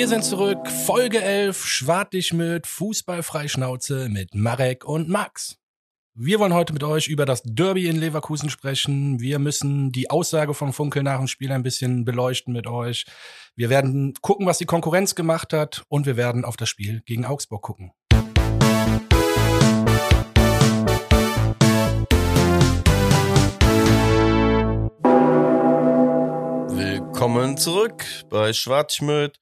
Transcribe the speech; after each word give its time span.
Wir 0.00 0.08
sind 0.08 0.24
zurück. 0.24 0.66
Folge 0.86 1.20
11. 1.20 1.62
Schwart 1.62 2.14
mit 2.32 2.66
Fußballfreischnauze 2.66 4.08
mit 4.08 4.34
Marek 4.34 4.86
und 4.86 5.10
Max. 5.10 5.58
Wir 6.14 6.38
wollen 6.38 6.54
heute 6.54 6.72
mit 6.72 6.82
euch 6.82 7.08
über 7.08 7.26
das 7.26 7.42
Derby 7.44 7.86
in 7.86 8.00
Leverkusen 8.00 8.48
sprechen. 8.48 9.20
Wir 9.20 9.38
müssen 9.38 9.92
die 9.92 10.08
Aussage 10.08 10.54
von 10.54 10.72
Funkel 10.72 11.02
nach 11.02 11.18
dem 11.18 11.26
Spiel 11.26 11.52
ein 11.52 11.62
bisschen 11.62 12.06
beleuchten 12.06 12.54
mit 12.54 12.66
euch. 12.66 13.04
Wir 13.56 13.68
werden 13.68 14.14
gucken, 14.22 14.46
was 14.46 14.56
die 14.56 14.64
Konkurrenz 14.64 15.14
gemacht 15.14 15.52
hat 15.52 15.84
und 15.88 16.06
wir 16.06 16.16
werden 16.16 16.46
auf 16.46 16.56
das 16.56 16.70
Spiel 16.70 17.02
gegen 17.04 17.26
Augsburg 17.26 17.60
gucken. 17.60 17.92
Willkommen 26.70 27.58
zurück 27.58 28.02
bei 28.30 28.54
Schwarzschmidt. 28.54 29.38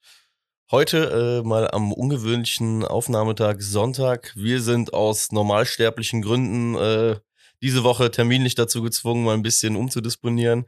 Heute 0.71 1.41
äh, 1.43 1.47
mal 1.47 1.67
am 1.71 1.91
ungewöhnlichen 1.91 2.85
Aufnahmetag 2.85 3.55
Sonntag. 3.59 4.31
Wir 4.35 4.61
sind 4.61 4.93
aus 4.93 5.31
normalsterblichen 5.31 6.21
Gründen 6.21 6.75
äh, 6.75 7.19
diese 7.59 7.83
Woche 7.83 8.11
terminlich 8.11 8.53
dazu 8.53 8.83
gezwungen, 8.83 9.23
mal 9.23 9.33
ein 9.33 9.41
bisschen 9.41 9.75
umzudisponieren. 9.75 10.67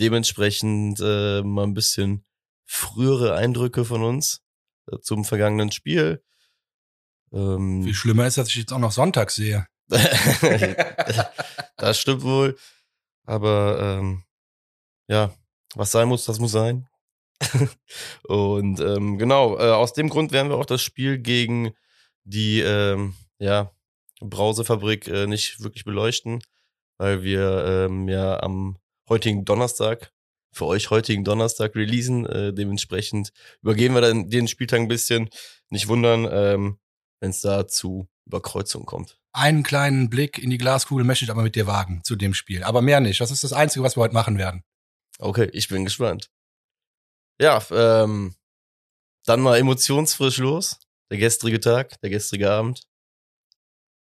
Dementsprechend 0.00 0.98
äh, 1.00 1.42
mal 1.42 1.62
ein 1.62 1.74
bisschen 1.74 2.24
frühere 2.64 3.36
Eindrücke 3.36 3.84
von 3.84 4.02
uns 4.02 4.42
äh, 4.90 4.98
zum 4.98 5.24
vergangenen 5.24 5.70
Spiel. 5.70 6.24
Ähm, 7.32 7.84
Viel 7.84 7.94
schlimmer 7.94 8.26
ist, 8.26 8.38
dass 8.38 8.48
ich 8.48 8.56
jetzt 8.56 8.72
auch 8.72 8.80
noch 8.80 8.90
Sonntag 8.90 9.30
sehe. 9.30 9.68
das 11.76 12.00
stimmt 12.00 12.24
wohl. 12.24 12.56
Aber 13.24 13.78
ähm, 14.00 14.24
ja, 15.06 15.32
was 15.76 15.92
sein 15.92 16.08
muss, 16.08 16.24
das 16.24 16.40
muss 16.40 16.50
sein. 16.50 16.88
Und 18.28 18.80
ähm, 18.80 19.18
genau, 19.18 19.58
äh, 19.58 19.70
aus 19.70 19.92
dem 19.92 20.08
Grund 20.08 20.32
werden 20.32 20.48
wir 20.48 20.56
auch 20.56 20.66
das 20.66 20.82
Spiel 20.82 21.18
gegen 21.18 21.72
die 22.24 22.60
ähm, 22.60 23.14
ja, 23.38 23.70
Brausefabrik 24.20 25.06
äh, 25.08 25.26
nicht 25.26 25.62
wirklich 25.62 25.84
beleuchten, 25.84 26.42
weil 26.98 27.22
wir 27.22 27.88
ähm, 27.88 28.08
ja 28.08 28.42
am 28.42 28.78
heutigen 29.08 29.44
Donnerstag, 29.44 30.12
für 30.52 30.66
euch 30.66 30.90
heutigen 30.90 31.22
Donnerstag 31.22 31.74
releasen. 31.76 32.26
Äh, 32.26 32.52
dementsprechend 32.52 33.32
übergeben 33.62 33.94
wir 33.94 34.00
dann 34.00 34.30
den 34.30 34.48
Spieltag 34.48 34.80
ein 34.80 34.88
bisschen. 34.88 35.28
Nicht 35.68 35.88
wundern, 35.88 36.26
ähm, 36.30 36.78
wenn 37.20 37.30
es 37.30 37.40
da 37.42 37.68
zu 37.68 38.08
Überkreuzungen 38.26 38.86
kommt. 38.86 39.18
Einen 39.32 39.62
kleinen 39.62 40.08
Blick 40.08 40.38
in 40.38 40.48
die 40.48 40.58
Glaskugel 40.58 41.04
möchte 41.04 41.26
ich 41.26 41.30
aber 41.30 41.42
mit 41.42 41.56
dir 41.56 41.66
wagen 41.66 42.00
zu 42.04 42.16
dem 42.16 42.32
Spiel. 42.32 42.64
Aber 42.64 42.80
mehr 42.80 43.00
nicht. 43.00 43.20
Das 43.20 43.30
ist 43.30 43.44
das 43.44 43.52
Einzige, 43.52 43.84
was 43.84 43.96
wir 43.96 44.02
heute 44.02 44.14
machen 44.14 44.38
werden. 44.38 44.64
Okay, 45.18 45.50
ich 45.52 45.68
bin 45.68 45.84
gespannt. 45.84 46.30
Ja, 47.40 47.62
ähm, 47.70 48.34
dann 49.24 49.40
mal 49.40 49.58
emotionsfrisch 49.58 50.38
los. 50.38 50.78
Der 51.10 51.18
gestrige 51.18 51.60
Tag, 51.60 52.00
der 52.00 52.10
gestrige 52.10 52.50
Abend. 52.50 52.86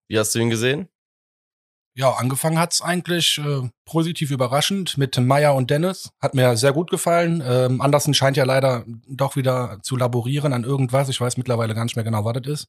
Wie 0.07 0.19
hast 0.19 0.35
du 0.35 0.39
ihn 0.39 0.49
gesehen? 0.49 0.89
Ja, 1.95 2.11
angefangen 2.13 2.57
hat's 2.57 2.81
eigentlich 2.81 3.37
äh, 3.37 3.69
positiv 3.85 4.31
überraschend 4.31 4.97
mit 4.97 5.15
Meier 5.17 5.53
und 5.53 5.69
Dennis. 5.69 6.11
Hat 6.19 6.33
mir 6.33 6.57
sehr 6.57 6.73
gut 6.73 6.89
gefallen. 6.89 7.43
Ähm, 7.45 7.81
Andersen 7.81 8.15
scheint 8.15 8.35
ja 8.35 8.45
leider 8.45 8.83
doch 9.07 9.35
wieder 9.35 9.79
zu 9.83 9.95
laborieren 9.95 10.53
an 10.53 10.63
irgendwas. 10.63 11.09
Ich 11.09 11.21
weiß 11.21 11.37
mittlerweile 11.37 11.75
gar 11.75 11.83
nicht 11.83 11.95
mehr 11.95 12.03
genau, 12.03 12.25
was 12.25 12.33
das 12.41 12.47
ist. 12.47 12.67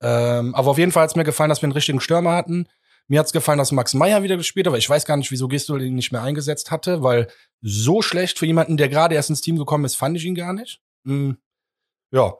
Ähm, 0.00 0.54
aber 0.54 0.70
auf 0.70 0.78
jeden 0.78 0.92
Fall 0.92 1.02
hat's 1.02 1.16
mir 1.16 1.24
gefallen, 1.24 1.48
dass 1.48 1.62
wir 1.62 1.66
einen 1.66 1.72
richtigen 1.72 2.00
Stürmer 2.00 2.32
hatten. 2.32 2.68
Mir 3.08 3.20
hat's 3.20 3.32
gefallen, 3.32 3.58
dass 3.58 3.72
Max 3.72 3.92
Meyer 3.94 4.22
wieder 4.22 4.36
gespielt 4.36 4.66
hat, 4.66 4.70
aber 4.70 4.78
ich 4.78 4.88
weiß 4.88 5.04
gar 5.04 5.16
nicht, 5.16 5.30
wieso 5.30 5.48
Gistol 5.48 5.82
ihn 5.82 5.94
nicht 5.94 6.10
mehr 6.10 6.22
eingesetzt 6.22 6.70
hatte, 6.70 7.02
weil 7.02 7.28
so 7.60 8.00
schlecht 8.00 8.38
für 8.38 8.46
jemanden, 8.46 8.76
der 8.76 8.88
gerade 8.88 9.14
erst 9.14 9.30
ins 9.30 9.42
Team 9.42 9.56
gekommen 9.56 9.84
ist, 9.84 9.94
fand 9.94 10.16
ich 10.16 10.24
ihn 10.24 10.34
gar 10.34 10.52
nicht. 10.52 10.80
Hm, 11.04 11.36
ja. 12.10 12.34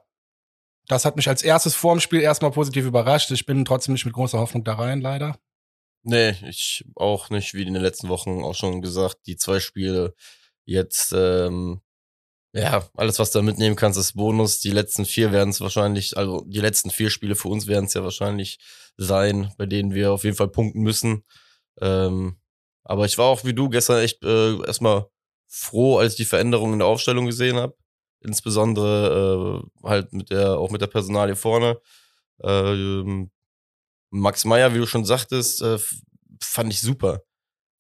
Das 0.87 1.05
hat 1.07 1.17
mich 1.17 1.29
als 1.29 1.43
erstes 1.43 1.75
vorm 1.75 2.01
Spiel 2.01 2.21
erstmal 2.21 2.51
positiv 2.51 2.85
überrascht. 2.85 3.31
Ich 3.31 3.47
bin 3.47 3.65
trotzdem 3.65 3.95
nicht 3.95 4.05
mit 4.05 4.15
großer 4.15 4.39
Hoffnung 4.39 4.65
da 4.65 4.75
rein, 4.75 5.01
leider. 5.01 5.39
Nee, 6.03 6.35
ich 6.47 6.85
auch 6.97 7.31
nicht, 7.31 7.55
wie 7.55 7.63
in 7.63 7.73
den 7.73 7.83
letzten 7.83 8.11
Wochen 8.11 8.43
auch 8.43 8.55
schon 8.55 8.83
gesagt, 8.83 9.21
die 9.27 9.37
zwei 9.37 9.61
Spiele 9.61 10.15
jetzt 10.67 11.15
ähm, 11.17 11.81
ja, 12.55 12.89
alles, 12.95 13.19
was 13.19 13.33
du 13.33 13.41
da 13.41 13.43
mitnehmen 13.43 13.75
kannst, 13.75 13.99
ist 13.99 14.13
Bonus. 14.13 14.61
Die 14.61 14.71
letzten 14.71 15.05
vier 15.05 15.33
werden 15.33 15.51
es 15.51 15.61
wahrscheinlich, 15.61 16.17
also 16.17 16.45
die 16.47 16.61
letzten 16.61 16.91
vier 16.91 17.11
Spiele 17.11 17.35
für 17.35 17.49
uns 17.49 17.67
werden 17.67 17.87
es 17.87 17.95
ja 17.95 18.05
wahrscheinlich 18.05 18.59
sein, 18.97 19.53
bei 19.59 19.67
denen 19.67 19.93
wir 19.93 20.13
auf 20.13 20.23
jeden 20.23 20.37
Fall 20.37 20.49
punkten 20.49 20.81
müssen. 20.83 21.25
Ähm, 21.81 22.37
aber 22.85 23.07
ich 23.07 23.19
war 23.19 23.27
auch 23.27 23.45
wie 23.45 23.55
du 23.55 23.69
gestern 23.69 23.99
echt 23.99 24.23
äh, 24.23 24.57
erstmal 24.65 25.07
froh, 25.49 25.99
als 25.99 26.13
ich 26.13 26.19
die 26.19 26.25
Veränderungen 26.27 26.75
in 26.75 26.79
der 26.79 26.89
Aufstellung 26.89 27.27
gesehen 27.27 27.57
habe. 27.57 27.75
Insbesondere 28.21 29.65
äh, 29.83 29.89
halt 29.89 30.13
mit 30.13 30.31
der, 30.31 30.57
auch 30.57 30.71
mit 30.71 30.81
der 30.81 30.87
Personalie 30.87 31.35
vorne. 31.35 31.81
Äh, 32.41 33.27
Max 34.11 34.45
Meyer, 34.45 34.73
wie 34.75 34.79
du 34.79 34.87
schon 34.87 35.05
sagtest, 35.05 35.61
äh, 35.61 35.79
fand 36.41 36.73
ich 36.73 36.81
super. 36.81 37.23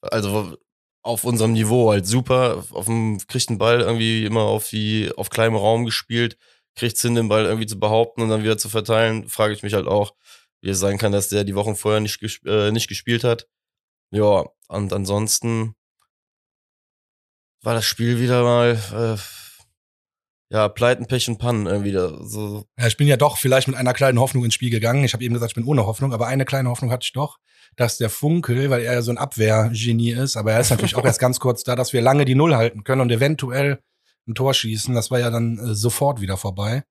Also 0.00 0.56
auf 1.04 1.24
unserem 1.24 1.52
Niveau 1.52 1.90
halt 1.90 2.06
super. 2.06 2.64
Auf 2.70 2.86
dem, 2.86 3.18
kriegt 3.28 3.50
den 3.50 3.58
Ball 3.58 3.80
irgendwie 3.80 4.24
immer 4.24 4.42
auf 4.42 4.68
die, 4.70 5.12
auf 5.16 5.30
kleinem 5.30 5.54
Raum 5.54 5.84
gespielt, 5.84 6.36
kriegt 6.74 6.98
hin, 6.98 7.14
den 7.14 7.28
Ball 7.28 7.44
irgendwie 7.44 7.66
zu 7.66 7.78
behaupten 7.78 8.22
und 8.22 8.30
dann 8.30 8.42
wieder 8.42 8.58
zu 8.58 8.68
verteilen, 8.68 9.28
frage 9.28 9.54
ich 9.54 9.62
mich 9.62 9.74
halt 9.74 9.86
auch, 9.86 10.14
wie 10.62 10.70
es 10.70 10.80
sein 10.80 10.98
kann, 10.98 11.12
dass 11.12 11.28
der 11.28 11.44
die 11.44 11.54
Wochen 11.54 11.76
vorher 11.76 12.00
nicht, 12.00 12.20
gesp 12.20 12.46
äh, 12.46 12.72
nicht 12.72 12.88
gespielt 12.88 13.22
hat. 13.22 13.46
Ja, 14.10 14.44
und 14.68 14.92
ansonsten 14.92 15.74
war 17.62 17.74
das 17.74 17.84
Spiel 17.84 18.18
wieder 18.18 18.42
mal, 18.42 18.72
äh, 18.92 19.43
ja, 20.54 20.68
Pleiten, 20.68 21.06
Pech 21.06 21.28
und 21.28 21.38
Pannen 21.38 21.66
irgendwie 21.66 21.92
da, 21.92 22.16
so. 22.22 22.64
Ja, 22.78 22.86
ich 22.86 22.96
bin 22.96 23.08
ja 23.08 23.18
doch 23.18 23.36
vielleicht 23.36 23.68
mit 23.68 23.76
einer 23.76 23.92
kleinen 23.92 24.18
Hoffnung 24.20 24.44
ins 24.44 24.54
Spiel 24.54 24.70
gegangen. 24.70 25.04
Ich 25.04 25.12
habe 25.12 25.22
eben 25.22 25.34
gesagt, 25.34 25.50
ich 25.50 25.56
bin 25.56 25.64
ohne 25.64 25.84
Hoffnung, 25.84 26.14
aber 26.14 26.28
eine 26.28 26.46
kleine 26.46 26.70
Hoffnung 26.70 26.90
hatte 26.90 27.04
ich 27.04 27.12
doch 27.12 27.38
dass 27.76 27.98
der 27.98 28.10
Funkel, 28.10 28.70
weil 28.70 28.82
er 28.82 28.94
ja 28.94 29.02
so 29.02 29.10
ein 29.10 29.18
Abwehrgenie 29.18 30.12
ist, 30.12 30.36
aber 30.36 30.52
er 30.52 30.60
ist 30.60 30.70
natürlich 30.70 30.96
auch 30.96 31.04
erst 31.04 31.20
ganz 31.20 31.40
kurz 31.40 31.64
da, 31.64 31.76
dass 31.76 31.92
wir 31.92 32.02
lange 32.02 32.24
die 32.24 32.34
Null 32.34 32.54
halten 32.54 32.84
können 32.84 33.00
und 33.00 33.10
eventuell 33.10 33.80
ein 34.26 34.34
Tor 34.34 34.54
schießen. 34.54 34.94
Das 34.94 35.10
war 35.10 35.20
ja 35.20 35.30
dann 35.30 35.58
äh, 35.58 35.74
sofort 35.74 36.20
wieder 36.20 36.36
vorbei. 36.36 36.84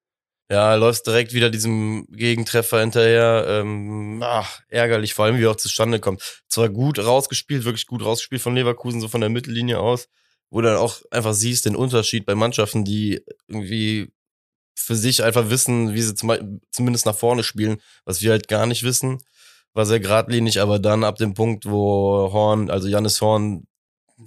Ja, 0.51 0.75
läufst 0.75 1.07
direkt 1.07 1.33
wieder 1.33 1.49
diesem 1.49 2.05
Gegentreffer 2.11 2.81
hinterher. 2.81 3.45
Ähm, 3.47 4.21
ach, 4.23 4.59
ärgerlich, 4.67 5.13
vor 5.13 5.25
allem 5.25 5.37
wie 5.37 5.45
er 5.45 5.51
auch 5.51 5.55
zustande 5.55 5.99
kommt. 5.99 6.43
Zwar 6.47 6.69
gut 6.69 6.99
rausgespielt, 6.99 7.63
wirklich 7.63 7.87
gut 7.87 8.03
rausgespielt 8.03 8.41
von 8.41 8.53
Leverkusen, 8.53 9.01
so 9.01 9.07
von 9.07 9.21
der 9.21 9.29
Mittellinie 9.29 9.79
aus, 9.79 10.09
wo 10.53 10.61
du 10.61 10.67
dann 10.69 10.77
auch 10.77 11.01
einfach 11.11 11.33
siehst 11.33 11.65
den 11.65 11.75
Unterschied 11.75 12.25
bei 12.25 12.35
Mannschaften, 12.35 12.85
die 12.85 13.21
irgendwie 13.47 14.11
für 14.75 14.95
sich 14.95 15.23
einfach 15.23 15.49
wissen, 15.49 15.93
wie 15.93 16.01
sie 16.01 16.15
zum, 16.15 16.61
zumindest 16.71 17.05
nach 17.05 17.15
vorne 17.15 17.43
spielen, 17.43 17.77
was 18.05 18.21
wir 18.21 18.31
halt 18.31 18.47
gar 18.47 18.65
nicht 18.65 18.83
wissen 18.83 19.19
war 19.73 19.85
sehr 19.85 19.99
geradlinig, 19.99 20.61
aber 20.61 20.79
dann 20.79 21.03
ab 21.03 21.17
dem 21.17 21.33
Punkt, 21.33 21.65
wo 21.65 22.31
Horn, 22.31 22.69
also 22.69 22.87
Jannis 22.87 23.21
Horn, 23.21 23.67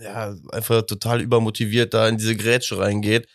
ja, 0.01 0.35
einfach 0.51 0.83
total 0.83 1.21
übermotiviert 1.21 1.95
da 1.95 2.09
in 2.09 2.19
diese 2.19 2.37
Grätsche 2.37 2.79
reingeht, 2.79 3.29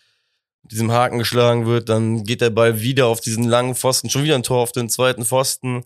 diesem 0.64 0.92
Haken 0.92 1.20
geschlagen 1.20 1.66
wird, 1.66 1.90
dann 1.90 2.24
geht 2.24 2.42
der 2.42 2.50
Ball 2.50 2.82
wieder 2.82 3.08
auf 3.08 3.22
diesen 3.22 3.46
langen 3.46 3.76
Pfosten, 3.76 4.10
schon 4.10 4.24
wieder 4.24 4.36
ein 4.36 4.44
Tor 4.44 4.60
auf 4.60 4.72
den 4.72 4.90
zweiten 4.90 5.26
Pfosten. 5.26 5.86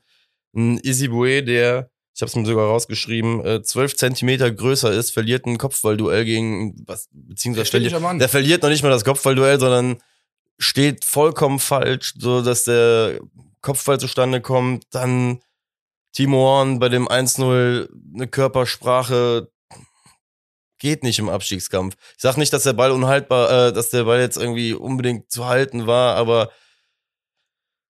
Ein 0.54 0.80
Isibue, 0.80 1.44
der, 1.44 1.92
ich 2.16 2.22
habe 2.22 2.30
es 2.30 2.36
mir 2.36 2.46
sogar 2.46 2.68
rausgeschrieben, 2.68 3.46
äh, 3.46 3.62
zwölf 3.62 3.98
Zentimeter 3.98 4.50
größer 4.50 4.92
ist, 4.92 5.12
verliert 5.12 5.46
ein 5.46 5.58
Kopfballduell 5.58 6.24
gegen, 6.24 6.74
was, 6.88 7.10
beziehungsweise 7.12 7.70
der 7.78 7.92
verliert, 7.92 8.22
der 8.22 8.30
verliert 8.30 8.64
noch 8.64 8.70
nicht 8.70 8.84
mal 8.84 8.90
das 8.90 9.04
Kopfballduell, 9.04 9.60
sondern 9.60 9.98
steht 10.58 11.04
vollkommen 11.04 11.60
falsch, 11.60 12.14
so 12.18 12.42
dass 12.42 12.64
der 12.64 13.20
Kopfball 13.62 14.00
zustande 14.00 14.40
kommt, 14.40 14.86
dann 14.92 15.42
Timo 16.14 16.38
Horn 16.38 16.80
bei 16.80 16.88
dem 16.88 17.10
1-0 17.10 17.90
eine 18.14 18.28
Körpersprache 18.28 19.50
geht 20.80 21.04
nicht 21.04 21.20
im 21.20 21.28
Abstiegskampf. 21.28 21.96
Ich 22.16 22.22
sag 22.22 22.38
nicht, 22.38 22.54
dass 22.54 22.64
der 22.64 22.74
Ball 22.74 22.92
unhaltbar, 22.92 23.68
äh, 23.68 23.74
dass 23.74 23.90
der 23.90 24.06
Ball 24.06 24.22
jetzt 24.22 24.38
irgendwie 24.38 24.74
unbedingt 24.74 25.30
zu 25.30 25.48
halten 25.48 25.86
war, 25.86 26.16
aber 26.16 26.52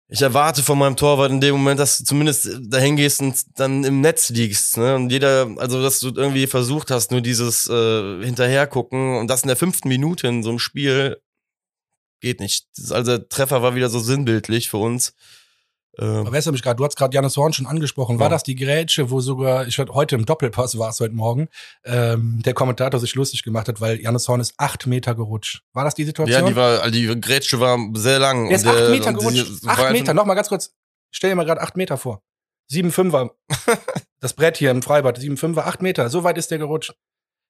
ich 0.09 0.23
erwarte 0.23 0.63
von 0.63 0.79
meinem 0.79 0.97
Torwart 0.97 1.33
in 1.33 1.41
dem 1.41 1.57
Moment, 1.57 1.81
dass 1.81 1.99
du 1.99 2.05
zumindest 2.05 2.49
dahin 2.61 2.97
gehst 2.97 3.21
und 3.21 3.59
dann 3.59 3.83
im 3.83 4.01
Netz 4.01 4.31
liegst. 4.31 4.77
Ne? 4.77 4.95
Und 4.95 5.11
jeder, 5.11 5.51
also 5.57 5.83
dass 5.83 5.99
du 5.99 6.13
irgendwie 6.15 6.47
versucht 6.47 6.91
hast, 6.93 7.11
nur 7.11 7.21
dieses 7.21 7.69
äh, 7.69 8.25
Hinterhergucken 8.25 9.19
und 9.19 9.29
das 9.29 9.43
in 9.43 9.49
der 9.49 9.57
fünften 9.57 9.89
Minute 9.89 10.29
in 10.29 10.45
so 10.45 10.51
einem 10.51 10.61
Spiel 10.61 11.21
geht 12.21 12.41
nicht. 12.41 12.67
Also 12.91 13.19
der 13.19 13.29
Treffer 13.29 13.63
war 13.63 13.75
wieder 13.75 13.89
so 13.89 13.99
sinnbildlich 13.99 14.71
für 14.71 14.79
uns. 14.79 15.13
Ähm, 15.99 16.31
weißt 16.31 16.47
du 16.47 16.53
mich 16.53 16.63
gerade, 16.63 16.77
du 16.77 16.85
hast 16.85 16.97
gerade 16.97 17.15
Janis 17.15 17.37
Horn 17.37 17.53
schon 17.53 17.67
angesprochen. 17.67 18.19
War 18.19 18.27
ja. 18.27 18.31
das 18.31 18.43
die 18.43 18.55
Grätsche, 18.55 19.11
wo 19.11 19.21
sogar, 19.21 19.67
ich 19.67 19.79
heute 19.79 20.15
im 20.15 20.27
Doppelpass 20.27 20.79
war 20.79 20.91
es 20.91 21.01
heute 21.01 21.15
Morgen, 21.15 21.49
ähm, 21.85 22.43
der 22.45 22.55
Kommentator 22.55 23.01
sich 23.01 23.15
lustig 23.15 23.43
gemacht 23.43 23.69
hat, 23.69 23.81
weil 23.81 24.01
Janis 24.01 24.29
Horn 24.29 24.41
ist 24.41 24.55
acht 24.59 24.87
Meter 24.87 25.15
gerutscht. 25.15 25.63
War 25.73 25.85
das 25.85 25.95
die 25.95 26.05
Situation? 26.05 26.43
Ja, 26.43 26.47
die 26.49 26.57
war, 26.57 26.83
also 26.83 26.91
die 26.91 27.21
Grätsche 27.21 27.61
war 27.61 27.79
sehr 27.95 28.19
lang. 28.19 28.51
Er 28.51 28.57
ist 28.57 28.67
acht 28.67 28.91
Meter 28.91 29.13
gerutscht. 29.13 29.63
Die, 29.63 29.69
acht 29.69 29.93
Meter, 29.93 30.15
nochmal 30.15 30.37
ganz 30.37 30.49
kurz. 30.49 30.75
Stell 31.11 31.31
dir 31.31 31.37
mal 31.37 31.47
gerade 31.47 31.63
acht 31.63 31.77
Meter 31.77 31.97
vor. 31.97 32.23
Sieben 32.69 32.93
Fünfer. 32.93 33.31
das 34.21 34.35
Brett 34.35 34.57
hier 34.59 34.71
im 34.71 34.83
Freibad, 34.83 35.19
sieben 35.19 35.37
Fünfer, 35.37 35.67
acht 35.67 35.83
Meter. 35.83 36.11
So 36.11 36.25
weit 36.25 36.37
ist 36.37 36.51
der 36.51 36.59
gerutscht. 36.59 36.95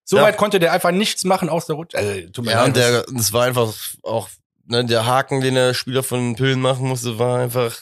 So 0.05 0.19
ja. 0.19 0.23
weit 0.23 0.37
konnte 0.37 0.61
der 0.61 0.73
einfach 0.73 0.93
nichts 0.93 1.25
machen 1.25 1.49
aus 1.49 1.67
der 1.67 1.75
Rutsche. 1.75 1.97
Äh, 1.97 2.31
tut 2.31 2.45
mir 2.45 2.53
ja, 2.53 2.65
und 2.65 2.77
der, 2.77 3.05
das 3.11 3.33
war 3.33 3.45
einfach 3.45 3.75
auch 4.05 4.29
ne, 4.67 4.85
der 4.85 5.05
Haken, 5.05 5.41
den 5.41 5.55
der 5.55 5.75
Spieler 5.75 6.05
von 6.05 6.21
den 6.21 6.37
Pillen 6.37 6.61
machen 6.61 6.87
musste, 6.87 7.19
war 7.19 7.41
einfach 7.41 7.77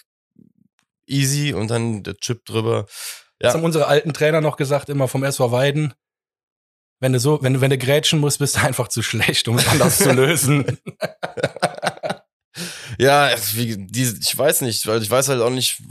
easy 1.07 1.53
und 1.53 1.69
dann 1.69 2.03
der 2.03 2.17
Chip 2.17 2.45
drüber. 2.45 2.87
Ja. 3.41 3.49
Das 3.49 3.55
haben 3.55 3.65
unsere 3.65 3.87
alten 3.87 4.13
Trainer 4.13 4.41
noch 4.41 4.57
gesagt, 4.57 4.89
immer 4.89 5.09
vom 5.09 5.25
SV 5.25 5.53
Weiden. 5.53 5.95
Wenn 7.01 7.13
du 7.13 7.21
so, 7.21 7.43
wenn 7.43 7.55
du, 7.55 7.61
wenn 7.61 7.71
du 7.71 7.79
grätschen 7.79 8.21
musst, 8.21 8.39
bist 8.39 8.57
du 8.57 8.61
einfach 8.61 8.89
zu 8.89 9.03
schlecht, 9.03 9.49
um 9.49 9.59
es 9.59 9.69
anders 9.69 9.99
zu 9.99 10.13
lösen. 10.13 10.65
ja, 12.99 13.35
ich 13.35 14.39
weiß 14.39 14.63
nicht, 14.63 14.87
weil 14.87 15.03
ich 15.03 15.11
weiß 15.11 15.29
halt 15.29 15.43
auch 15.43 15.51
nicht, 15.51 15.83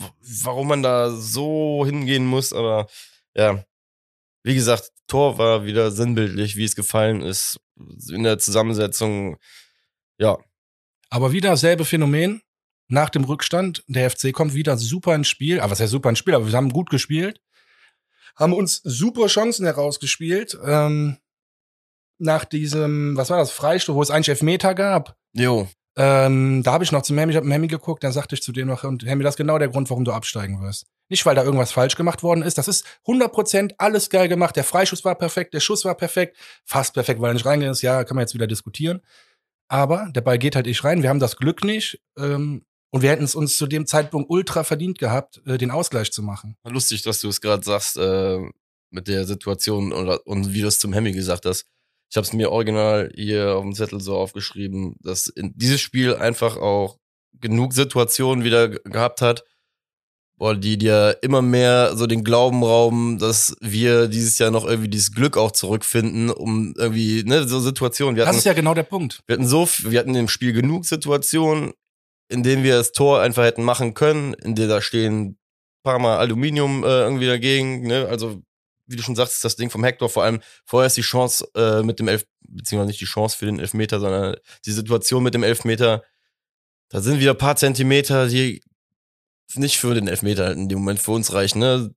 warum 0.44 0.70
man 0.70 0.82
da 0.82 1.12
so 1.12 1.86
hingehen 1.86 2.26
muss, 2.26 2.54
aber 2.54 2.88
ja. 3.36 3.64
Wie 4.46 4.56
gesagt, 4.56 4.92
Tor 5.08 5.38
war 5.38 5.66
wieder 5.66 5.92
sinnbildlich, 5.92 6.56
wie 6.56 6.66
es 6.66 6.76
gefallen 6.76 7.22
ist. 7.22 7.60
In 8.10 8.24
der 8.24 8.40
Zusammensetzung, 8.40 9.38
ja. 10.18 10.38
Aber 11.10 11.32
wieder 11.32 11.56
selbe 11.58 11.86
Phänomen 11.86 12.42
nach 12.94 13.10
dem 13.10 13.24
Rückstand. 13.24 13.84
Der 13.88 14.10
FC 14.10 14.32
kommt 14.32 14.54
wieder 14.54 14.78
super 14.78 15.16
ins 15.16 15.28
Spiel. 15.28 15.60
Aber 15.60 15.72
was 15.72 15.80
heißt 15.80 15.92
super 15.92 16.10
ins 16.10 16.20
Spiel? 16.20 16.36
Aber 16.36 16.48
wir 16.48 16.54
haben 16.54 16.72
gut 16.72 16.90
gespielt. 16.90 17.42
Haben 18.36 18.54
uns 18.54 18.82
super 18.84 19.28
Chancen 19.28 19.66
herausgespielt. 19.66 20.58
Ähm, 20.64 21.18
nach 22.20 22.46
diesem, 22.46 23.18
was 23.18 23.30
war 23.30 23.38
das, 23.38 23.52
Freistoß, 23.52 23.96
wo 23.96 24.02
es 24.02 24.12
eigentlich 24.12 24.30
Elfmeter 24.30 24.76
gab. 24.76 25.18
Jo. 25.34 25.68
Ähm, 25.96 26.64
da 26.64 26.72
habe 26.72 26.84
ich 26.84 26.92
noch 26.92 27.04
zu 27.04 27.16
Hemi, 27.16 27.32
ich 27.32 27.38
habe 27.38 27.52
Hemi 27.52 27.68
geguckt, 27.68 28.04
dann 28.04 28.12
sagte 28.12 28.34
ich 28.34 28.42
zu 28.42 28.52
dem 28.52 28.68
noch, 28.68 28.84
und 28.84 29.06
Hemi, 29.06 29.24
das 29.24 29.34
ist 29.34 29.38
genau 29.38 29.60
der 29.60 29.68
Grund, 29.68 29.90
warum 29.92 30.06
du 30.06 30.12
absteigen 30.12 30.60
wirst. 30.62 30.88
Nicht, 31.10 31.26
weil 31.26 31.36
da 31.36 31.44
irgendwas 31.44 31.72
falsch 31.72 31.96
gemacht 31.96 32.24
worden 32.24 32.42
ist. 32.42 32.58
Das 32.58 32.68
ist 32.68 32.86
100% 33.06 33.74
alles 33.78 34.10
geil 34.10 34.28
gemacht. 34.28 34.56
Der 34.56 34.64
Freischuss 34.64 35.04
war 35.04 35.16
perfekt, 35.16 35.54
der 35.54 35.60
Schuss 35.60 35.86
war 35.86 35.96
perfekt, 35.96 36.38
fast 36.66 36.94
perfekt, 36.94 37.22
weil 37.22 37.32
er 37.32 37.34
nicht 37.34 37.46
reingegangen 37.46 37.74
ist. 37.74 37.82
Ja, 37.82 38.04
kann 38.04 38.16
man 38.16 38.24
jetzt 38.24 38.34
wieder 38.34 38.48
diskutieren. 38.48 39.02
Aber 39.68 40.10
der 40.16 40.22
Ball 40.22 40.38
geht 40.38 40.56
halt 40.56 40.66
nicht 40.66 40.84
rein. 40.84 41.04
Wir 41.04 41.10
haben 41.10 41.20
das 41.20 41.36
Glück 41.36 41.64
nicht. 41.64 42.02
Ähm, 42.18 42.66
und 42.94 43.02
wir 43.02 43.10
hätten 43.10 43.24
es 43.24 43.34
uns 43.34 43.58
zu 43.58 43.66
dem 43.66 43.88
Zeitpunkt 43.88 44.30
ultra 44.30 44.64
verdient 44.64 45.00
gehabt, 45.00 45.42
äh, 45.48 45.58
den 45.58 45.72
Ausgleich 45.72 46.12
zu 46.12 46.22
machen. 46.22 46.56
Lustig, 46.64 47.02
dass 47.02 47.20
du 47.22 47.28
es 47.28 47.42
gerade 47.42 47.64
sagst 47.64 47.98
äh, 47.98 48.40
mit 48.92 49.08
der 49.08 49.26
Situation 49.26 49.92
und, 49.92 50.10
und 50.10 50.54
wie 50.54 50.62
du 50.62 50.68
es 50.68 50.78
zum 50.78 50.94
Hemmi 50.94 51.12
gesagt 51.12 51.48
hast. 51.48 51.66
Ich 52.12 52.18
habe 52.18 52.28
es 52.28 52.34
mir 52.34 52.52
original 52.52 53.12
hier 53.16 53.56
auf 53.56 53.64
dem 53.64 53.74
Zettel 53.74 54.00
so 54.00 54.16
aufgeschrieben, 54.16 54.96
dass 55.00 55.26
in 55.26 55.54
dieses 55.56 55.82
Spiel 55.82 56.14
einfach 56.14 56.58
auch 56.58 57.00
genug 57.42 57.74
Situationen 57.74 58.44
wieder 58.44 58.70
gehabt 58.70 59.22
hat, 59.22 59.44
boah, 60.38 60.56
die 60.56 60.78
dir 60.78 61.18
immer 61.24 61.42
mehr 61.42 61.98
so 61.98 62.06
den 62.06 62.24
Glauben 62.24 62.64
rauben, 62.64 63.18
dass 63.18 63.56
wir 63.60 64.08
dieses 64.08 64.38
Jahr 64.38 64.52
noch 64.52 64.66
irgendwie 64.66 64.90
dieses 64.90 65.14
Glück 65.14 65.36
auch 65.36 65.52
zurückfinden, 65.52 66.30
um 66.30 66.76
irgendwie, 66.78 67.24
ne, 67.24 67.48
so 67.48 67.60
Situationen. 67.60 68.16
Wir 68.16 68.28
hatten, 68.28 68.36
das 68.36 68.42
ist 68.42 68.46
ja 68.46 68.54
genau 68.54 68.76
der 68.76 68.84
Punkt. 68.84 69.24
Wir 69.26 69.34
hatten 69.34 69.48
so, 69.48 69.68
wir 69.80 70.00
hatten 70.00 70.14
im 70.14 70.28
Spiel 70.28 70.54
genug 70.54 70.86
Situationen, 70.86 71.74
in 72.34 72.44
denen 72.44 72.64
wir 72.64 72.76
das 72.76 72.92
Tor 72.92 73.22
einfach 73.22 73.44
hätten 73.44 73.64
machen 73.64 73.94
können, 73.94 74.34
in 74.34 74.56
der 74.56 74.68
da 74.68 74.82
stehen 74.82 75.38
paar 75.84 76.00
Mal 76.00 76.18
Aluminium 76.18 76.84
äh, 76.84 76.88
irgendwie 76.88 77.28
dagegen, 77.28 77.86
ne, 77.86 78.08
also 78.10 78.42
wie 78.88 78.96
du 78.96 79.04
schon 79.04 79.16
sagst, 79.16 79.44
das 79.44 79.56
Ding 79.56 79.70
vom 79.70 79.84
Hector, 79.84 80.10
vor 80.10 80.24
allem 80.24 80.42
vorher 80.66 80.88
ist 80.88 80.98
die 80.98 81.02
Chance 81.02 81.48
äh, 81.56 81.84
mit 81.84 82.00
dem 82.00 82.08
Elf, 82.08 82.26
beziehungsweise 82.42 82.88
nicht 82.88 83.02
die 83.02 83.06
Chance 83.06 83.38
für 83.38 83.46
den 83.46 83.60
Elfmeter, 83.60 84.00
sondern 84.00 84.36
die 84.66 84.72
Situation 84.72 85.24
mit 85.24 85.34
dem 85.34 85.44
Elfmeter, 85.44 86.04
da 86.90 87.02
sind 87.02 87.20
wieder 87.20 87.34
paar 87.34 87.56
Zentimeter, 87.56 88.28
die 88.28 88.62
nicht 89.56 89.78
für 89.78 89.94
den 89.94 90.08
Elfmeter 90.08 90.52
in 90.52 90.70
dem 90.70 90.80
Moment 90.80 91.00
für 91.00 91.12
uns 91.12 91.34
reichen, 91.34 91.60
ne? 91.60 91.94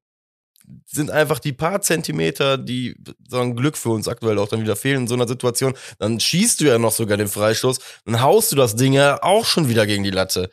Sind 0.87 1.11
einfach 1.11 1.39
die 1.39 1.53
paar 1.53 1.81
Zentimeter, 1.81 2.59
die 2.59 2.97
sagen 3.29 3.57
Glück 3.57 3.77
für 3.77 3.91
uns 3.91 4.09
aktuell 4.09 4.39
auch 4.39 4.49
dann 4.49 4.63
wieder 4.63 4.77
fehlen 4.77 5.03
in 5.03 5.09
so 5.09 5.15
einer 5.15 5.29
Situation. 5.29 5.75
Dann 5.99 6.19
schießt 6.21 6.61
du 6.61 6.65
ja 6.65 6.79
noch 6.79 6.93
sogar 6.93 7.17
den 7.17 7.29
Freistoß, 7.29 7.79
dann 8.05 8.21
haust 8.21 8.53
du 8.53 8.57
das 8.57 8.77
Ding 8.77 8.93
ja 8.93 9.23
auch 9.23 9.45
schon 9.45 9.69
wieder 9.69 9.87
gegen 9.87 10.05
die 10.05 10.11
Latte. 10.11 10.51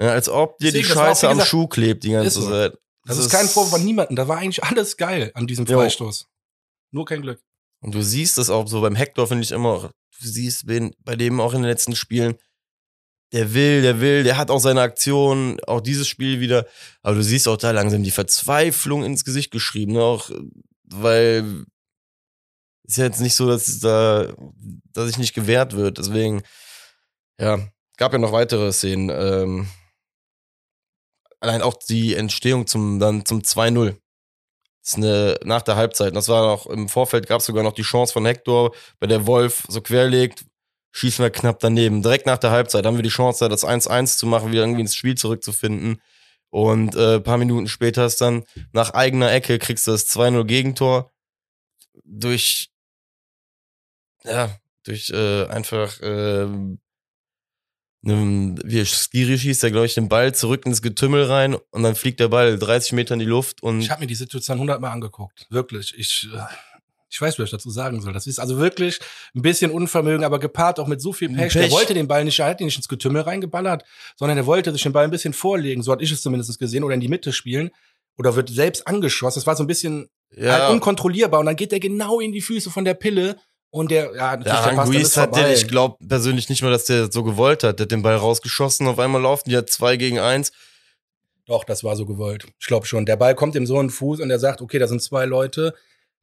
Ja, 0.00 0.10
als 0.10 0.28
ob 0.28 0.58
dir 0.58 0.72
Deswegen, 0.72 0.88
die 0.88 0.94
Scheiße 0.94 1.28
am 1.28 1.40
Schuh 1.40 1.66
klebt 1.66 2.04
die 2.04 2.10
ganze 2.10 2.40
Zeit. 2.40 2.72
Das, 3.04 3.16
das 3.16 3.26
ist 3.26 3.32
kein 3.32 3.46
Vorwurf 3.46 3.70
von 3.70 3.84
niemandem. 3.84 4.16
Da 4.16 4.28
war 4.28 4.38
eigentlich 4.38 4.62
alles 4.64 4.96
geil 4.96 5.30
an 5.34 5.46
diesem 5.46 5.66
Freistoß. 5.66 6.20
Jo. 6.20 6.26
Nur 6.92 7.04
kein 7.04 7.22
Glück. 7.22 7.40
Und 7.80 7.94
du 7.94 8.02
siehst 8.02 8.38
es 8.38 8.48
auch 8.48 8.68
so 8.68 8.80
beim 8.80 8.94
Hector, 8.94 9.26
finde 9.26 9.42
ich 9.42 9.50
immer, 9.50 9.90
du 10.20 10.28
siehst 10.28 10.66
bei 10.66 11.16
dem 11.16 11.40
auch 11.40 11.52
in 11.52 11.62
den 11.62 11.68
letzten 11.68 11.96
Spielen, 11.96 12.36
der 13.32 13.54
will, 13.54 13.82
der 13.82 14.00
will, 14.00 14.24
der 14.24 14.36
hat 14.36 14.50
auch 14.50 14.58
seine 14.58 14.82
Aktion, 14.82 15.58
auch 15.66 15.80
dieses 15.80 16.06
Spiel 16.06 16.40
wieder. 16.40 16.66
Aber 17.02 17.16
du 17.16 17.22
siehst 17.22 17.48
auch 17.48 17.56
da 17.56 17.70
langsam 17.70 18.02
die 18.02 18.10
Verzweiflung 18.10 19.04
ins 19.04 19.24
Gesicht 19.24 19.50
geschrieben, 19.50 19.92
ne? 19.94 20.02
auch 20.02 20.30
weil 20.84 21.64
ist 22.84 22.98
ja 22.98 23.04
jetzt 23.04 23.20
nicht 23.20 23.34
so, 23.34 23.48
dass 23.48 23.80
da, 23.80 24.34
dass 24.92 25.08
ich 25.08 25.18
nicht 25.18 25.34
gewehrt 25.34 25.74
wird. 25.74 25.98
Deswegen, 25.98 26.42
ja, 27.38 27.58
gab 27.96 28.12
ja 28.12 28.18
noch 28.18 28.32
weitere 28.32 28.72
Szenen. 28.72 29.08
Ähm, 29.10 29.68
allein 31.40 31.62
auch 31.62 31.74
die 31.74 32.14
Entstehung 32.14 32.66
zum 32.66 32.98
dann 32.98 33.24
zum 33.24 33.40
2-0. 33.40 33.96
Das 34.82 34.92
ist 34.92 34.96
eine 34.96 35.38
nach 35.44 35.62
der 35.62 35.76
Halbzeit. 35.76 36.14
Das 36.16 36.28
war 36.28 36.46
noch 36.46 36.66
im 36.66 36.88
Vorfeld 36.88 37.26
gab 37.28 37.40
es 37.40 37.46
sogar 37.46 37.62
noch 37.62 37.72
die 37.72 37.82
Chance 37.82 38.12
von 38.12 38.26
Hector, 38.26 38.74
bei 38.98 39.06
der 39.06 39.26
Wolf 39.26 39.64
so 39.68 39.80
querlegt, 39.80 40.44
schießen 40.92 41.22
wir 41.22 41.30
knapp 41.30 41.58
daneben. 41.60 42.02
Direkt 42.02 42.26
nach 42.26 42.38
der 42.38 42.50
Halbzeit 42.50 42.86
haben 42.86 42.96
wir 42.96 43.02
die 43.02 43.08
Chance, 43.08 43.48
das 43.48 43.66
1-1 43.66 44.18
zu 44.18 44.26
machen, 44.26 44.52
wieder 44.52 44.62
irgendwie 44.62 44.82
ins 44.82 44.94
Spiel 44.94 45.16
zurückzufinden. 45.16 46.00
Und 46.50 46.94
äh, 46.94 47.18
paar 47.20 47.38
Minuten 47.38 47.66
später 47.66 48.06
ist 48.06 48.20
dann 48.20 48.44
nach 48.72 48.90
eigener 48.90 49.32
Ecke 49.32 49.58
kriegst 49.58 49.86
du 49.86 49.90
das 49.90 50.06
2-0 50.08 50.44
Gegentor 50.44 51.10
durch 52.04 52.70
ja, 54.24 54.54
durch 54.84 55.10
äh, 55.10 55.46
einfach 55.46 56.00
äh, 56.00 56.46
einem, 58.04 58.58
wie 58.64 58.84
Skiri 58.84 59.38
schießt 59.38 59.64
er, 59.64 59.70
glaube 59.70 59.86
ich, 59.86 59.94
den 59.94 60.08
Ball 60.08 60.34
zurück 60.34 60.66
ins 60.66 60.82
Getümmel 60.82 61.24
rein 61.24 61.54
und 61.54 61.82
dann 61.82 61.94
fliegt 61.94 62.20
der 62.20 62.28
Ball 62.28 62.58
30 62.58 62.92
Meter 62.92 63.14
in 63.14 63.20
die 63.20 63.26
Luft 63.26 63.62
und. 63.62 63.80
Ich 63.80 63.90
habe 63.90 64.00
mir 64.00 64.06
die 64.06 64.14
Situation 64.14 64.58
hundertmal 64.58 64.90
angeguckt. 64.90 65.46
Wirklich. 65.50 65.94
Ich, 65.96 66.28
äh, 66.32 66.38
ich 67.12 67.20
weiß, 67.20 67.38
was 67.38 67.44
ich 67.44 67.50
dazu 67.50 67.70
sagen 67.70 68.00
soll. 68.00 68.14
Das 68.14 68.26
ist 68.26 68.38
also 68.38 68.58
wirklich 68.58 68.98
ein 69.34 69.42
bisschen 69.42 69.70
Unvermögen, 69.70 70.24
aber 70.24 70.38
gepaart 70.38 70.80
auch 70.80 70.86
mit 70.86 71.02
so 71.02 71.12
viel 71.12 71.28
Pech. 71.28 71.52
Pech. 71.52 71.52
Der 71.52 71.70
wollte 71.70 71.92
den 71.92 72.08
Ball 72.08 72.24
nicht, 72.24 72.38
er 72.38 72.46
hat 72.46 72.60
ihn 72.60 72.64
nicht 72.64 72.78
ins 72.78 72.88
Getümmel 72.88 73.22
reingeballert, 73.22 73.84
sondern 74.16 74.38
er 74.38 74.46
wollte 74.46 74.72
sich 74.72 74.82
den 74.82 74.92
Ball 74.92 75.04
ein 75.04 75.10
bisschen 75.10 75.34
vorlegen. 75.34 75.82
So 75.82 75.92
hatte 75.92 76.02
ich 76.02 76.10
es 76.10 76.22
zumindest 76.22 76.58
gesehen 76.58 76.84
oder 76.84 76.94
in 76.94 77.00
die 77.00 77.08
Mitte 77.08 77.32
spielen 77.32 77.70
oder 78.16 78.34
wird 78.34 78.48
selbst 78.48 78.86
angeschossen. 78.86 79.40
Das 79.40 79.46
war 79.46 79.56
so 79.56 79.62
ein 79.62 79.66
bisschen 79.66 80.08
ja. 80.34 80.52
halt 80.52 80.70
unkontrollierbar 80.72 81.40
und 81.40 81.46
dann 81.46 81.56
geht 81.56 81.72
er 81.74 81.80
genau 81.80 82.18
in 82.18 82.32
die 82.32 82.40
Füße 82.40 82.70
von 82.70 82.86
der 82.86 82.94
Pille 82.94 83.36
und 83.68 83.90
der, 83.90 84.14
ja, 84.14 84.36
natürlich, 84.36 84.46
ja, 84.46 84.68
der 84.68 84.78
Ranguiz 84.78 85.16
hat 85.16 85.36
den, 85.36 85.52
ich 85.52 85.68
glaube 85.68 85.96
persönlich 86.06 86.48
nicht 86.48 86.62
mal, 86.62 86.70
dass 86.70 86.84
der 86.84 87.10
so 87.10 87.22
gewollt 87.22 87.62
hat. 87.62 87.78
Der 87.78 87.84
hat 87.84 87.90
den 87.90 88.02
Ball 88.02 88.16
rausgeschossen, 88.16 88.86
auf 88.86 88.98
einmal 88.98 89.20
laufen 89.20 89.44
die 89.48 89.54
ja 89.54 89.66
zwei 89.66 89.96
gegen 89.96 90.18
eins. 90.18 90.52
Doch, 91.46 91.64
das 91.64 91.82
war 91.82 91.96
so 91.96 92.06
gewollt. 92.06 92.46
Ich 92.60 92.66
glaube 92.66 92.86
schon. 92.86 93.06
Der 93.06 93.16
Ball 93.16 93.34
kommt 93.34 93.54
ihm 93.54 93.66
so 93.66 93.80
in 93.80 93.88
den 93.88 93.90
Fuß 93.90 94.20
und 94.20 94.30
er 94.30 94.38
sagt, 94.38 94.60
okay, 94.60 94.78
da 94.78 94.86
sind 94.86 95.02
zwei 95.02 95.24
Leute, 95.24 95.74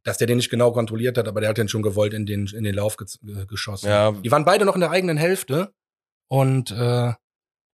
dass 0.03 0.17
der 0.17 0.27
den 0.27 0.37
nicht 0.37 0.49
genau 0.49 0.71
kontrolliert 0.71 1.17
hat, 1.17 1.27
aber 1.27 1.41
der 1.41 1.49
hat 1.49 1.57
den 1.57 1.67
schon 1.67 1.81
gewollt 1.81 2.13
in 2.13 2.25
den, 2.25 2.47
in 2.47 2.63
den 2.63 2.75
Lauf 2.75 2.97
ge 2.97 3.07
äh, 3.27 3.45
geschossen. 3.45 3.87
Ja. 3.87 4.11
Die 4.11 4.31
waren 4.31 4.45
beide 4.45 4.65
noch 4.65 4.75
in 4.75 4.81
der 4.81 4.91
eigenen 4.91 5.17
Hälfte 5.17 5.73
und 6.27 6.71
äh, 6.71 7.13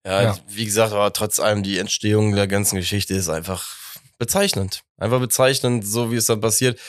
ja, 0.07 0.21
ja, 0.21 0.37
wie 0.47 0.65
gesagt, 0.65 0.93
aber 0.93 1.11
trotz 1.13 1.39
allem 1.39 1.63
die 1.63 1.79
Entstehung 1.79 2.35
der 2.35 2.47
ganzen 2.47 2.75
Geschichte 2.75 3.15
ist 3.15 3.27
einfach 3.27 3.75
bezeichnend. 4.19 4.81
Einfach 4.97 5.19
bezeichnend, 5.19 5.85
so 5.85 6.11
wie 6.11 6.15
es 6.15 6.27
dann 6.27 6.41
passiert 6.41 6.79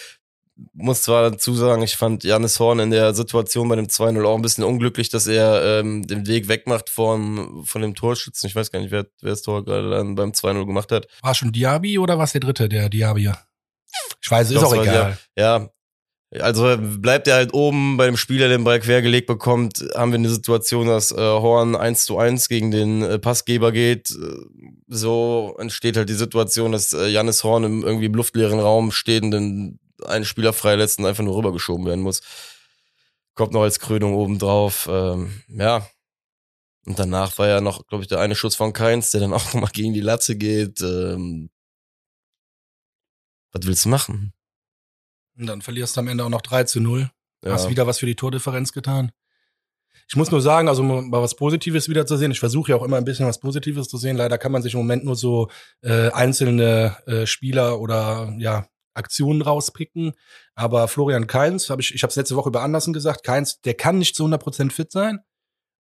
muss 0.73 1.03
zwar 1.03 1.31
dazu 1.31 1.55
sagen, 1.55 1.83
ich 1.83 1.97
fand 1.97 2.25
Janis 2.25 2.59
Horn 2.59 2.79
in 2.79 2.91
der 2.91 3.15
Situation 3.15 3.69
bei 3.69 3.77
dem 3.77 3.87
2-0 3.87 4.25
auch 4.25 4.37
ein 4.37 4.43
bisschen 4.43 4.65
unglücklich, 4.65 5.11
dass 5.11 5.27
er 5.27 5.81
ähm, 5.81 6.07
den 6.07 6.27
Weg 6.27 6.49
wegmacht 6.49 6.89
vom, 6.89 7.65
von 7.67 7.83
dem 7.83 7.95
Torschützen. 7.95 8.49
Ich 8.49 8.57
weiß 8.57 8.71
gar 8.71 8.81
nicht, 8.81 8.91
wer, 8.91 9.07
wer 9.21 9.31
das 9.31 9.43
Tor 9.43 9.65
gerade 9.65 9.91
dann 9.91 10.15
beim 10.15 10.31
2-0 10.31 10.67
gemacht 10.67 10.93
hat. 10.93 11.09
War 11.21 11.35
schon 11.35 11.53
Diaby 11.53 11.99
oder 11.99 12.19
was 12.19 12.33
der 12.33 12.41
dritte, 12.41 12.69
der 12.69 12.89
Diaby? 12.89 13.33
Ich 14.23 14.31
weiß, 14.31 14.51
ist 14.51 14.63
auch 14.63 14.75
egal. 14.75 15.19
Ja, 15.37 15.69
also 16.41 16.77
bleibt 16.79 17.29
er 17.29 17.37
halt 17.37 17.55
oben 17.55 17.97
bei 17.97 18.07
dem 18.07 18.17
Spieler, 18.17 18.49
den 18.49 18.65
Ball 18.65 18.81
quergelegt 18.81 19.27
bekommt, 19.27 19.85
haben 19.95 20.11
wir 20.11 20.19
eine 20.19 20.29
Situation, 20.29 20.89
dass 20.89 21.13
äh, 21.13 21.17
Horn 21.17 21.77
1 21.77 22.05
zu 22.05 22.19
1 22.19 22.49
gegen 22.49 22.71
den 22.71 23.03
äh, 23.03 23.19
Passgeber 23.19 23.71
geht. 23.71 24.11
Äh, 24.11 24.37
so 24.89 25.55
entsteht 25.59 25.97
halt 25.97 26.09
die 26.09 26.15
Situation, 26.15 26.73
dass 26.73 26.93
äh, 26.93 27.07
Janis 27.07 27.45
Horn 27.45 27.65
im 27.65 27.85
irgendwie 27.85 28.07
im 28.07 28.15
luftleeren 28.15 28.59
Raum 28.59 28.91
steht 28.91 29.23
und 29.23 29.31
den 29.31 29.79
einen 30.05 30.25
Spieler 30.25 30.53
freilässt 30.53 30.99
und 30.99 31.07
einfach 31.07 31.25
nur 31.25 31.37
rübergeschoben 31.37 31.87
werden 31.87 32.03
muss. 32.03 32.23
Kommt 33.35 33.53
noch 33.53 33.63
als 33.63 33.79
Krönung 33.79 34.15
obendrauf. 34.15 34.89
Ähm, 34.91 35.43
ja. 35.49 35.87
Und 36.87 36.99
danach 36.99 37.37
war 37.39 37.49
ja 37.49 37.61
noch, 37.61 37.87
glaube 37.87 38.03
ich, 38.03 38.09
der 38.09 38.21
eine 38.21 38.35
Schuss 38.35 38.57
von 38.57 38.73
Keins, 38.73 39.11
der 39.11 39.21
dann 39.21 39.33
auch 39.33 39.45
nochmal 39.55 39.71
gegen 39.73 39.95
die 39.95 40.01
Latze 40.01 40.37
geht. 40.37 40.81
Ähm, 40.81 41.51
was 43.57 43.67
willst 43.67 43.85
du 43.85 43.89
machen? 43.89 44.33
Und 45.39 45.47
dann 45.47 45.63
verlierst 45.63 45.97
du 45.97 46.01
am 46.01 46.09
Ende 46.09 46.25
auch 46.25 46.29
noch 46.31 46.43
3 46.43 46.65
zu 46.65 46.81
0. 46.81 47.11
Ja. 47.45 47.53
Hast 47.53 47.69
wieder 47.69 47.87
was 47.87 47.99
für 47.99 48.07
die 48.07 48.17
Tordifferenz 48.17 48.73
getan. 48.73 49.13
Ich 50.09 50.17
muss 50.17 50.31
nur 50.31 50.41
sagen, 50.41 50.69
also 50.69 50.83
mal 50.83 51.23
was 51.23 51.35
Positives 51.35 51.89
wieder 51.89 52.07
zu 52.07 52.17
sehen. 52.17 52.31
Ich 52.31 52.39
versuche 52.41 52.71
ja 52.71 52.77
auch 52.77 52.85
immer 52.85 52.97
ein 52.97 53.05
bisschen 53.05 53.27
was 53.27 53.41
Positives 53.41 53.89
zu 53.89 53.99
sehen. 53.99 54.17
Leider 54.17 54.39
kann 54.39 54.53
man 54.53 54.63
sich 54.63 54.75
im 54.75 54.81
Moment 54.81 55.05
nur 55.05 55.17
so 55.17 55.51
äh, 55.83 56.11
einzelne 56.11 56.97
äh, 57.07 57.27
Spieler 57.27 57.81
oder 57.81 58.33
ja 58.39 58.69
Aktionen 58.95 59.43
rauspicken. 59.43 60.13
Aber 60.55 60.89
Florian 60.89 61.27
Keins, 61.27 61.71
hab 61.71 61.81
ich, 61.81 61.95
ich 61.95 62.03
habe 62.03 62.11
es 62.11 62.17
letzte 62.17 62.37
Woche 62.37 62.51
über 62.51 62.63
Andersen 62.63 62.93
gesagt, 62.93 63.25
Keins, 63.25 63.61
der 63.63 63.75
kann 63.75 63.99
nicht 63.99 64.15
zu 64.15 64.25
100% 64.25 64.71
fit 64.71 64.93
sein. 64.93 65.21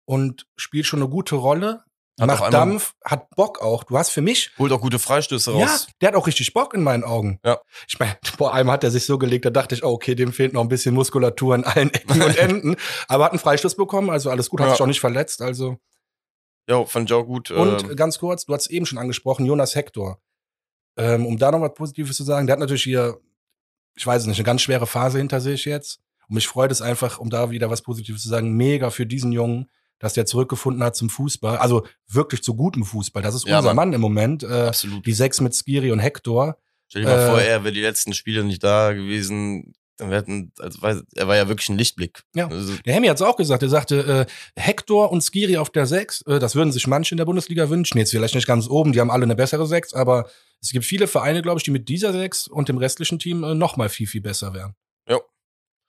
und 0.06 0.46
spielt 0.56 0.86
schon 0.86 1.00
eine 1.00 1.08
gute 1.08 1.36
Rolle. 1.36 1.84
Hat 2.20 2.28
macht 2.28 2.52
Dampf, 2.52 2.94
hat 3.04 3.28
Bock 3.30 3.60
auch. 3.60 3.82
Du 3.84 3.98
hast 3.98 4.10
für 4.10 4.20
mich 4.20 4.52
Holt 4.58 4.70
auch 4.70 4.80
gute 4.80 5.00
Freistöße 5.00 5.50
Ja, 5.52 5.66
raus. 5.66 5.88
der 6.00 6.08
hat 6.10 6.14
auch 6.14 6.26
richtig 6.28 6.52
Bock 6.54 6.72
in 6.72 6.82
meinen 6.82 7.02
Augen. 7.02 7.40
Ja. 7.44 7.58
Ich 7.88 7.98
meine, 7.98 8.16
vor 8.38 8.54
allem 8.54 8.70
hat 8.70 8.84
er 8.84 8.90
sich 8.92 9.04
so 9.04 9.18
gelegt, 9.18 9.44
da 9.46 9.50
dachte 9.50 9.74
ich, 9.74 9.82
oh, 9.82 9.88
okay, 9.90 10.14
dem 10.14 10.32
fehlt 10.32 10.52
noch 10.52 10.60
ein 10.62 10.68
bisschen 10.68 10.94
Muskulatur 10.94 11.54
an 11.56 11.64
allen 11.64 11.92
Ecken 11.92 12.22
und 12.22 12.36
Enden. 12.38 12.76
Aber 13.08 13.24
hat 13.24 13.32
einen 13.32 13.40
Freistoß 13.40 13.74
bekommen, 13.74 14.10
also 14.10 14.30
alles 14.30 14.48
gut, 14.48 14.60
hat 14.60 14.68
Ja. 14.68 14.72
sich 14.74 14.82
auch 14.82 14.86
nicht 14.86 15.00
verletzt. 15.00 15.42
Also 15.42 15.78
Ja, 16.68 16.84
fand 16.84 17.10
ich 17.10 17.14
auch 17.16 17.24
gut. 17.24 17.50
und 17.50 17.82
ähm, 17.82 17.96
ganz 17.96 18.18
kurz, 18.20 18.44
du 18.44 18.54
hast 18.54 18.68
eben 18.68 18.86
schon 18.86 18.98
angesprochen, 18.98 19.44
Jonas 19.44 19.74
Hector. 19.74 20.20
Ähm, 20.96 21.26
um 21.26 21.36
da 21.36 21.50
noch 21.50 21.60
was 21.60 21.74
Positives 21.74 22.16
zu 22.16 22.22
sagen, 22.22 22.46
der 22.46 22.52
hat 22.54 22.60
natürlich 22.60 22.84
hier, 22.84 23.18
ich 23.96 24.06
weiß 24.06 24.22
es 24.22 24.28
nicht, 24.28 24.38
eine 24.38 24.44
ganz 24.46 24.62
schwere 24.62 24.86
Phase 24.86 25.18
hinter 25.18 25.40
sich 25.40 25.64
jetzt. 25.64 25.98
Und 26.28 26.36
mich 26.36 26.46
freut 26.46 26.70
es 26.70 26.80
einfach, 26.80 27.18
um 27.18 27.28
da 27.28 27.50
wieder 27.50 27.70
was 27.70 27.82
Positives 27.82 28.22
zu 28.22 28.28
sagen, 28.28 28.52
mega 28.52 28.90
für 28.90 29.04
diesen 29.04 29.32
Jungen, 29.32 29.68
dass 30.04 30.14
der 30.14 30.26
zurückgefunden 30.26 30.82
hat 30.84 30.94
zum 30.94 31.10
Fußball. 31.10 31.56
Also 31.56 31.86
wirklich 32.06 32.42
zu 32.42 32.54
gutem 32.54 32.84
Fußball. 32.84 33.22
Das 33.22 33.34
ist 33.34 33.46
Ja, 33.46 33.58
unser 33.58 33.70
Mann. 33.74 33.88
Mann 33.88 33.92
im 33.94 34.00
Moment. 34.00 34.42
Äh, 34.42 34.66
absolut. 34.68 35.04
die 35.04 35.12
sechs 35.12 35.40
mit 35.40 35.54
Skiri 35.54 35.90
und 35.90 35.98
Hector. 35.98 36.56
Stell 36.88 37.02
dir 37.02 37.08
mal 37.08 37.18
äh, 37.18 37.30
vor, 37.30 37.40
er 37.40 37.64
wäre 37.64 37.72
die 37.72 37.80
letzten 37.80 38.12
Spiele 38.12 38.44
nicht 38.44 38.62
da 38.62 38.92
gewesen. 38.92 39.74
Dann 39.96 40.10
hätten, 40.10 40.52
also 40.58 41.02
er 41.14 41.28
war 41.28 41.36
ja 41.36 41.48
wirklich 41.48 41.68
ein 41.68 41.78
Lichtblick. 41.78 42.22
Ja. 42.34 42.48
Also, 42.48 42.74
Der 42.84 42.94
Hemi 42.94 43.06
hat's 43.06 43.22
auch 43.22 43.36
gesagt. 43.36 43.62
Er 43.62 43.68
sagte, 43.68 44.26
äh, 44.56 44.60
Hector 44.60 45.10
und 45.12 45.22
Skiri 45.22 45.56
auf 45.56 45.70
der 45.70 45.86
Sechs, 45.86 46.22
äh, 46.22 46.38
das 46.38 46.54
würden 46.56 46.72
sich 46.72 46.86
manche 46.86 47.14
in 47.14 47.18
der 47.18 47.24
Bundesliga 47.24 47.70
wünschen. 47.70 47.98
Jetzt 47.98 48.10
vielleicht 48.10 48.34
nicht 48.34 48.46
ganz 48.46 48.68
oben, 48.68 48.92
die 48.92 49.00
haben 49.00 49.10
alle 49.10 49.22
eine 49.22 49.36
bessere 49.36 49.66
Sechs, 49.66 49.94
aber 49.94 50.28
es 50.60 50.70
gibt 50.70 50.84
viele 50.84 51.06
Vereine, 51.06 51.42
glaube 51.42 51.58
ich, 51.58 51.64
die 51.64 51.70
mit 51.70 51.88
dieser 51.88 52.12
Sechs 52.12 52.48
und 52.48 52.68
dem 52.68 52.76
restlichen 52.78 53.18
Team 53.18 53.44
äh, 53.44 53.54
noch 53.54 53.76
mal 53.76 53.88
viel, 53.88 54.06
viel 54.06 54.20
besser 54.20 54.52
wären. 54.52 54.74
Ja. 55.08 55.20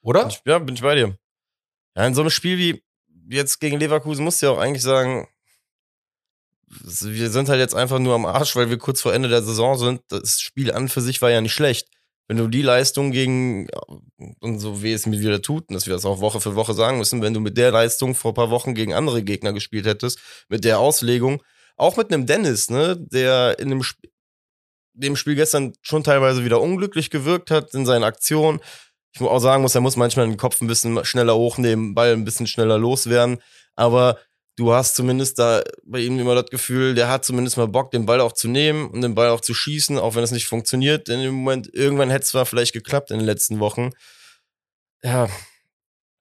Oder? 0.01 0.21
bin 0.21 0.29
ich, 0.29 0.41
ja, 0.45 0.59
bin 0.59 0.75
ich 0.75 0.81
bei 0.81 0.95
dir. 0.95 1.17
Ja, 1.97 2.05
in 2.05 2.13
so 2.13 2.21
einem 2.21 2.29
Spiel 2.29 2.57
wie 2.57 2.83
jetzt 3.29 3.59
gegen 3.59 3.79
Leverkusen 3.79 4.23
musst 4.23 4.41
du 4.41 4.47
ja 4.47 4.51
auch 4.51 4.57
eigentlich 4.57 4.83
sagen, 4.83 5.27
wir 6.67 7.29
sind 7.29 7.49
halt 7.49 7.59
jetzt 7.59 7.75
einfach 7.75 7.99
nur 7.99 8.15
am 8.15 8.25
Arsch, 8.25 8.55
weil 8.55 8.69
wir 8.69 8.77
kurz 8.77 9.01
vor 9.01 9.13
Ende 9.13 9.29
der 9.29 9.43
Saison 9.43 9.77
sind. 9.77 10.01
Das 10.09 10.39
Spiel 10.39 10.71
an 10.71 10.89
für 10.89 11.01
sich 11.01 11.21
war 11.21 11.29
ja 11.29 11.41
nicht 11.41 11.53
schlecht. 11.53 11.87
Wenn 12.27 12.37
du 12.37 12.47
die 12.47 12.63
Leistung 12.63 13.11
gegen, 13.11 13.67
und 14.39 14.59
so 14.59 14.81
wie 14.81 14.93
es 14.93 15.05
mir 15.05 15.19
wieder 15.19 15.41
tut, 15.41 15.69
und 15.69 15.75
dass 15.75 15.85
wir 15.85 15.93
das 15.93 16.05
auch 16.05 16.21
Woche 16.21 16.41
für 16.41 16.55
Woche 16.55 16.73
sagen 16.73 16.97
müssen, 16.97 17.21
wenn 17.21 17.35
du 17.35 17.39
mit 17.39 17.55
der 17.55 17.71
Leistung 17.71 18.15
vor 18.15 18.31
ein 18.31 18.35
paar 18.35 18.49
Wochen 18.49 18.73
gegen 18.73 18.93
andere 18.93 19.23
Gegner 19.23 19.53
gespielt 19.53 19.85
hättest, 19.85 20.19
mit 20.49 20.63
der 20.63 20.79
Auslegung, 20.79 21.43
auch 21.77 21.97
mit 21.97 22.11
einem 22.11 22.25
Dennis, 22.25 22.69
ne, 22.69 22.97
der 22.97 23.59
in 23.59 23.69
dem, 23.69 23.81
Sp 23.85 24.01
dem 24.97 25.15
Spiel 25.17 25.35
gestern 25.35 25.73
schon 25.81 26.03
teilweise 26.03 26.45
wieder 26.45 26.61
unglücklich 26.61 27.09
gewirkt 27.09 27.51
hat 27.51 27.73
in 27.73 27.85
seinen 27.85 28.05
Aktionen. 28.05 28.61
Ich 29.15 29.21
muss 29.21 29.29
auch 29.29 29.39
sagen 29.39 29.61
muss, 29.61 29.73
er 29.73 29.81
muss 29.81 29.95
manchmal 29.95 30.27
den 30.27 30.35
Kopf 30.35 30.61
ein 30.61 30.67
bisschen 30.67 31.03
schneller 31.05 31.35
hochnehmen, 31.35 31.95
Ball 31.95 32.11
ein 32.11 32.25
bisschen 32.25 32.47
schneller 32.47 32.77
loswerden, 32.77 33.41
aber 33.75 34.19
du 34.57 34.73
hast 34.73 34.95
zumindest 34.95 35.39
da 35.39 35.63
bei 35.85 35.99
ihm 35.99 36.19
immer 36.19 36.35
das 36.35 36.47
Gefühl, 36.47 36.95
der 36.95 37.07
hat 37.07 37.23
zumindest 37.23 37.55
mal 37.55 37.67
Bock, 37.69 37.91
den 37.91 38.05
Ball 38.05 38.19
auch 38.19 38.33
zu 38.33 38.49
nehmen 38.49 38.89
und 38.89 39.01
den 39.01 39.15
Ball 39.15 39.29
auch 39.29 39.39
zu 39.39 39.53
schießen, 39.53 39.97
auch 39.97 40.15
wenn 40.15 40.23
es 40.23 40.31
nicht 40.31 40.47
funktioniert. 40.47 41.07
In 41.07 41.21
dem 41.21 41.33
Moment, 41.33 41.73
irgendwann 41.73 42.09
hätte 42.09 42.23
es 42.23 42.29
zwar 42.29 42.45
vielleicht 42.45 42.73
geklappt 42.73 43.09
in 43.09 43.17
den 43.19 43.25
letzten 43.25 43.59
Wochen. 43.59 43.91
Ja, 45.01 45.29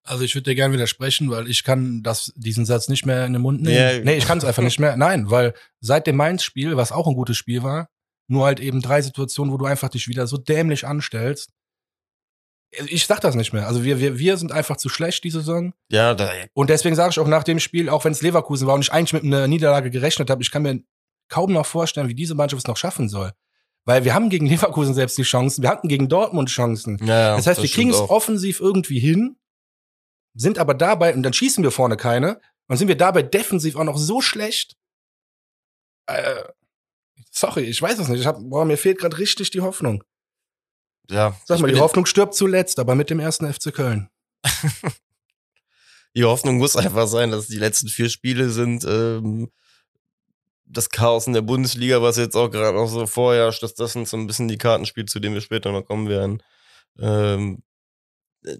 Also 0.04 0.22
ich 0.22 0.34
würde 0.34 0.50
dir 0.50 0.54
gerne 0.54 0.74
widersprechen, 0.74 1.30
weil 1.30 1.48
ich 1.48 1.64
kann 1.64 2.02
das, 2.02 2.32
diesen 2.36 2.66
Satz 2.66 2.88
nicht 2.88 3.06
mehr 3.06 3.24
in 3.24 3.32
den 3.32 3.42
Mund 3.42 3.62
nehmen. 3.62 3.76
Ja. 3.76 4.04
Nee, 4.04 4.18
ich 4.18 4.26
kann 4.26 4.38
es 4.38 4.44
einfach 4.44 4.62
nicht 4.62 4.78
mehr. 4.78 4.96
Nein, 4.96 5.30
weil 5.30 5.54
seit 5.80 6.06
dem 6.06 6.16
Mainz-Spiel, 6.16 6.76
was 6.76 6.92
auch 6.92 7.06
ein 7.06 7.14
gutes 7.14 7.38
Spiel 7.38 7.62
war, 7.62 7.88
nur 8.28 8.44
halt 8.44 8.60
eben 8.60 8.82
drei 8.82 9.00
Situationen, 9.02 9.52
wo 9.52 9.56
du 9.56 9.64
einfach 9.64 9.88
dich 9.88 10.06
wieder 10.06 10.26
so 10.26 10.36
dämlich 10.36 10.86
anstellst. 10.86 11.50
Ich 12.86 13.06
sag 13.06 13.20
das 13.20 13.34
nicht 13.34 13.52
mehr. 13.52 13.66
Also 13.66 13.84
wir, 13.84 14.00
wir, 14.00 14.18
wir 14.18 14.36
sind 14.36 14.52
einfach 14.52 14.76
zu 14.76 14.88
schlecht 14.88 15.24
diese 15.24 15.40
Saison. 15.40 15.74
ja, 15.90 16.14
da, 16.14 16.30
Und 16.54 16.70
deswegen 16.70 16.96
sage 16.96 17.10
ich 17.10 17.18
auch 17.18 17.28
nach 17.28 17.44
dem 17.44 17.60
Spiel, 17.60 17.88
auch 17.88 18.04
wenn 18.04 18.12
es 18.12 18.22
Leverkusen 18.22 18.66
war 18.66 18.74
und 18.74 18.82
ich 18.82 18.92
eigentlich 18.92 19.12
mit 19.12 19.24
einer 19.24 19.46
Niederlage 19.46 19.90
gerechnet 19.90 20.30
habe, 20.30 20.42
ich 20.42 20.50
kann 20.50 20.62
mir 20.62 20.80
kaum 21.28 21.52
noch 21.52 21.66
vorstellen, 21.66 22.08
wie 22.08 22.14
diese 22.14 22.34
Mannschaft 22.34 22.62
es 22.62 22.66
noch 22.66 22.76
schaffen 22.76 23.08
soll. 23.08 23.32
Weil 23.84 24.04
wir 24.04 24.14
haben 24.14 24.30
gegen 24.30 24.46
Leverkusen 24.46 24.94
selbst 24.94 25.18
die 25.18 25.22
Chancen, 25.22 25.62
wir 25.62 25.68
hatten 25.68 25.88
gegen 25.88 26.08
Dortmund 26.08 26.48
Chancen. 26.48 26.98
ja, 27.04 27.36
Das 27.36 27.46
heißt, 27.46 27.62
wir 27.62 27.70
kriegen 27.70 27.90
es 27.90 28.00
offensiv 28.00 28.60
irgendwie 28.60 28.98
hin, 28.98 29.36
sind 30.34 30.58
aber 30.58 30.74
dabei, 30.74 31.14
und 31.14 31.22
dann 31.22 31.32
schießen 31.32 31.62
wir 31.62 31.70
vorne 31.70 31.96
keine, 31.96 32.40
und 32.66 32.76
sind 32.76 32.88
wir 32.88 32.96
dabei 32.96 33.22
defensiv 33.22 33.76
auch 33.76 33.84
noch 33.84 33.98
so 33.98 34.20
schlecht. 34.20 34.76
Äh, 36.06 36.44
sorry, 37.30 37.62
ich 37.64 37.80
weiß 37.80 37.98
es 37.98 38.08
nicht. 38.08 38.20
Ich 38.20 38.26
hab, 38.26 38.38
boah, 38.40 38.64
mir 38.64 38.78
fehlt 38.78 38.98
gerade 38.98 39.18
richtig 39.18 39.50
die 39.50 39.60
Hoffnung. 39.60 40.02
Ja, 41.11 41.37
Sag 41.44 41.61
mal, 41.61 41.70
die 41.70 41.78
Hoffnung 41.78 42.06
stirbt 42.06 42.34
zuletzt, 42.34 42.78
aber 42.78 42.94
mit 42.94 43.11
dem 43.11 43.20
ersten 43.20 43.52
FC 43.52 43.75
Köln. 43.75 44.08
die 46.14 46.25
Hoffnung 46.25 46.58
muss 46.58 46.76
einfach 46.76 47.06
sein, 47.06 47.30
dass 47.30 47.46
die 47.46 47.58
letzten 47.58 47.88
vier 47.88 48.08
Spiele 48.08 48.49
sind 48.50 48.84
ähm, 48.84 49.50
das 50.66 50.88
Chaos 50.88 51.26
in 51.26 51.34
der 51.34 51.42
Bundesliga, 51.42 52.00
was 52.02 52.16
jetzt 52.16 52.37
auch 52.37 52.50
gerade 52.50 52.76
noch 52.76 52.88
so 52.88 53.06
vorherrscht, 53.06 53.62
dass 53.62 53.75
das 53.75 53.92
sind 53.92 54.08
so 54.08 54.16
ein 54.16 54.26
bisschen 54.26 54.49
die 54.49 54.58
Kartenspiele, 54.58 55.06
zu 55.06 55.20
denen 55.20 55.34
wir 55.34 55.42
später 55.42 55.73
noch 55.73 55.84
kommen 55.84 56.08
werden. 56.08 56.42
Ähm, 56.99 57.62
äh, 58.44 58.56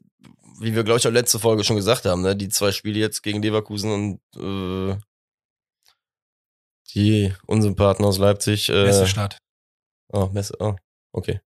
wie 0.61 0.75
wir, 0.75 0.85
glaube 0.85 0.99
ich, 0.99 1.09
auch 1.09 1.13
letzte 1.13 1.39
Folge 1.39 1.65
schon 1.65 1.77
gesagt 1.77 2.05
haben, 2.05 2.23
ne? 2.23 2.37
die 2.37 2.49
zwei 2.49 2.73
Spiele 2.73 2.99
jetzt 2.99 3.23
gegen 3.23 3.43
Leverkusen 3.43 3.91
und 3.91 4.21
äh, 4.37 4.97
die 6.95 7.35
Unsympathen 7.47 8.05
aus 8.05 8.19
Leipzig. 8.19 8.69
Äh, 8.69 8.85
Messestadt. 8.85 9.39
Oh, 10.09 10.29
Messe, 10.33 10.55
oh, 10.61 10.77
okay. 11.13 11.41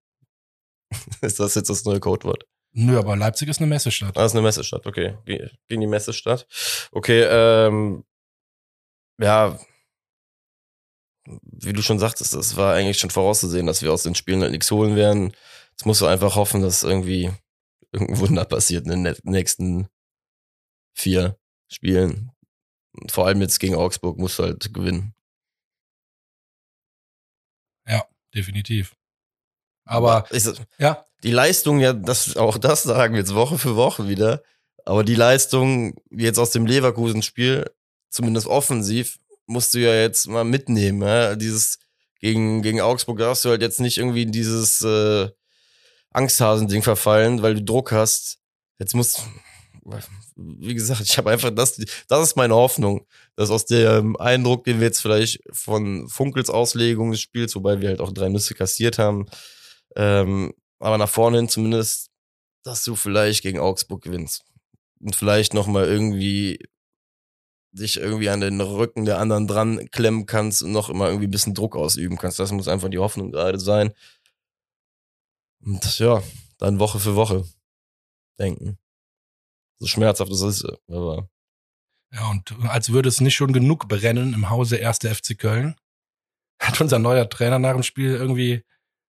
ist 1.21 1.41
das 1.41 1.55
jetzt 1.55 1.71
das 1.71 1.85
neue 1.85 2.01
Codewort? 2.01 2.45
Nö, 2.73 2.99
aber 2.99 3.17
Leipzig 3.17 3.49
ist 3.49 3.59
eine 3.59 3.67
Messestadt. 3.67 4.17
Ah, 4.17 4.25
ist 4.25 4.33
eine 4.33 4.43
Messestadt, 4.43 4.87
okay. 4.87 5.17
Ge- 5.25 5.51
Gegen 5.69 5.81
die 5.81 5.87
Messestadt. 5.87 6.47
Okay, 6.93 7.23
ähm, 7.23 8.05
ja, 9.21 9.59
wie 11.43 11.73
du 11.73 11.83
schon 11.83 11.99
sagtest, 11.99 12.35
das 12.35 12.57
war 12.57 12.75
eigentlich 12.75 12.99
schon 12.99 13.11
vorauszusehen, 13.11 13.67
dass 13.67 13.83
wir 13.83 13.93
aus 13.93 14.03
den 14.03 14.15
Spielen 14.15 14.41
halt 14.43 14.53
nichts 14.53 14.71
holen 14.71 14.97
werden. 14.97 15.33
Jetzt 15.73 15.87
musst 15.87 16.01
du 16.01 16.07
einfach 16.07 16.37
hoffen, 16.37 16.63
dass 16.63 16.83
irgendwie 16.83 17.31
irgendein 17.93 18.19
Wunder 18.21 18.45
passiert 18.45 18.87
in 18.87 19.05
den 19.05 19.17
nächsten 19.25 19.89
vier 20.97 21.39
Spielen. 21.71 22.31
Und 22.93 23.13
Vor 23.13 23.27
allem 23.27 23.41
jetzt 23.41 23.61
gegen 23.61 23.75
Augsburg 23.75 24.19
musst 24.19 24.39
du 24.39 24.45
halt 24.45 24.73
gewinnen. 24.73 25.15
Definitiv. 28.35 28.95
Aber, 29.89 30.27
ich, 30.31 30.45
ja, 30.79 31.05
die 31.23 31.31
Leistung, 31.31 31.81
ja, 31.81 31.93
das, 31.93 32.37
auch 32.37 32.59
das 32.59 32.83
sagen 32.83 33.15
wir 33.15 33.21
jetzt 33.21 33.35
Woche 33.35 33.59
für 33.59 33.75
Woche 33.75 34.09
wieder. 34.09 34.43
Aber 34.85 35.03
die 35.03 35.15
Leistung 35.15 35.95
jetzt 36.11 36.39
aus 36.39 36.51
dem 36.51 36.67
Leverkusen-Spiel, 36.67 37.71
zumindest 38.11 38.47
offensiv, 38.47 39.19
musst 39.47 39.75
du 39.75 39.79
ja 39.79 39.95
jetzt 39.95 40.29
mal 40.29 40.45
mitnehmen. 40.45 41.03
Ja? 41.03 41.37
Dieses 41.37 41.79
gegen, 42.21 42.63
gegen 42.63 42.81
Augsburg 42.81 43.19
darfst 43.19 43.45
du 43.45 43.49
halt 43.49 43.63
jetzt 43.63 43.81
nicht 43.81 43.99
irgendwie 43.99 44.23
in 44.23 44.33
dieses 44.33 44.83
äh, 44.83 45.29
Angsthasen-Ding 46.11 46.83
verfallen, 46.83 47.43
weil 47.43 47.55
du 47.55 47.65
Druck 47.65 47.93
hast. 47.93 48.39
Jetzt 48.79 48.95
musst, 48.95 49.23
wie 50.37 50.75
gesagt, 50.75 51.01
ich 51.01 51.17
habe 51.17 51.31
einfach 51.31 51.51
das, 51.51 51.81
das 52.09 52.23
ist 52.23 52.37
meine 52.37 52.55
Hoffnung, 52.55 53.07
dass 53.37 53.51
aus 53.51 53.67
dem 53.67 54.17
Eindruck, 54.17 54.65
den 54.65 54.81
wir 54.81 54.87
jetzt 54.87 55.01
vielleicht 55.01 55.41
von 55.51 56.09
Funkels 56.09 56.51
Auslegung 56.51 57.11
des 57.11 57.21
Spiels, 57.21 57.55
wobei 57.57 57.81
wir 57.81 57.89
halt 57.89 58.01
auch 58.01 58.13
drei 58.13 58.29
Nüsse 58.29 58.55
kassiert 58.55 58.99
haben, 58.99 59.27
ähm, 59.99 60.55
aber 60.79 60.97
nach 60.97 61.09
vorne 61.09 61.37
hin 61.37 61.49
zumindest, 61.49 62.11
dass 62.63 62.85
du 62.85 62.95
vielleicht 62.95 63.43
gegen 63.43 63.59
Augsburg 63.59 64.03
gewinnst. 64.03 64.45
Und 65.01 65.15
vielleicht 65.15 65.53
nochmal 65.53 65.87
irgendwie 65.87 66.59
dich 67.73 67.99
irgendwie 67.99 68.31
an 68.31 68.41
den 68.41 68.61
Rücken 68.61 69.05
der 69.05 69.19
anderen 69.19 69.47
dran 69.47 69.91
klemmen 69.91 70.25
kannst 70.27 70.63
und 70.63 70.73
noch 70.73 70.89
immer 70.89 71.09
irgendwie 71.09 71.27
ein 71.27 71.31
bisschen 71.31 71.55
Druck 71.55 71.77
ausüben 71.77 72.17
kannst. 72.17 72.39
Das 72.39 72.51
muss 72.51 72.67
einfach 72.67 72.89
die 72.89 72.99
Hoffnung 72.99 73.31
gerade 73.31 73.61
sein. 73.61 73.93
Und 75.61 75.99
ja, 75.99 76.23
dann 76.59 76.79
Woche 76.79 76.99
für 76.99 77.15
Woche 77.15 77.45
denken. 78.39 78.79
So 79.81 79.87
schmerzhaft 79.87 80.33
das 80.33 80.41
ist, 80.41 80.67
aber 80.89 81.29
ja, 82.13 82.31
und 82.31 82.55
als 82.69 82.91
würde 82.91 83.09
es 83.09 83.21
nicht 83.21 83.35
schon 83.35 83.53
genug 83.53 83.87
brennen 83.87 84.33
im 84.33 84.49
Hause 84.49 84.85
1. 84.85 84.99
FC 84.99 85.39
Köln, 85.39 85.77
hat 86.59 86.81
unser 86.81 86.99
neuer 86.99 87.29
Trainer 87.29 87.59
nach 87.59 87.75
dem 87.75 87.83
Spiel 87.83 88.15
irgendwie, 88.15 88.65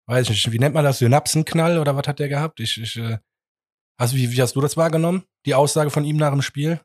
weiß 0.08 0.24
ich 0.30 0.30
nicht, 0.46 0.52
wie 0.52 0.58
nennt 0.58 0.74
man 0.74 0.84
das, 0.84 0.98
Synapsenknall 0.98 1.78
oder 1.78 1.94
was 1.96 2.06
hat 2.08 2.18
der 2.18 2.28
gehabt? 2.28 2.58
Ich, 2.60 2.80
ich, 2.80 2.96
äh, 2.96 3.18
hast, 3.98 4.14
wie, 4.14 4.32
wie 4.32 4.42
hast 4.42 4.56
du 4.56 4.60
das 4.60 4.76
wahrgenommen? 4.76 5.22
Die 5.46 5.54
Aussage 5.54 5.90
von 5.90 6.04
ihm 6.04 6.16
nach 6.16 6.32
dem 6.32 6.42
Spiel? 6.42 6.80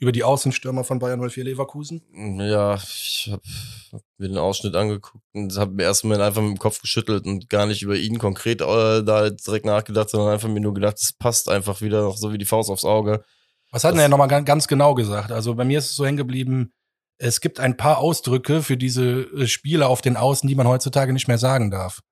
Über 0.00 0.12
die 0.12 0.22
Außenstürmer 0.22 0.84
von 0.84 1.00
Bayern 1.00 1.18
04 1.28 1.42
Leverkusen? 1.42 2.02
Ja, 2.40 2.74
ich 2.76 3.28
habe 3.32 3.42
hab 3.90 4.00
mir 4.18 4.28
den 4.28 4.38
Ausschnitt 4.38 4.76
angeguckt 4.76 5.24
und 5.34 5.56
habe 5.56 5.72
mir 5.72 5.82
erstmal 5.82 6.22
einfach 6.22 6.40
mit 6.40 6.52
dem 6.52 6.58
Kopf 6.58 6.80
geschüttelt 6.80 7.26
und 7.26 7.50
gar 7.50 7.66
nicht 7.66 7.82
über 7.82 7.96
ihn 7.96 8.18
konkret 8.18 8.60
äh, 8.60 9.02
da 9.02 9.28
direkt 9.28 9.66
nachgedacht, 9.66 10.10
sondern 10.10 10.32
einfach 10.32 10.48
mir 10.48 10.60
nur 10.60 10.72
gedacht, 10.74 10.98
es 11.00 11.12
passt 11.12 11.48
einfach 11.48 11.80
wieder 11.80 12.02
noch 12.02 12.16
so 12.16 12.32
wie 12.32 12.38
die 12.38 12.44
Faust 12.44 12.70
aufs 12.70 12.84
Auge. 12.84 13.24
Was 13.72 13.82
hat 13.82 13.90
Das- 13.92 13.98
er 13.98 14.02
ja 14.04 14.08
nochmal 14.08 14.28
ganz 14.44 14.68
genau 14.68 14.94
gesagt? 14.94 15.32
Also 15.32 15.56
bei 15.56 15.64
mir 15.64 15.80
ist 15.80 15.86
es 15.86 15.96
so 15.96 16.06
hängen 16.06 16.16
geblieben, 16.16 16.72
es 17.20 17.40
gibt 17.40 17.58
ein 17.58 17.76
paar 17.76 17.98
Ausdrücke 17.98 18.62
für 18.62 18.76
diese 18.76 19.22
äh, 19.22 19.48
Spieler 19.48 19.88
auf 19.88 20.00
den 20.00 20.16
Außen, 20.16 20.48
die 20.48 20.54
man 20.54 20.68
heutzutage 20.68 21.12
nicht 21.12 21.26
mehr 21.26 21.38
sagen 21.38 21.72
darf. 21.72 22.02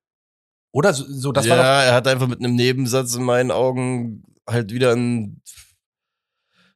Oder 0.76 0.92
so, 0.92 1.06
so 1.08 1.32
das 1.32 1.46
ja, 1.46 1.56
war 1.56 1.56
doch, 1.56 1.88
er 1.88 1.94
hat 1.94 2.06
einfach 2.06 2.26
mit 2.26 2.38
einem 2.38 2.54
Nebensatz 2.54 3.14
in 3.14 3.22
meinen 3.22 3.50
Augen 3.50 4.24
halt 4.46 4.74
wieder 4.74 4.92
ein, 4.92 5.40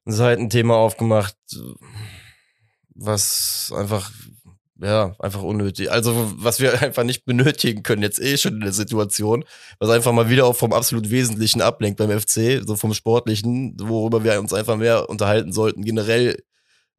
ein 0.07 0.13
Seitenthema 0.13 0.75
aufgemacht. 0.75 1.37
was 2.95 3.71
einfach 3.77 4.11
ja, 4.83 5.15
einfach 5.19 5.43
unnötig. 5.43 5.93
Also, 5.93 6.33
was 6.37 6.61
wir 6.61 6.73
einfach 6.83 7.05
nicht 7.05 7.27
benötigen 7.27 7.83
können, 7.83 8.01
jetzt 8.01 8.19
eh 8.21 8.39
schon 8.39 8.55
in 8.55 8.61
der 8.61 8.73
Situation, 8.73 9.45
was 9.79 9.91
einfach 9.91 10.13
mal 10.13 10.31
wieder 10.31 10.47
auch 10.47 10.57
vom 10.57 10.73
absolut 10.73 11.11
Wesentlichen 11.11 11.61
ablenkt 11.61 11.99
beim 11.99 12.19
FC, 12.19 12.63
so 12.67 12.77
vom 12.77 12.95
Sportlichen, 12.95 13.77
worüber 13.79 14.25
wir 14.25 14.41
uns 14.41 14.55
einfach 14.55 14.79
mehr 14.79 15.11
unterhalten 15.11 15.53
sollten, 15.53 15.85
generell. 15.85 16.43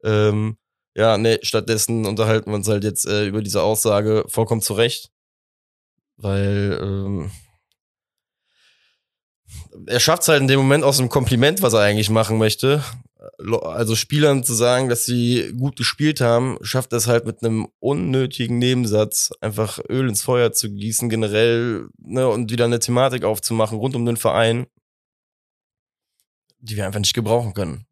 Ähm, 0.04 0.56
ja, 0.94 1.18
nee, 1.18 1.38
stattdessen 1.42 2.06
unterhalten 2.06 2.52
wir 2.52 2.54
uns 2.54 2.68
halt 2.68 2.84
jetzt 2.84 3.08
äh, 3.08 3.26
über 3.26 3.42
diese 3.42 3.62
Aussage 3.62 4.24
vollkommen 4.28 4.62
zurecht. 4.62 5.11
Weil, 6.22 6.78
ähm, 6.80 7.30
er 9.86 10.00
schafft 10.00 10.22
es 10.22 10.28
halt 10.28 10.40
in 10.40 10.48
dem 10.48 10.60
Moment 10.60 10.84
aus 10.84 10.98
einem 10.98 11.08
Kompliment, 11.08 11.62
was 11.62 11.74
er 11.74 11.80
eigentlich 11.80 12.10
machen 12.10 12.38
möchte, 12.38 12.82
also 13.62 13.94
Spielern 13.94 14.44
zu 14.44 14.54
sagen, 14.54 14.88
dass 14.88 15.04
sie 15.04 15.52
gut 15.56 15.76
gespielt 15.76 16.20
haben, 16.20 16.58
schafft 16.62 16.92
es 16.92 17.06
halt 17.06 17.24
mit 17.24 17.42
einem 17.42 17.68
unnötigen 17.78 18.58
Nebensatz 18.58 19.30
einfach 19.40 19.78
Öl 19.88 20.08
ins 20.08 20.22
Feuer 20.22 20.52
zu 20.52 20.70
gießen, 20.70 21.08
generell, 21.08 21.88
ne, 21.98 22.28
und 22.28 22.50
wieder 22.50 22.64
eine 22.64 22.80
Thematik 22.80 23.24
aufzumachen 23.24 23.78
rund 23.78 23.94
um 23.94 24.06
den 24.06 24.16
Verein, 24.16 24.66
die 26.58 26.76
wir 26.76 26.86
einfach 26.86 27.00
nicht 27.00 27.14
gebrauchen 27.14 27.54
können. 27.54 27.86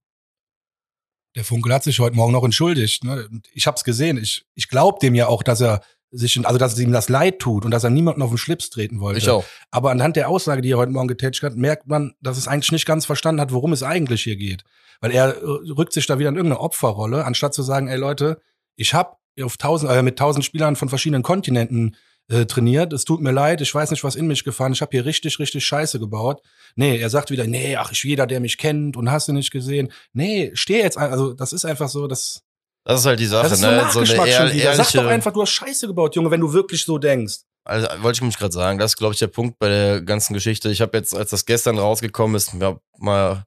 Der 1.36 1.44
Funkel 1.44 1.72
hat 1.72 1.84
sich 1.84 2.00
heute 2.00 2.16
Morgen 2.16 2.32
noch 2.32 2.44
entschuldigt. 2.44 3.04
Ne? 3.04 3.28
Ich 3.52 3.68
habe 3.68 3.76
es 3.76 3.84
gesehen. 3.84 4.18
Ich, 4.18 4.46
ich 4.54 4.68
glaube 4.68 4.98
dem 5.00 5.14
ja 5.14 5.28
auch, 5.28 5.44
dass 5.44 5.60
er 5.60 5.80
sich, 6.10 6.44
also 6.44 6.58
dass 6.58 6.72
es 6.72 6.78
ihm 6.78 6.92
das 6.92 7.08
leid 7.08 7.38
tut 7.38 7.64
und 7.64 7.70
dass 7.70 7.84
er 7.84 7.90
niemanden 7.90 8.22
auf 8.22 8.30
den 8.30 8.38
Schlips 8.38 8.70
treten 8.70 9.00
wollte. 9.00 9.18
Ich 9.18 9.28
auch. 9.28 9.44
Aber 9.70 9.90
anhand 9.90 10.16
der 10.16 10.28
Aussage, 10.28 10.62
die 10.62 10.72
er 10.72 10.78
heute 10.78 10.92
Morgen 10.92 11.08
getätigt 11.08 11.42
hat, 11.42 11.56
merkt 11.56 11.86
man, 11.86 12.14
dass 12.20 12.36
es 12.36 12.48
eigentlich 12.48 12.72
nicht 12.72 12.86
ganz 12.86 13.06
verstanden 13.06 13.40
hat, 13.40 13.52
worum 13.52 13.72
es 13.72 13.82
eigentlich 13.82 14.22
hier 14.22 14.36
geht. 14.36 14.64
Weil 15.00 15.12
er 15.12 15.36
äh, 15.36 15.70
rückt 15.70 15.92
sich 15.92 16.06
da 16.06 16.18
wieder 16.18 16.28
in 16.28 16.36
irgendeine 16.36 16.60
Opferrolle, 16.60 17.24
anstatt 17.24 17.54
zu 17.54 17.62
sagen, 17.62 17.88
ey 17.88 17.96
Leute, 17.96 18.40
ich 18.76 18.94
habe 18.94 19.16
auf 19.42 19.56
tausend, 19.56 19.90
äh, 19.90 20.02
mit 20.02 20.18
tausend 20.18 20.44
Spielern 20.44 20.76
von 20.76 20.88
verschiedenen 20.88 21.22
Kontinenten 21.22 21.96
äh, 22.28 22.46
trainiert. 22.46 22.92
Es 22.92 23.04
tut 23.04 23.20
mir 23.20 23.32
leid, 23.32 23.60
ich 23.60 23.74
weiß 23.74 23.90
nicht, 23.90 24.04
was 24.04 24.16
in 24.16 24.26
mich 24.26 24.44
gefahren. 24.44 24.72
Ich 24.72 24.82
habe 24.82 24.90
hier 24.92 25.04
richtig, 25.04 25.38
richtig 25.38 25.64
Scheiße 25.64 25.98
gebaut. 25.98 26.42
Nee, 26.76 26.98
er 26.98 27.10
sagt 27.10 27.30
wieder, 27.30 27.46
nee, 27.46 27.76
ach, 27.76 27.92
ich 27.92 28.04
jeder, 28.04 28.26
der 28.26 28.40
mich 28.40 28.58
kennt 28.58 28.96
und 28.96 29.10
hast 29.10 29.28
du 29.28 29.32
nicht 29.32 29.50
gesehen. 29.50 29.92
Nee, 30.12 30.50
steh 30.54 30.78
jetzt, 30.78 30.96
also 30.96 31.32
das 31.34 31.52
ist 31.52 31.64
einfach 31.64 31.88
so, 31.88 32.06
das. 32.06 32.42
Das 32.84 33.00
ist 33.00 33.06
halt 33.06 33.20
die 33.20 33.26
Sache, 33.26 33.44
das 33.44 33.52
ist 33.52 33.60
ne? 33.60 33.86
So, 33.92 34.04
so 34.04 34.12
eine 34.14 34.30
ehr 34.30 34.52
ehrliche... 34.52 34.74
Sag 34.74 34.92
doch 34.92 35.06
einfach, 35.06 35.32
du 35.32 35.42
hast 35.42 35.50
Scheiße 35.50 35.86
gebaut, 35.86 36.16
Junge, 36.16 36.30
wenn 36.30 36.40
du 36.40 36.52
wirklich 36.52 36.84
so 36.84 36.98
denkst. 36.98 37.40
Also 37.64 37.86
wollte 38.00 38.18
ich 38.18 38.22
mich 38.22 38.38
gerade 38.38 38.52
sagen, 38.52 38.78
das 38.78 38.92
ist, 38.92 38.96
glaube 38.96 39.12
ich, 39.12 39.18
der 39.18 39.26
Punkt 39.26 39.58
bei 39.58 39.68
der 39.68 40.00
ganzen 40.00 40.32
Geschichte. 40.32 40.70
Ich 40.70 40.80
habe 40.80 40.96
jetzt, 40.96 41.14
als 41.14 41.30
das 41.30 41.44
gestern 41.44 41.78
rausgekommen 41.78 42.36
ist, 42.36 42.54
mir 42.54 42.80
mal 42.98 43.44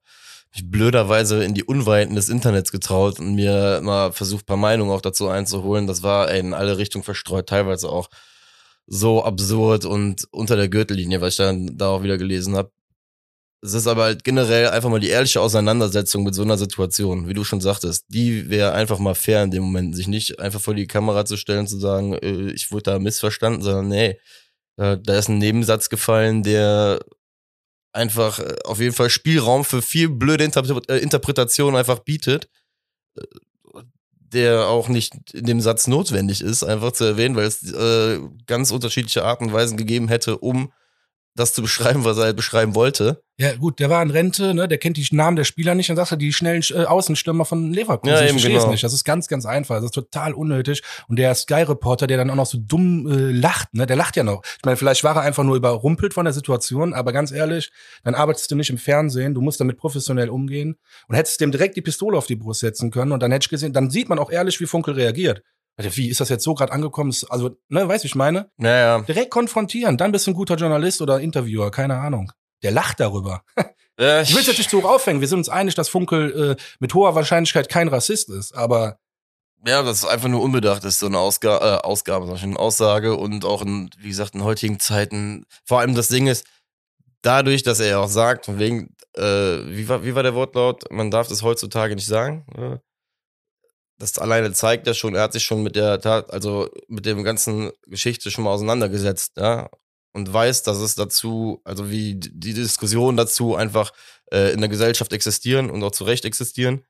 mich 0.54 0.70
blöderweise 0.70 1.42
in 1.42 1.52
die 1.52 1.64
Unweiten 1.64 2.14
des 2.14 2.28
Internets 2.28 2.70
getraut 2.70 3.18
und 3.18 3.34
mir 3.34 3.80
mal 3.82 4.12
versucht, 4.12 4.46
paar 4.46 4.56
Meinungen 4.56 4.92
auch 4.92 5.00
dazu 5.00 5.28
einzuholen. 5.28 5.88
Das 5.88 6.02
war 6.04 6.30
ey, 6.30 6.38
in 6.38 6.54
alle 6.54 6.78
Richtungen 6.78 7.02
verstreut, 7.02 7.48
teilweise 7.48 7.88
auch 7.88 8.08
so 8.86 9.24
absurd 9.24 9.84
und 9.84 10.28
unter 10.30 10.56
der 10.56 10.68
Gürtellinie, 10.68 11.20
was 11.20 11.30
ich 11.30 11.38
dann 11.38 11.76
da 11.76 11.88
auch 11.88 12.02
wieder 12.02 12.18
gelesen 12.18 12.56
habe. 12.56 12.70
Es 13.64 13.72
ist 13.72 13.86
aber 13.86 14.04
halt 14.04 14.24
generell 14.24 14.68
einfach 14.68 14.90
mal 14.90 15.00
die 15.00 15.08
ehrliche 15.08 15.40
Auseinandersetzung 15.40 16.22
mit 16.22 16.34
so 16.34 16.42
einer 16.42 16.58
Situation, 16.58 17.28
wie 17.28 17.32
du 17.32 17.44
schon 17.44 17.62
sagtest. 17.62 18.04
Die 18.08 18.50
wäre 18.50 18.72
einfach 18.72 18.98
mal 18.98 19.14
fair 19.14 19.42
in 19.42 19.50
dem 19.50 19.62
Moment, 19.62 19.96
sich 19.96 20.06
nicht 20.06 20.38
einfach 20.38 20.60
vor 20.60 20.74
die 20.74 20.86
Kamera 20.86 21.24
zu 21.24 21.38
stellen, 21.38 21.66
zu 21.66 21.78
sagen, 21.78 22.12
äh, 22.12 22.50
ich 22.52 22.70
wurde 22.72 22.82
da 22.82 22.98
missverstanden, 22.98 23.62
sondern 23.62 23.88
nee, 23.88 24.18
da 24.76 25.16
ist 25.16 25.28
ein 25.28 25.38
Nebensatz 25.38 25.88
gefallen, 25.88 26.42
der 26.42 27.00
einfach 27.94 28.38
äh, 28.40 28.56
auf 28.64 28.80
jeden 28.80 28.94
Fall 28.94 29.08
Spielraum 29.08 29.64
für 29.64 29.80
viel 29.80 30.08
blöde 30.08 30.44
äh, 30.44 30.98
Interpretation 30.98 31.76
einfach 31.76 32.00
bietet, 32.00 32.48
äh, 33.16 33.22
der 34.10 34.66
auch 34.66 34.88
nicht 34.88 35.32
in 35.32 35.46
dem 35.46 35.60
Satz 35.60 35.86
notwendig 35.86 36.40
ist, 36.40 36.64
einfach 36.64 36.92
zu 36.92 37.04
erwähnen, 37.04 37.36
weil 37.36 37.46
es 37.46 37.62
äh, 37.72 38.20
ganz 38.46 38.72
unterschiedliche 38.72 39.24
Arten 39.24 39.44
und 39.44 39.52
Weisen 39.52 39.76
gegeben 39.76 40.08
hätte, 40.08 40.38
um 40.38 40.72
das 41.34 41.52
zu 41.52 41.62
beschreiben, 41.62 42.04
was 42.04 42.16
er 42.16 42.24
halt 42.24 42.36
beschreiben 42.36 42.74
wollte. 42.74 43.22
Ja, 43.36 43.56
gut, 43.56 43.80
der 43.80 43.90
war 43.90 44.00
in 44.00 44.10
Rente, 44.10 44.54
ne, 44.54 44.68
der 44.68 44.78
kennt 44.78 44.96
die 44.96 45.06
Namen 45.10 45.36
der 45.36 45.42
Spieler 45.42 45.74
nicht, 45.74 45.88
dann 45.88 45.96
sagt 45.96 46.12
er 46.12 46.16
die 46.16 46.32
schnellen 46.32 46.62
äh, 46.70 46.84
Außenstürmer 46.84 47.44
von 47.44 47.72
Leverkusen. 47.72 48.14
Ja, 48.14 48.22
ich 48.22 48.42
genau. 48.42 48.70
nicht. 48.70 48.84
Das 48.84 48.92
ist 48.92 49.02
ganz, 49.02 49.26
ganz 49.26 49.44
einfach. 49.44 49.76
Das 49.76 49.86
ist 49.86 49.94
total 49.94 50.34
unnötig. 50.34 50.82
Und 51.08 51.18
der 51.18 51.34
Sky-Reporter, 51.34 52.06
der 52.06 52.16
dann 52.16 52.30
auch 52.30 52.36
noch 52.36 52.46
so 52.46 52.58
dumm 52.60 53.08
äh, 53.08 53.32
lacht, 53.32 53.74
ne, 53.74 53.86
der 53.86 53.96
lacht 53.96 54.14
ja 54.16 54.22
noch. 54.22 54.42
Ich 54.44 54.64
meine, 54.64 54.76
vielleicht 54.76 55.02
war 55.02 55.16
er 55.16 55.22
einfach 55.22 55.42
nur 55.42 55.56
überrumpelt 55.56 56.14
von 56.14 56.24
der 56.24 56.32
Situation, 56.32 56.94
aber 56.94 57.12
ganz 57.12 57.32
ehrlich, 57.32 57.72
dann 58.04 58.14
arbeitest 58.14 58.52
du 58.52 58.54
nicht 58.54 58.70
im 58.70 58.78
Fernsehen, 58.78 59.34
du 59.34 59.40
musst 59.40 59.60
damit 59.60 59.78
professionell 59.78 60.28
umgehen 60.28 60.76
und 61.08 61.16
hättest 61.16 61.40
dem 61.40 61.50
direkt 61.50 61.76
die 61.76 61.82
Pistole 61.82 62.16
auf 62.16 62.26
die 62.26 62.36
Brust 62.36 62.60
setzen 62.60 62.92
können 62.92 63.10
und 63.10 63.20
dann 63.20 63.32
hätte 63.32 63.46
ich 63.46 63.50
gesehen, 63.50 63.72
dann 63.72 63.90
sieht 63.90 64.08
man 64.08 64.20
auch 64.20 64.30
ehrlich, 64.30 64.60
wie 64.60 64.66
Funkel 64.66 64.94
reagiert. 64.94 65.42
Wie 65.76 66.08
ist 66.08 66.20
das 66.20 66.28
jetzt 66.28 66.44
so 66.44 66.54
gerade 66.54 66.72
angekommen? 66.72 67.14
Also, 67.28 67.56
ne, 67.68 67.88
weißt 67.88 68.04
du, 68.04 68.06
ich 68.06 68.14
meine? 68.14 68.50
Naja. 68.56 69.00
Direkt 69.00 69.30
konfrontieren, 69.30 69.96
dann 69.96 70.12
bist 70.12 70.26
du 70.26 70.30
ein 70.30 70.34
guter 70.34 70.54
Journalist 70.54 71.02
oder 71.02 71.20
Interviewer, 71.20 71.70
keine 71.70 71.98
Ahnung. 71.98 72.32
Der 72.62 72.70
lacht 72.70 73.00
darüber. 73.00 73.42
Ja, 73.98 74.20
ich 74.22 74.32
will 74.32 74.40
es 74.40 74.46
jetzt 74.46 74.58
nicht 74.58 74.70
so 74.70 74.88
aufhängen. 74.88 75.20
Wir 75.20 75.28
sind 75.28 75.38
uns 75.38 75.48
einig, 75.48 75.74
dass 75.74 75.88
Funkel 75.88 76.56
äh, 76.56 76.62
mit 76.78 76.94
hoher 76.94 77.14
Wahrscheinlichkeit 77.14 77.68
kein 77.68 77.88
Rassist 77.88 78.30
ist, 78.30 78.54
aber 78.54 78.98
ja, 79.66 79.82
das 79.82 79.98
ist 79.98 80.04
einfach 80.04 80.28
nur 80.28 80.42
unbedacht 80.42 80.84
ist, 80.84 80.98
so 80.98 81.06
eine 81.06 81.18
Ausga 81.18 81.56
äh, 81.56 81.78
Ausgabe, 81.78 82.30
eine 82.30 82.58
Aussage 82.58 83.16
und 83.16 83.46
auch 83.46 83.62
in, 83.62 83.88
wie 83.98 84.10
gesagt, 84.10 84.34
in 84.34 84.44
heutigen 84.44 84.78
Zeiten. 84.78 85.46
Vor 85.64 85.80
allem 85.80 85.94
das 85.94 86.08
Ding 86.08 86.26
ist, 86.26 86.46
dadurch, 87.22 87.62
dass 87.62 87.80
er 87.80 88.00
auch 88.00 88.08
sagt, 88.08 88.44
von 88.44 88.58
wegen, 88.58 88.94
äh, 89.14 89.22
wie, 89.22 89.88
war, 89.88 90.04
wie 90.04 90.14
war 90.14 90.22
der 90.22 90.34
Wortlaut? 90.34 90.90
Man 90.90 91.10
darf 91.10 91.28
das 91.28 91.42
heutzutage 91.42 91.94
nicht 91.94 92.06
sagen. 92.06 92.44
Das 93.98 94.18
alleine 94.18 94.52
zeigt 94.52 94.86
ja 94.86 94.94
schon, 94.94 95.14
er 95.14 95.22
hat 95.22 95.32
sich 95.32 95.44
schon 95.44 95.62
mit 95.62 95.76
der 95.76 96.00
Tat, 96.00 96.32
also 96.32 96.68
mit 96.88 97.06
dem 97.06 97.22
ganzen 97.22 97.70
Geschichte 97.86 98.30
schon 98.30 98.44
mal 98.44 98.50
auseinandergesetzt, 98.50 99.36
ja, 99.36 99.70
und 100.12 100.32
weiß, 100.32 100.62
dass 100.62 100.78
es 100.78 100.94
dazu, 100.94 101.60
also 101.64 101.90
wie 101.90 102.14
die 102.16 102.54
Diskussionen 102.54 103.16
dazu 103.16 103.56
einfach 103.56 103.92
äh, 104.32 104.52
in 104.52 104.60
der 104.60 104.68
Gesellschaft 104.68 105.12
existieren 105.12 105.70
und 105.70 105.82
auch 105.82 105.90
zu 105.90 106.04
Recht 106.04 106.24
existieren 106.24 106.84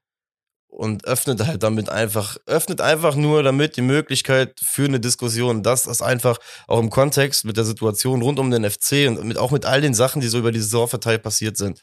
und 0.74 1.06
öffnet 1.06 1.46
halt 1.46 1.62
damit 1.62 1.88
einfach, 1.88 2.36
öffnet 2.46 2.80
einfach 2.80 3.14
nur 3.14 3.42
damit 3.42 3.76
die 3.76 3.82
Möglichkeit 3.82 4.60
für 4.60 4.84
eine 4.84 5.00
Diskussion, 5.00 5.62
dass 5.62 5.84
das 5.84 6.02
einfach 6.02 6.38
auch 6.66 6.80
im 6.80 6.90
Kontext 6.90 7.44
mit 7.44 7.56
der 7.56 7.64
Situation 7.64 8.22
rund 8.22 8.38
um 8.38 8.50
den 8.50 8.68
FC 8.68 9.08
und 9.08 9.24
mit, 9.24 9.38
auch 9.38 9.52
mit 9.52 9.64
all 9.64 9.80
den 9.80 9.94
Sachen, 9.94 10.20
die 10.20 10.28
so 10.28 10.38
über 10.38 10.52
die 10.52 10.60
Saison 10.60 10.88
verteilt 10.88 11.22
passiert 11.22 11.56
sind. 11.56 11.80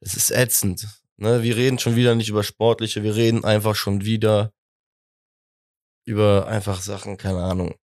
Es 0.00 0.14
ist 0.14 0.30
ätzend. 0.30 0.86
Ne, 1.18 1.42
wir 1.42 1.56
reden 1.56 1.78
schon 1.78 1.96
wieder 1.96 2.14
nicht 2.14 2.28
über 2.28 2.44
Sportliche, 2.44 3.02
wir 3.02 3.16
reden 3.16 3.44
einfach 3.44 3.74
schon 3.74 4.04
wieder 4.04 4.52
über 6.06 6.46
einfach 6.46 6.80
Sachen, 6.80 7.16
keine 7.16 7.42
Ahnung. 7.42 7.74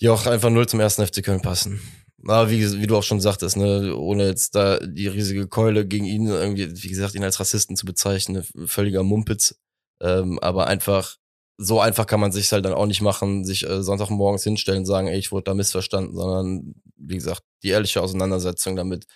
Die 0.00 0.08
auch 0.08 0.26
einfach 0.26 0.50
null 0.50 0.68
zum 0.68 0.80
ersten 0.80 1.06
FC 1.06 1.22
Köln 1.22 1.42
passen. 1.42 1.80
Aber 2.26 2.50
wie, 2.50 2.80
wie 2.80 2.86
du 2.86 2.96
auch 2.96 3.02
schon 3.02 3.20
sagtest, 3.20 3.56
ne, 3.56 3.96
ohne 3.96 4.26
jetzt 4.26 4.54
da 4.54 4.78
die 4.78 5.08
riesige 5.08 5.48
Keule 5.48 5.86
gegen 5.86 6.04
ihn, 6.04 6.26
irgendwie, 6.26 6.70
wie 6.82 6.88
gesagt, 6.88 7.14
ihn 7.14 7.24
als 7.24 7.40
Rassisten 7.40 7.76
zu 7.76 7.86
bezeichnen, 7.86 8.44
völliger 8.66 9.02
Mumpitz. 9.02 9.58
Ähm, 10.02 10.38
aber 10.40 10.66
einfach, 10.66 11.16
so 11.56 11.80
einfach 11.80 12.06
kann 12.06 12.20
man 12.20 12.32
sich 12.32 12.52
halt 12.52 12.64
dann 12.64 12.74
auch 12.74 12.86
nicht 12.86 13.00
machen, 13.00 13.44
sich 13.44 13.66
äh, 13.66 13.82
Sonntagmorgens 13.82 14.44
hinstellen 14.44 14.80
und 14.80 14.86
sagen, 14.86 15.08
ey, 15.08 15.18
ich 15.18 15.32
wurde 15.32 15.44
da 15.44 15.54
missverstanden, 15.54 16.14
sondern 16.14 16.74
wie 16.96 17.16
gesagt, 17.16 17.42
die 17.62 17.68
ehrliche 17.70 18.02
Auseinandersetzung 18.02 18.76
damit, 18.76 19.06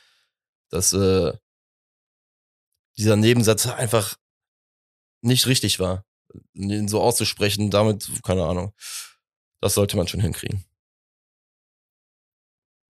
dass 0.71 0.93
äh, 0.95 1.33
dieser 2.97 3.17
Nebensatz 3.17 3.67
einfach 3.67 4.17
nicht 5.23 5.47
richtig 5.47 5.81
war. 5.81 6.05
ihn 6.53 6.89
so 6.89 7.01
auszusprechen, 7.01 7.71
damit, 7.71 8.09
keine 8.23 8.45
Ahnung, 8.45 8.73
das 9.61 9.75
sollte 9.75 9.97
man 9.97 10.09
schon 10.09 10.21
hinkriegen. 10.21 10.65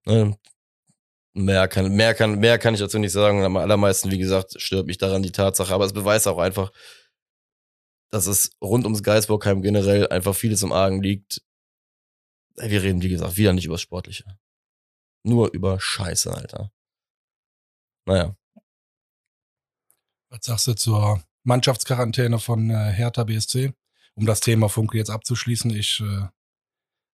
Ne? 0.06 0.36
Mehr 1.36 1.66
kann, 1.68 1.92
mehr 1.94 2.14
kann, 2.14 2.38
mehr 2.38 2.58
kann 2.58 2.74
ich 2.74 2.80
dazu 2.80 2.98
nicht 2.98 3.12
sagen. 3.12 3.42
Am 3.42 3.56
allermeisten, 3.56 4.10
wie 4.10 4.18
gesagt, 4.18 4.60
stört 4.60 4.86
mich 4.86 4.98
daran 4.98 5.22
die 5.22 5.32
Tatsache. 5.32 5.74
Aber 5.74 5.84
es 5.84 5.92
beweist 5.92 6.28
auch 6.28 6.38
einfach, 6.38 6.70
dass 8.10 8.26
es 8.26 8.52
rund 8.60 8.84
ums 8.84 9.02
Geisburgheim 9.02 9.60
generell 9.62 10.06
einfach 10.08 10.36
vieles 10.36 10.62
im 10.62 10.70
Argen 10.70 11.02
liegt. 11.02 11.42
Wir 12.56 12.82
reden, 12.82 13.02
wie 13.02 13.08
gesagt, 13.08 13.36
wieder 13.36 13.52
nicht 13.52 13.64
über 13.64 13.78
Sportliche. 13.78 14.38
Nur 15.24 15.52
über 15.52 15.80
Scheiße, 15.80 16.32
Alter. 16.32 16.70
Naja. 18.06 18.36
Was 20.34 20.46
sagst 20.46 20.66
du 20.66 20.74
zur 20.74 21.22
Mannschaftsquarantäne 21.44 22.40
von 22.40 22.68
äh, 22.68 22.90
Hertha 22.90 23.22
BSC? 23.22 23.72
Um 24.16 24.26
das 24.26 24.40
Thema 24.40 24.68
Funke 24.68 24.98
jetzt 24.98 25.10
abzuschließen, 25.10 25.70
ich 25.70 26.00
äh, 26.00 26.26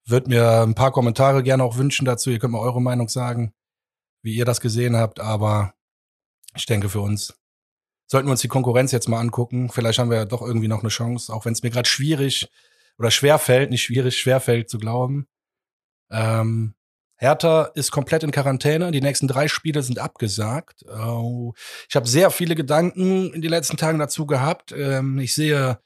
würde 0.06 0.30
mir 0.30 0.62
ein 0.62 0.76
paar 0.76 0.92
Kommentare 0.92 1.42
gerne 1.42 1.64
auch 1.64 1.78
wünschen 1.78 2.06
dazu. 2.06 2.30
Ihr 2.30 2.38
könnt 2.38 2.54
mal 2.54 2.60
eure 2.60 2.80
Meinung 2.80 3.10
sagen, 3.10 3.54
wie 4.22 4.36
ihr 4.36 4.46
das 4.46 4.62
gesehen 4.62 4.96
habt, 4.96 5.20
aber 5.20 5.74
ich 6.56 6.68
denke 6.68 6.90
für 6.90 7.02
uns 7.02 7.34
sollten 8.06 8.28
wir 8.28 8.32
uns 8.32 8.42
die 8.42 8.48
Konkurrenz 8.48 8.92
jetzt 8.92 9.10
mal 9.10 9.20
angucken. 9.20 9.70
Vielleicht 9.70 9.98
haben 9.98 10.12
wir 10.12 10.18
ja 10.18 10.26
doch 10.26 10.44
irgendwie 10.44 10.68
noch 10.68 10.82
eine 10.82 10.90
Chance, 10.90 11.34
auch 11.34 11.44
wenn 11.46 11.54
es 11.54 11.64
mir 11.64 11.72
gerade 11.72 11.90
schwierig 11.90 12.50
oder 13.00 13.10
schwer 13.10 13.40
fällt, 13.40 13.72
nicht 13.72 13.82
schwierig, 13.84 14.16
schwer 14.16 14.40
fällt 14.40 14.70
zu 14.70 14.78
glauben. 14.78 15.28
Ähm, 16.12 16.76
Hertha 17.18 17.72
ist 17.74 17.92
komplett 17.92 18.24
in 18.24 18.32
Quarantäne. 18.32 18.92
Die 18.92 19.02
nächsten 19.02 19.28
drei 19.28 19.48
Spiele 19.48 19.82
sind 19.82 20.00
abgesagt. 20.00 20.84
Ich 20.84 21.96
habe 21.96 22.08
sehr 22.08 22.30
viele 22.30 22.56
Gedanken 22.56 23.34
in 23.34 23.42
den 23.42 23.50
letzten 23.50 23.78
Tagen 23.78 24.00
dazu 24.00 24.28
gehabt. 24.28 24.72
Ähm, 24.72 25.18
ich 25.20 25.34
sehe 25.34 25.80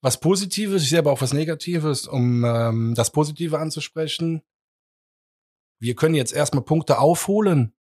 was 0.00 0.20
Positives, 0.20 0.82
ich 0.82 0.90
sehe 0.90 1.00
aber 1.00 1.10
auch 1.10 1.22
was 1.22 1.32
Negatives, 1.32 2.06
um 2.06 2.44
ähm, 2.44 2.94
das 2.94 3.10
Positive 3.10 3.58
anzusprechen. 3.58 4.42
Wir 5.80 5.94
können 5.94 6.14
jetzt 6.14 6.32
erstmal 6.32 6.64
Punkte 6.64 6.98
aufholen, 6.98 7.74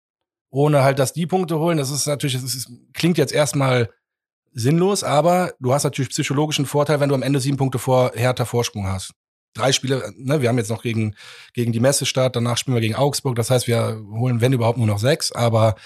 ohne 0.50 0.82
halt, 0.82 0.98
dass 0.98 1.12
die 1.12 1.26
Punkte 1.26 1.58
holen. 1.58 1.78
Das 1.78 1.90
ist 1.90 2.06
natürlich, 2.06 2.40
das 2.40 2.54
ist, 2.54 2.70
klingt 2.92 3.18
jetzt 3.18 3.32
erstmal 3.32 3.90
sinnlos, 4.52 5.02
aber 5.02 5.54
du 5.58 5.72
hast 5.72 5.84
natürlich 5.84 6.10
psychologischen 6.10 6.66
Vorteil, 6.66 7.00
wenn 7.00 7.08
du 7.08 7.14
am 7.14 7.22
Ende 7.22 7.40
sieben 7.40 7.56
Punkte 7.56 7.78
vor 7.78 8.12
Hertha 8.14 8.44
Vorsprung 8.44 8.86
hast. 8.86 9.14
Drei 9.54 9.72
Spiele, 9.72 10.12
ne, 10.16 10.42
wir 10.42 10.48
haben 10.48 10.58
jetzt 10.58 10.70
noch 10.70 10.82
gegen, 10.82 11.14
gegen 11.52 11.72
die 11.72 11.80
Messestadt, 11.80 12.36
danach 12.36 12.58
spielen 12.58 12.74
wir 12.74 12.80
gegen 12.80 12.96
Augsburg. 12.96 13.36
Das 13.36 13.50
heißt, 13.50 13.66
wir 13.66 14.02
holen, 14.12 14.40
wenn 14.40 14.52
überhaupt, 14.52 14.78
nur 14.78 14.86
noch 14.86 14.98
sechs. 14.98 15.32
Aber 15.32 15.76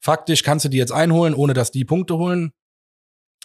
faktisch 0.00 0.42
kannst 0.42 0.64
du 0.64 0.68
die 0.68 0.78
jetzt 0.78 0.92
einholen, 0.92 1.34
ohne 1.34 1.54
dass 1.54 1.70
die 1.70 1.84
Punkte 1.84 2.16
holen. 2.16 2.52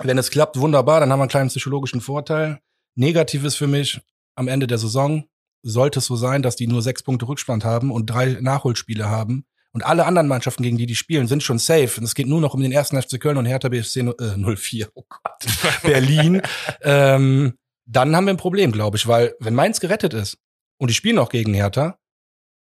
Wenn 0.01 0.17
es 0.17 0.31
klappt, 0.31 0.59
wunderbar, 0.59 0.99
dann 0.99 1.11
haben 1.11 1.19
wir 1.19 1.23
einen 1.23 1.29
kleinen 1.29 1.49
psychologischen 1.49 2.01
Vorteil. 2.01 2.59
Negativ 2.95 3.43
ist 3.43 3.55
für 3.55 3.67
mich, 3.67 3.99
am 4.35 4.47
Ende 4.47 4.67
der 4.67 4.77
Saison 4.77 5.25
sollte 5.63 5.99
es 5.99 6.05
so 6.05 6.15
sein, 6.15 6.41
dass 6.41 6.55
die 6.55 6.67
nur 6.67 6.81
sechs 6.81 7.03
Punkte 7.03 7.27
Rückstand 7.27 7.65
haben 7.65 7.91
und 7.91 8.05
drei 8.07 8.37
Nachholspiele 8.39 9.09
haben. 9.09 9.45
Und 9.71 9.85
alle 9.85 10.05
anderen 10.05 10.29
Mannschaften, 10.29 10.63
gegen 10.63 10.77
die 10.77 10.85
die 10.85 10.95
spielen, 10.95 11.27
sind 11.27 11.43
schon 11.43 11.59
safe. 11.59 11.97
Und 11.97 12.05
es 12.05 12.15
geht 12.15 12.27
nur 12.27 12.39
noch 12.39 12.53
um 12.53 12.61
den 12.61 12.71
ersten 12.71 13.01
FC 13.01 13.19
Köln 13.19 13.35
und 13.35 13.45
Hertha 13.45 13.67
BSC 13.67 14.01
äh, 14.01 14.55
04, 14.55 14.89
oh 14.93 15.03
Gott, 15.09 15.45
Berlin. 15.83 16.41
ähm, 16.81 17.57
dann 17.85 18.15
haben 18.15 18.25
wir 18.25 18.33
ein 18.33 18.37
Problem, 18.37 18.71
glaube 18.71 18.97
ich, 18.97 19.07
weil 19.07 19.35
wenn 19.39 19.55
Mainz 19.55 19.79
gerettet 19.79 20.13
ist 20.13 20.37
und 20.77 20.89
die 20.89 20.93
spielen 20.93 21.19
auch 21.19 21.29
gegen 21.29 21.53
Hertha, 21.53 21.97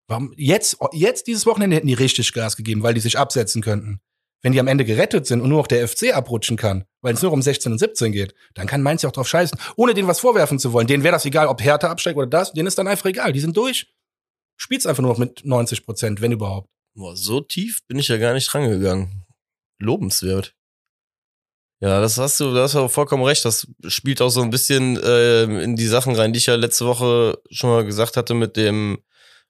warum 0.08 0.32
jetzt, 0.36 0.78
jetzt 0.92 1.26
dieses 1.26 1.46
Wochenende 1.46 1.76
hätten 1.76 1.86
die 1.86 1.94
richtig 1.94 2.32
Gas 2.32 2.56
gegeben, 2.56 2.82
weil 2.82 2.94
die 2.94 3.00
sich 3.00 3.18
absetzen 3.18 3.62
könnten. 3.62 4.00
Wenn 4.44 4.52
die 4.52 4.58
am 4.58 4.66
Ende 4.66 4.84
gerettet 4.84 5.24
sind 5.24 5.40
und 5.40 5.50
nur 5.50 5.58
noch 5.58 5.68
der 5.68 5.86
FC 5.86 6.12
abrutschen 6.12 6.56
kann, 6.56 6.84
weil 7.00 7.14
es 7.14 7.22
nur 7.22 7.32
um 7.32 7.40
16 7.40 7.70
und 7.70 7.78
17 7.78 8.10
geht, 8.10 8.34
dann 8.54 8.66
kann 8.66 8.82
Mainz 8.82 9.02
ja 9.02 9.08
auch 9.08 9.12
drauf 9.12 9.28
scheißen, 9.28 9.56
ohne 9.76 9.94
denen 9.94 10.08
was 10.08 10.18
vorwerfen 10.18 10.58
zu 10.58 10.72
wollen. 10.72 10.88
Denen 10.88 11.04
wäre 11.04 11.12
das 11.12 11.24
egal, 11.24 11.46
ob 11.46 11.62
Hertha 11.62 11.88
absteigt 11.88 12.16
oder 12.16 12.26
das, 12.26 12.52
denen 12.52 12.66
ist 12.66 12.76
dann 12.76 12.88
einfach 12.88 13.06
egal. 13.06 13.32
Die 13.32 13.38
sind 13.38 13.56
durch. 13.56 13.94
Spielt's 14.56 14.86
einfach 14.86 15.02
nur 15.02 15.12
noch 15.12 15.18
mit 15.18 15.44
90 15.44 15.84
Prozent, 15.84 16.20
wenn 16.20 16.32
überhaupt. 16.32 16.68
Boah, 16.94 17.16
so 17.16 17.40
tief 17.40 17.86
bin 17.86 18.00
ich 18.00 18.08
ja 18.08 18.16
gar 18.16 18.34
nicht 18.34 18.52
rangegangen. 18.52 19.24
Lobenswert. 19.78 20.56
Ja, 21.82 22.00
das 22.00 22.16
hast 22.16 22.38
du, 22.38 22.54
da 22.54 22.62
hast 22.62 22.76
du 22.76 22.86
vollkommen 22.86 23.24
recht. 23.24 23.44
Das 23.44 23.66
spielt 23.88 24.22
auch 24.22 24.28
so 24.28 24.40
ein 24.40 24.50
bisschen 24.50 24.96
äh, 25.02 25.42
in 25.64 25.74
die 25.74 25.88
Sachen 25.88 26.14
rein, 26.14 26.32
die 26.32 26.38
ich 26.38 26.46
ja 26.46 26.54
letzte 26.54 26.86
Woche 26.86 27.40
schon 27.50 27.70
mal 27.70 27.84
gesagt 27.84 28.16
hatte 28.16 28.34
mit 28.34 28.56
dem, 28.56 29.02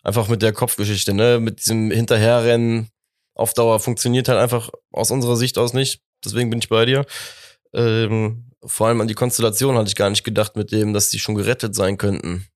einfach 0.03 0.29
mit 0.29 0.41
der 0.41 0.55
Kopfgeschichte, 0.55 1.13
ne, 1.13 1.39
mit 1.41 1.59
diesem 1.61 1.91
Hinterherrennen 1.91 2.89
auf 3.35 3.53
Dauer 3.53 3.81
funktioniert 3.81 4.29
halt 4.29 4.39
einfach 4.39 4.71
aus 4.93 5.11
unserer 5.11 5.37
Sicht 5.37 5.59
aus 5.59 5.75
nicht. 5.75 6.01
Deswegen 6.25 6.49
bin 6.49 6.59
ich 6.61 6.71
bei 6.71 6.87
dir. 6.87 7.05
Ähm, 7.75 8.51
vor 8.65 8.89
allem 8.89 9.03
an 9.03 9.09
die 9.09 9.15
Konstellation 9.15 9.77
hatte 9.77 9.89
ich 9.89 9.97
gar 9.97 10.09
nicht 10.09 10.25
gedacht 10.25 10.57
mit 10.57 10.73
dem, 10.73 10.95
dass 10.95 11.11
die 11.11 11.19
schon 11.19 11.35
gerettet 11.35 11.75
sein 11.75 11.99
könnten. 11.99 12.47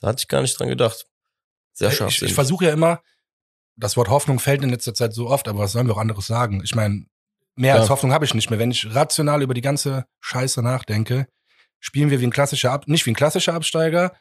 Da 0.00 0.08
hatte 0.08 0.22
ich 0.22 0.28
gar 0.28 0.42
nicht 0.42 0.58
dran 0.58 0.68
gedacht. 0.68 1.06
Sehr 1.72 1.92
scharf. 1.92 2.10
Ich, 2.10 2.22
ich 2.22 2.34
versuche 2.34 2.64
ja 2.64 2.72
immer, 2.72 3.00
das 3.76 3.96
Wort 3.96 4.08
Hoffnung 4.08 4.40
fällt 4.40 4.64
in 4.64 4.70
letzter 4.70 4.94
Zeit 4.94 5.14
so 5.14 5.28
oft, 5.28 5.46
aber 5.46 5.60
was 5.60 5.70
sollen 5.70 5.86
wir 5.86 5.94
auch 5.94 6.00
anderes 6.00 6.26
sagen? 6.26 6.62
Ich 6.64 6.74
meine, 6.74 7.06
mehr 7.58 7.74
ja. 7.74 7.80
als 7.80 7.90
Hoffnung 7.90 8.12
habe 8.12 8.24
ich 8.24 8.34
nicht 8.34 8.50
mehr. 8.50 8.58
Wenn 8.58 8.70
ich 8.70 8.94
rational 8.94 9.42
über 9.42 9.54
die 9.54 9.60
ganze 9.60 10.06
Scheiße 10.20 10.62
nachdenke, 10.62 11.26
spielen 11.80 12.10
wir 12.10 12.20
wie 12.20 12.26
ein 12.26 12.32
klassischer 12.32 12.72
Ab 12.72 12.88
nicht 12.88 13.06
wie 13.06 13.10
ein 13.10 13.16
klassischer 13.16 13.54
Absteiger, 13.54 14.12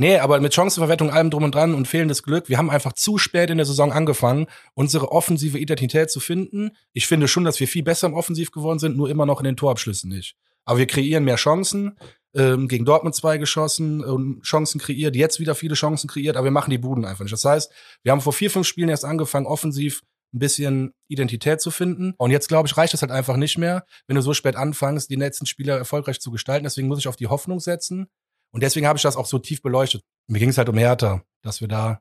Nee, 0.00 0.18
aber 0.18 0.38
mit 0.38 0.54
Chancenverwertung 0.54 1.10
allem 1.10 1.28
drum 1.28 1.42
und 1.42 1.56
dran 1.56 1.74
und 1.74 1.88
fehlendes 1.88 2.22
Glück. 2.22 2.48
Wir 2.48 2.56
haben 2.56 2.70
einfach 2.70 2.92
zu 2.92 3.18
spät 3.18 3.50
in 3.50 3.56
der 3.56 3.66
Saison 3.66 3.90
angefangen, 3.90 4.46
unsere 4.74 5.10
offensive 5.10 5.58
Identität 5.58 6.08
zu 6.08 6.20
finden. 6.20 6.70
Ich 6.92 7.08
finde 7.08 7.26
schon, 7.26 7.42
dass 7.42 7.58
wir 7.58 7.66
viel 7.66 7.82
besser 7.82 8.06
im 8.06 8.14
Offensiv 8.14 8.52
geworden 8.52 8.78
sind, 8.78 8.96
nur 8.96 9.10
immer 9.10 9.26
noch 9.26 9.40
in 9.40 9.44
den 9.44 9.56
Torabschlüssen 9.56 10.08
nicht. 10.08 10.36
Aber 10.64 10.78
wir 10.78 10.86
kreieren 10.86 11.24
mehr 11.24 11.34
Chancen, 11.34 11.98
ähm, 12.32 12.68
gegen 12.68 12.84
Dortmund 12.84 13.16
zwei 13.16 13.38
geschossen, 13.38 14.04
ähm, 14.06 14.40
Chancen 14.44 14.80
kreiert, 14.80 15.16
jetzt 15.16 15.40
wieder 15.40 15.56
viele 15.56 15.74
Chancen 15.74 16.06
kreiert, 16.06 16.36
aber 16.36 16.44
wir 16.44 16.52
machen 16.52 16.70
die 16.70 16.78
Buden 16.78 17.04
einfach 17.04 17.24
nicht. 17.24 17.32
Das 17.32 17.44
heißt, 17.44 17.72
wir 18.04 18.12
haben 18.12 18.20
vor 18.20 18.32
vier, 18.32 18.52
fünf 18.52 18.68
Spielen 18.68 18.90
erst 18.90 19.04
angefangen, 19.04 19.46
offensiv 19.46 20.02
ein 20.34 20.38
bisschen 20.38 20.92
Identität 21.08 21.60
zu 21.60 21.70
finden. 21.70 22.14
Und 22.18 22.30
jetzt, 22.30 22.48
glaube 22.48 22.68
ich, 22.68 22.76
reicht 22.76 22.94
es 22.94 23.02
halt 23.02 23.10
einfach 23.10 23.36
nicht 23.36 23.58
mehr, 23.58 23.84
wenn 24.06 24.16
du 24.16 24.22
so 24.22 24.34
spät 24.34 24.56
anfängst, 24.56 25.10
die 25.10 25.16
letzten 25.16 25.46
Spieler 25.46 25.78
erfolgreich 25.78 26.20
zu 26.20 26.30
gestalten. 26.30 26.64
Deswegen 26.64 26.88
muss 26.88 26.98
ich 26.98 27.08
auf 27.08 27.16
die 27.16 27.28
Hoffnung 27.28 27.60
setzen. 27.60 28.08
Und 28.52 28.62
deswegen 28.62 28.86
habe 28.86 28.96
ich 28.96 29.02
das 29.02 29.16
auch 29.16 29.26
so 29.26 29.38
tief 29.38 29.62
beleuchtet. 29.62 30.02
Mir 30.26 30.38
ging 30.38 30.50
es 30.50 30.58
halt 30.58 30.68
um 30.68 30.76
Hertha, 30.76 31.22
dass 31.42 31.60
wir 31.60 31.68
da 31.68 32.00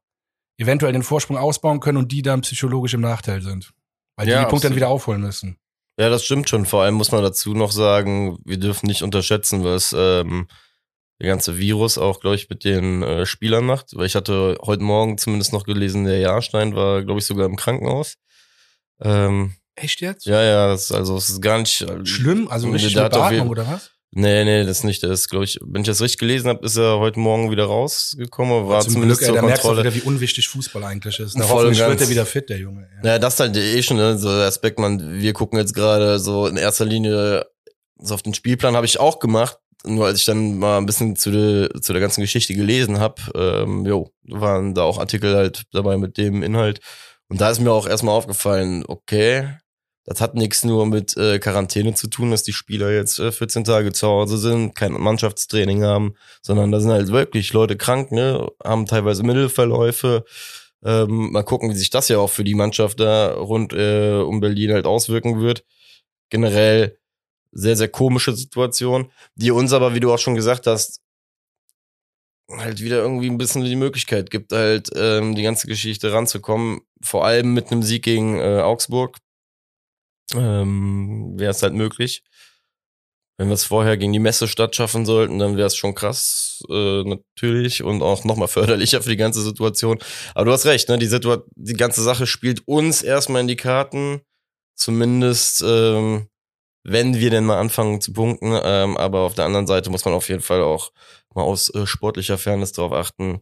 eventuell 0.57 0.93
den 0.93 1.03
Vorsprung 1.03 1.37
ausbauen 1.37 1.79
können 1.79 1.97
und 1.97 2.11
die 2.11 2.21
dann 2.21 2.41
psychologisch 2.41 2.93
im 2.93 3.01
Nachteil 3.01 3.41
sind. 3.41 3.73
Weil 4.15 4.25
die 4.25 4.31
ja, 4.31 4.43
die 4.43 4.49
Punkte 4.49 4.67
dann 4.67 4.75
wieder 4.75 4.89
aufholen 4.89 5.21
müssen. 5.21 5.57
Ja, 5.99 6.09
das 6.09 6.25
stimmt 6.25 6.49
schon. 6.49 6.65
Vor 6.65 6.83
allem 6.83 6.95
muss 6.95 7.11
man 7.11 7.23
dazu 7.23 7.53
noch 7.53 7.71
sagen, 7.71 8.37
wir 8.45 8.57
dürfen 8.57 8.87
nicht 8.87 9.01
unterschätzen, 9.01 9.63
was 9.63 9.95
ähm, 9.97 10.47
der 11.19 11.27
ganze 11.27 11.57
Virus 11.57 11.97
auch, 11.97 12.19
glaube 12.19 12.35
ich, 12.35 12.49
mit 12.49 12.63
den 12.63 13.03
äh, 13.03 13.25
Spielern 13.25 13.65
macht. 13.65 13.95
Weil 13.95 14.05
ich 14.05 14.15
hatte 14.15 14.57
heute 14.61 14.83
Morgen 14.83 15.17
zumindest 15.17 15.53
noch 15.53 15.63
gelesen, 15.63 16.05
der 16.05 16.19
Jahrstein 16.19 16.75
war, 16.75 17.03
glaube 17.03 17.19
ich, 17.19 17.25
sogar 17.25 17.45
im 17.45 17.55
Krankenhaus. 17.55 18.15
Ähm, 19.01 19.55
Echt 19.75 20.01
jetzt? 20.01 20.25
Ja, 20.25 20.41
ja, 20.43 20.67
das, 20.69 20.91
also 20.91 21.17
es 21.17 21.29
ist 21.29 21.41
gar 21.41 21.59
nicht 21.59 21.81
äh, 21.81 22.05
schlimm, 22.05 22.47
also 22.47 22.69
richtig 22.69 22.95
Beatmung 22.95 23.49
oder 23.49 23.67
was? 23.67 23.91
Nee, 24.11 24.45
nee, 24.45 24.63
das 24.63 24.83
nicht. 24.83 25.03
Das 25.03 25.11
ist, 25.11 25.29
glaube 25.29 25.45
ich, 25.45 25.59
wenn 25.61 25.81
ich 25.81 25.87
das 25.87 26.01
richtig 26.01 26.17
gelesen 26.17 26.47
habe, 26.47 26.65
ist 26.65 26.77
er 26.77 26.97
heute 26.97 27.19
Morgen 27.19 27.51
wieder 27.51 27.65
rausgekommen. 27.65 28.67
War 28.67 28.81
Zum 28.81 28.93
zumindest 28.93 29.19
Glück, 29.19 29.29
ey, 29.29 29.35
zur 29.35 29.47
da 29.47 29.53
Kontrolle. 29.53 29.83
merkst 29.83 29.95
du 29.95 29.99
wieder, 29.99 30.05
wie 30.05 30.09
unwichtig 30.09 30.47
Fußball 30.47 30.83
eigentlich 30.85 31.19
ist. 31.19 31.37
Da 31.37 31.47
hoffentlich 31.47 31.79
wird 31.79 32.01
er 32.01 32.09
wieder 32.09 32.25
fit, 32.25 32.49
der 32.49 32.57
Junge. 32.57 32.87
Ja, 33.03 33.11
ja 33.11 33.19
das 33.19 33.35
ist 33.35 33.39
halt 33.41 33.57
eh 33.57 33.83
schon 33.83 33.97
ne, 33.97 34.17
so 34.17 34.29
der 34.29 34.47
Aspekt, 34.47 34.79
man, 34.79 35.19
wir 35.19 35.33
gucken 35.33 35.59
jetzt 35.59 35.75
gerade 35.75 36.19
so 36.19 36.47
in 36.47 36.57
erster 36.57 36.85
Linie 36.85 37.45
so 37.99 38.13
auf 38.13 38.21
den 38.21 38.33
Spielplan 38.33 38.75
habe 38.75 38.85
ich 38.85 38.99
auch 38.99 39.19
gemacht. 39.19 39.57
Nur 39.85 40.05
als 40.07 40.19
ich 40.19 40.25
dann 40.25 40.57
mal 40.57 40.77
ein 40.77 40.85
bisschen 40.85 41.15
zu 41.15 41.31
der, 41.31 41.81
zu 41.81 41.93
der 41.93 42.01
ganzen 42.01 42.21
Geschichte 42.21 42.55
gelesen 42.55 42.99
habe, 42.99 43.21
ähm, 43.35 43.85
jo, 43.85 44.11
waren 44.23 44.73
da 44.73 44.83
auch 44.83 44.97
Artikel 44.99 45.35
halt 45.35 45.63
dabei 45.71 45.97
mit 45.97 46.17
dem 46.17 46.43
Inhalt. 46.43 46.79
Und 47.29 47.41
da 47.41 47.49
ist 47.49 47.59
mir 47.59 47.71
auch 47.71 47.87
erstmal 47.87 48.15
aufgefallen, 48.15 48.83
okay, 48.87 49.57
das 50.07 50.21
hat 50.21 50.35
nichts 50.35 50.63
nur 50.63 50.85
mit 50.85 51.17
äh, 51.17 51.37
Quarantäne 51.37 51.93
zu 51.93 52.07
tun, 52.07 52.31
dass 52.31 52.43
die 52.43 52.53
Spieler 52.53 52.91
jetzt 52.91 53.19
äh, 53.19 53.31
14 53.31 53.65
Tage 53.65 53.91
zu 53.91 54.07
Hause 54.07 54.37
sind, 54.37 54.73
kein 54.73 54.93
Mannschaftstraining 54.93 55.83
haben, 55.83 56.15
sondern 56.41 56.71
da 56.71 56.79
sind 56.79 56.91
halt 56.91 57.09
wirklich 57.09 57.51
Leute 57.51 57.75
krank, 57.75 58.13
ne, 58.13 58.47
haben 58.63 58.85
teilweise 58.85 59.23
Mittelverläufe. 59.23 60.23
Ähm, 60.83 61.31
mal 61.33 61.43
gucken, 61.43 61.69
wie 61.69 61.75
sich 61.75 61.89
das 61.89 62.07
ja 62.07 62.19
auch 62.19 62.29
für 62.29 62.45
die 62.45 62.55
Mannschaft 62.55 63.01
da 63.01 63.33
rund 63.33 63.73
äh, 63.73 64.13
um 64.13 64.39
Berlin 64.39 64.71
halt 64.71 64.85
auswirken 64.85 65.41
wird. 65.41 65.65
Generell 66.29 66.97
sehr, 67.57 67.75
sehr 67.75 67.87
komische 67.87 68.35
Situation, 68.35 69.11
die 69.35 69.51
uns 69.51 69.73
aber, 69.73 69.95
wie 69.95 69.99
du 69.99 70.13
auch 70.13 70.19
schon 70.19 70.35
gesagt 70.35 70.67
hast, 70.67 71.01
halt 72.49 72.81
wieder 72.81 72.97
irgendwie 72.97 73.29
ein 73.29 73.37
bisschen 73.37 73.63
die 73.63 73.75
Möglichkeit 73.75 74.29
gibt, 74.29 74.53
halt 74.53 74.89
ähm, 74.95 75.35
die 75.35 75.41
ganze 75.41 75.67
Geschichte 75.67 76.13
ranzukommen. 76.13 76.81
Vor 77.01 77.25
allem 77.25 77.53
mit 77.53 77.71
einem 77.71 77.81
Sieg 77.81 78.03
gegen 78.03 78.39
äh, 78.39 78.61
Augsburg 78.61 79.17
ähm, 80.33 81.33
wäre 81.37 81.51
es 81.51 81.63
halt 81.63 81.73
möglich. 81.73 82.23
Wenn 83.39 83.49
wir 83.49 83.53
es 83.53 83.65
vorher 83.65 83.97
gegen 83.97 84.13
die 84.13 84.19
Messestadt 84.19 84.75
schaffen 84.75 85.05
sollten, 85.05 85.39
dann 85.39 85.57
wäre 85.57 85.67
es 85.67 85.75
schon 85.75 85.93
krass, 85.93 86.63
äh, 86.69 87.03
natürlich, 87.03 87.83
und 87.83 88.01
auch 88.01 88.23
nochmal 88.23 88.47
förderlicher 88.47 89.01
für 89.01 89.09
die 89.09 89.17
ganze 89.17 89.41
Situation. 89.41 89.99
Aber 90.33 90.45
du 90.45 90.51
hast 90.51 90.65
recht, 90.65 90.89
ne? 90.89 90.97
Die, 90.97 91.05
Situa 91.07 91.43
die 91.55 91.73
ganze 91.73 92.01
Sache 92.03 92.27
spielt 92.27 92.67
uns 92.67 93.01
erstmal 93.03 93.41
in 93.41 93.47
die 93.47 93.55
Karten. 93.55 94.21
Zumindest, 94.75 95.63
ähm, 95.65 96.27
wenn 96.87 97.19
wir 97.19 97.29
denn 97.29 97.45
mal 97.45 97.59
anfangen 97.59 98.01
zu 98.01 98.13
punkten. 98.13 98.57
Ähm, 98.63 98.97
aber 98.97 99.19
auf 99.19 99.35
der 99.35 99.45
anderen 99.45 99.67
Seite 99.67 99.89
muss 99.89 100.05
man 100.05 100.13
auf 100.13 100.29
jeden 100.29 100.41
Fall 100.41 100.61
auch 100.61 100.91
mal 101.35 101.43
aus 101.43 101.69
äh, 101.75 101.85
sportlicher 101.85 102.37
Fairness 102.37 102.71
darauf 102.71 102.93
achten, 102.93 103.41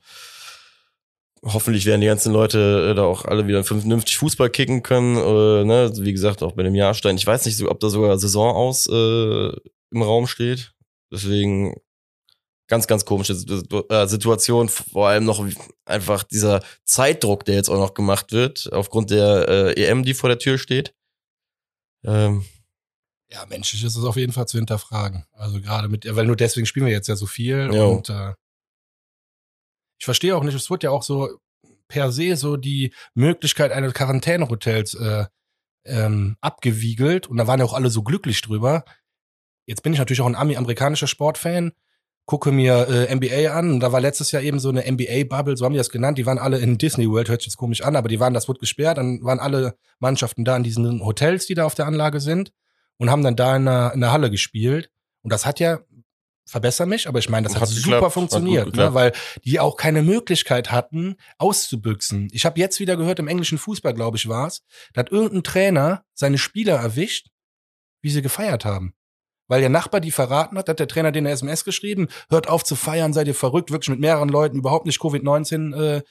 hoffentlich 1.44 1.86
werden 1.86 2.02
die 2.02 2.08
ganzen 2.08 2.34
Leute 2.34 2.90
äh, 2.92 2.96
da 2.96 3.04
auch 3.04 3.26
alle 3.26 3.48
wieder 3.48 3.64
vernünftig 3.64 4.18
Fußball 4.18 4.50
kicken 4.50 4.82
können. 4.82 5.16
Äh, 5.16 5.64
ne? 5.64 5.92
Wie 5.98 6.12
gesagt, 6.12 6.42
auch 6.42 6.54
bei 6.54 6.64
dem 6.64 6.74
Jahrstein. 6.74 7.18
Ich 7.18 7.28
weiß 7.28 7.46
nicht, 7.46 7.62
ob 7.62 7.80
da 7.80 7.90
sogar 7.90 8.18
Saison 8.18 8.54
aus 8.56 8.88
äh, 8.88 9.52
im 9.92 10.02
Raum 10.02 10.26
steht. 10.26 10.74
Deswegen 11.12 11.76
ganz, 12.68 12.88
ganz 12.88 13.06
komische 13.06 13.34
äh, 13.34 14.08
Situation. 14.08 14.70
Vor 14.70 15.08
allem 15.08 15.26
noch 15.26 15.46
einfach 15.86 16.24
dieser 16.24 16.64
Zeitdruck, 16.84 17.46
der 17.46 17.56
jetzt 17.56 17.70
auch 17.70 17.80
noch 17.80 17.94
gemacht 17.94 18.32
wird, 18.32 18.74
aufgrund 18.74 19.12
der 19.12 19.48
äh, 19.48 19.84
EM, 19.84 20.04
die 20.04 20.16
vor 20.16 20.30
der 20.30 20.40
Tür 20.40 20.58
steht. 20.58 20.96
Ähm, 22.04 22.44
ja, 23.36 23.46
menschlich 23.48 23.84
ist 23.84 23.98
es 23.98 24.06
auf 24.06 24.16
jeden 24.16 24.32
Fall 24.32 24.48
zu 24.48 24.58
hinterfragen. 24.58 25.26
Also 25.34 25.60
gerade 25.60 25.90
mit, 25.90 26.08
weil 26.16 26.26
nur 26.26 26.38
deswegen 26.38 26.66
spielen 26.66 26.86
wir 26.86 26.94
jetzt 26.94 27.08
ja 27.08 27.18
so 27.18 27.26
viel 27.26 27.70
jo. 27.74 27.92
und 27.92 28.10
äh, 28.10 28.34
ich 30.00 30.06
verstehe 30.06 30.36
auch 30.36 30.44
nicht, 30.44 30.56
es 30.56 30.70
wird 30.70 30.84
ja 30.84 30.92
auch 30.92 31.04
so 31.04 31.30
per 31.88 32.12
se 32.12 32.36
so 32.38 32.56
die 32.56 32.94
Möglichkeit 33.14 33.72
eines 33.72 33.94
Quarantänehotels 33.94 34.94
äh, 34.96 35.26
ähm, 35.86 36.38
abgewiegelt 36.40 37.28
und 37.28 37.38
da 37.38 37.46
waren 37.46 37.60
ja 37.60 37.66
auch 37.66 37.74
alle 37.74 37.90
so 37.90 38.04
glücklich 38.04 38.42
drüber. 38.42 38.86
Jetzt 39.66 39.84
bin 39.84 39.94
ich 39.94 40.00
natürlich 40.00 40.22
auch 40.22 40.28
ein 40.28 40.36
amerikanischer 40.36 41.08
Sportfan, 41.08 41.74
gucke 42.26 42.54
mir 42.54 42.88
äh, 42.88 43.14
NBA 43.14 43.52
an 43.52 43.70
und 43.72 43.80
da 43.82 43.92
war 43.92 44.00
letztes 44.00 44.32
Jahr 44.32 44.44
eben 44.44 44.60
so 44.60 44.70
eine 44.70 44.90
NBA-Bubble, 44.90 45.58
so 45.58 45.66
haben 45.66 45.74
die 45.74 45.78
das 45.78 45.90
genannt, 45.90 46.18
die 46.18 46.26
waren 46.26 46.40
alle 46.40 46.60
in 46.60 46.78
Disney 46.78 47.10
World, 47.10 47.28
hört 47.28 47.42
sich 47.42 47.48
jetzt 47.48 47.58
komisch 47.58 47.82
an, 47.82 47.98
aber 47.98 48.08
die 48.08 48.20
waren, 48.22 48.34
das 48.34 48.48
wurde 48.48 48.62
gesperrt, 48.62 48.98
dann 48.98 49.22
waren 49.24 49.40
alle 49.40 49.78
Mannschaften 50.00 50.46
da 50.46 50.56
in 50.56 50.64
diesen 50.64 51.04
Hotels, 51.04 51.48
die 51.48 51.54
da 51.54 51.66
auf 51.66 51.76
der 51.76 51.86
Anlage 51.86 52.22
sind 52.22 52.54
und 52.98 53.10
haben 53.10 53.24
dann 53.24 53.36
da 53.36 53.56
in 53.56 53.66
der, 53.66 53.92
in 53.94 54.02
der 54.02 54.12
Halle 54.12 54.30
gespielt 54.32 54.90
und 55.22 55.32
das 55.32 55.46
hat 55.46 55.60
ja 55.60 55.80
verbessere 56.48 56.88
mich, 56.88 57.08
aber 57.08 57.20
ich 57.20 57.30
meine, 57.30 57.48
das 57.48 57.56
hat, 57.56 57.64
Hat 57.64 57.70
super 57.70 57.82
geklappt, 57.82 58.06
hat 58.06 58.14
funktioniert, 58.14 58.66
gut 58.66 58.76
ne, 58.76 58.94
weil 58.94 59.14
die 59.44 59.60
auch 59.60 59.78
keine 59.78 60.04
Möglichkeit 60.04 60.72
hatten, 60.72 61.16
auszubüchsen. 61.38 62.30
Ich 62.32 62.46
habe 62.46 62.60
jetzt 62.60 62.80
wieder 62.80 62.98
gehört, 62.98 63.20
im 63.20 63.28
englischen 63.28 63.58
Fußball, 63.58 63.94
glaube 63.94 64.18
ich, 64.18 64.30
war 64.30 64.48
es, 64.48 64.62
da 64.94 65.00
hat 65.00 65.12
irgendein 65.12 65.44
Trainer 65.44 66.04
seine 66.14 66.38
Spieler 66.38 66.76
erwischt, 66.76 67.30
wie 68.02 68.12
sie 68.12 68.22
gefeiert 68.22 68.66
haben. 68.66 68.94
Weil 69.48 69.62
der 69.62 69.70
Nachbar 69.70 70.02
die 70.02 70.12
verraten 70.12 70.58
hat, 70.58 70.70
hat 70.70 70.80
der 70.80 70.88
Trainer 70.88 71.12
den 71.12 71.26
eine 71.26 71.34
SMS 71.34 71.66
geschrieben, 71.66 72.08
hört 72.30 72.48
auf 72.48 72.64
zu 72.64 72.76
feiern, 72.76 73.14
seid 73.14 73.28
ihr 73.28 73.36
verrückt, 73.36 73.72
wirklich 73.72 73.90
mit 73.90 74.00
mehreren 74.00 74.30
Leuten, 74.30 74.58
überhaupt 74.58 74.86
nicht 74.86 75.00
Covid-19, 75.00 76.04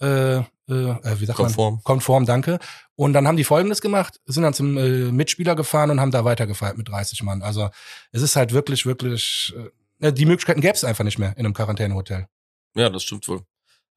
äh, 0.00 0.36
äh, 0.38 0.42
äh, 0.68 0.90
äh, 0.90 1.20
wie 1.20 1.26
sagt 1.26 1.36
Konform. 1.36 1.74
man? 1.74 1.84
Konform, 1.84 2.26
danke. 2.26 2.58
Und 2.94 3.12
dann 3.12 3.26
haben 3.26 3.36
die 3.36 3.44
Folgendes 3.44 3.80
gemacht, 3.80 4.20
sind 4.26 4.42
dann 4.42 4.54
zum 4.54 4.76
äh, 4.76 5.10
Mitspieler 5.10 5.56
gefahren 5.56 5.90
und 5.90 6.00
haben 6.00 6.10
da 6.10 6.24
weitergefeiert 6.24 6.76
mit 6.76 6.88
30 6.88 7.22
Mann. 7.22 7.42
Also 7.42 7.70
es 8.12 8.22
ist 8.22 8.36
halt 8.36 8.52
wirklich, 8.52 8.86
wirklich, 8.86 9.54
äh, 10.00 10.12
die 10.12 10.26
Möglichkeiten 10.26 10.60
gäbe 10.60 10.74
es 10.74 10.84
einfach 10.84 11.04
nicht 11.04 11.18
mehr 11.18 11.32
in 11.36 11.44
einem 11.44 11.54
Quarantänehotel. 11.54 12.26
Ja, 12.74 12.88
das 12.90 13.02
stimmt 13.02 13.26
wohl. 13.28 13.42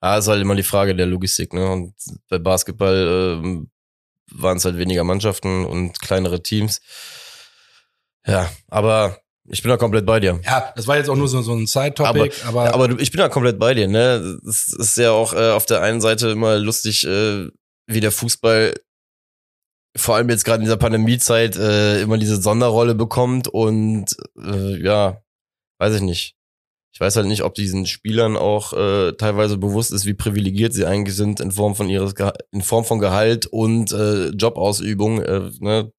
Ja, 0.01 0.17
ist 0.17 0.27
halt 0.27 0.41
immer 0.41 0.55
die 0.55 0.63
Frage 0.63 0.95
der 0.95 1.05
Logistik, 1.05 1.53
ne? 1.53 1.71
Und 1.71 1.93
bei 2.29 2.37
Basketball 2.37 3.39
ähm, 3.43 3.69
waren 4.31 4.57
es 4.57 4.65
halt 4.65 4.77
weniger 4.77 5.03
Mannschaften 5.03 5.65
und 5.65 5.99
kleinere 5.99 6.43
Teams. 6.43 6.81
Ja, 8.25 8.51
aber 8.67 9.19
ich 9.47 9.61
bin 9.61 9.69
da 9.69 9.77
komplett 9.77 10.05
bei 10.05 10.19
dir. 10.19 10.39
Ja, 10.45 10.73
das 10.75 10.87
war 10.87 10.97
jetzt 10.97 11.09
auch 11.09 11.15
nur 11.15 11.27
so, 11.27 11.41
so 11.41 11.53
ein 11.53 11.67
Side-Topic, 11.67 12.31
aber, 12.45 12.73
Aber 12.73 12.87
du- 12.87 12.97
ich 12.97 13.11
bin 13.11 13.19
da 13.19 13.29
komplett 13.29 13.59
bei 13.59 13.73
dir, 13.73 13.87
ne? 13.87 14.39
Es 14.47 14.73
ist 14.73 14.97
ja 14.97 15.11
auch 15.11 15.33
äh, 15.33 15.51
auf 15.51 15.65
der 15.65 15.81
einen 15.81 16.01
Seite 16.01 16.29
immer 16.29 16.57
lustig, 16.57 17.05
äh, 17.05 17.47
wie 17.87 17.99
der 17.99 18.11
Fußball 18.11 18.73
vor 19.97 20.15
allem 20.15 20.29
jetzt 20.29 20.43
gerade 20.43 20.57
in 20.57 20.65
dieser 20.65 20.77
Pandemiezeit 20.77 21.55
äh, 21.55 22.01
immer 22.01 22.17
diese 22.17 22.41
Sonderrolle 22.41 22.95
bekommt 22.95 23.47
und 23.47 24.07
äh, 24.43 24.83
ja, 24.83 25.21
weiß 25.79 25.95
ich 25.95 26.01
nicht. 26.01 26.35
Ich 26.93 26.99
weiß 27.01 27.15
halt 27.17 27.27
nicht, 27.27 27.43
ob 27.43 27.53
diesen 27.55 27.85
Spielern 27.85 28.37
auch 28.37 28.73
äh, 28.73 29.11
teilweise 29.13 29.57
bewusst 29.57 29.91
ist, 29.91 30.05
wie 30.05 30.13
privilegiert 30.13 30.73
sie 30.73 30.85
eigentlich 30.85 31.15
sind 31.15 31.39
in 31.41 31.51
Form 31.51 31.75
von 31.75 31.89
ihres 31.89 32.15
Geha 32.15 32.33
in 32.51 32.61
Form 32.61 32.85
von 32.85 32.99
Gehalt 32.99 33.45
und 33.47 33.91
äh, 33.91 34.29
Jobausübung, 34.29 35.21
äh, 35.21 35.49
ne? 35.59 35.91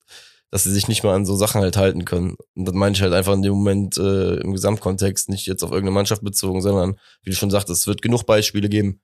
Dass 0.50 0.64
sie 0.64 0.72
sich 0.72 0.88
nicht 0.88 1.02
mal 1.02 1.14
an 1.14 1.26
so 1.26 1.36
Sachen 1.36 1.60
halt 1.60 1.76
halten 1.76 2.04
können. 2.04 2.36
Und 2.54 2.66
das 2.66 2.74
meine 2.74 2.94
ich 2.94 3.02
halt 3.02 3.12
einfach 3.12 3.32
in 3.32 3.42
dem 3.42 3.52
Moment 3.52 3.98
äh, 3.98 4.36
im 4.36 4.52
Gesamtkontext, 4.52 5.28
nicht 5.28 5.46
jetzt 5.46 5.62
auf 5.62 5.70
irgendeine 5.70 5.94
Mannschaft 5.94 6.22
bezogen, 6.22 6.62
sondern 6.62 6.98
wie 7.22 7.30
du 7.30 7.36
schon 7.36 7.50
sagtest, 7.50 7.82
es 7.82 7.86
wird 7.86 8.02
genug 8.02 8.24
Beispiele 8.26 8.68
geben. 8.68 9.00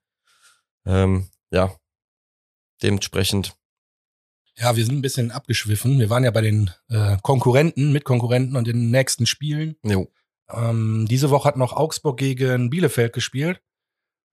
Ähm, 0.87 1.29
ja, 1.51 1.75
dementsprechend. 2.83 3.55
ja, 4.57 4.77
wir 4.77 4.85
sind 4.85 4.97
ein 4.97 5.03
bisschen 5.03 5.31
abgeschwiffen. 5.31 5.99
Wir 5.99 6.11
waren 6.11 6.25
ja 6.25 6.31
bei 6.31 6.41
den 6.41 6.71
äh, 6.89 7.17
Konkurrenten, 7.23 7.93
Mitkonkurrenten 7.93 8.57
und 8.57 8.67
den 8.67 8.91
nächsten 8.91 9.27
Spielen. 9.27 9.77
Jo. 9.85 10.11
Ähm, 10.51 11.07
diese 11.09 11.31
Woche 11.31 11.49
hat 11.49 11.57
noch 11.57 11.73
Augsburg 11.73 12.19
gegen 12.19 12.71
Bielefeld 12.71 13.13
gespielt. 13.13 13.61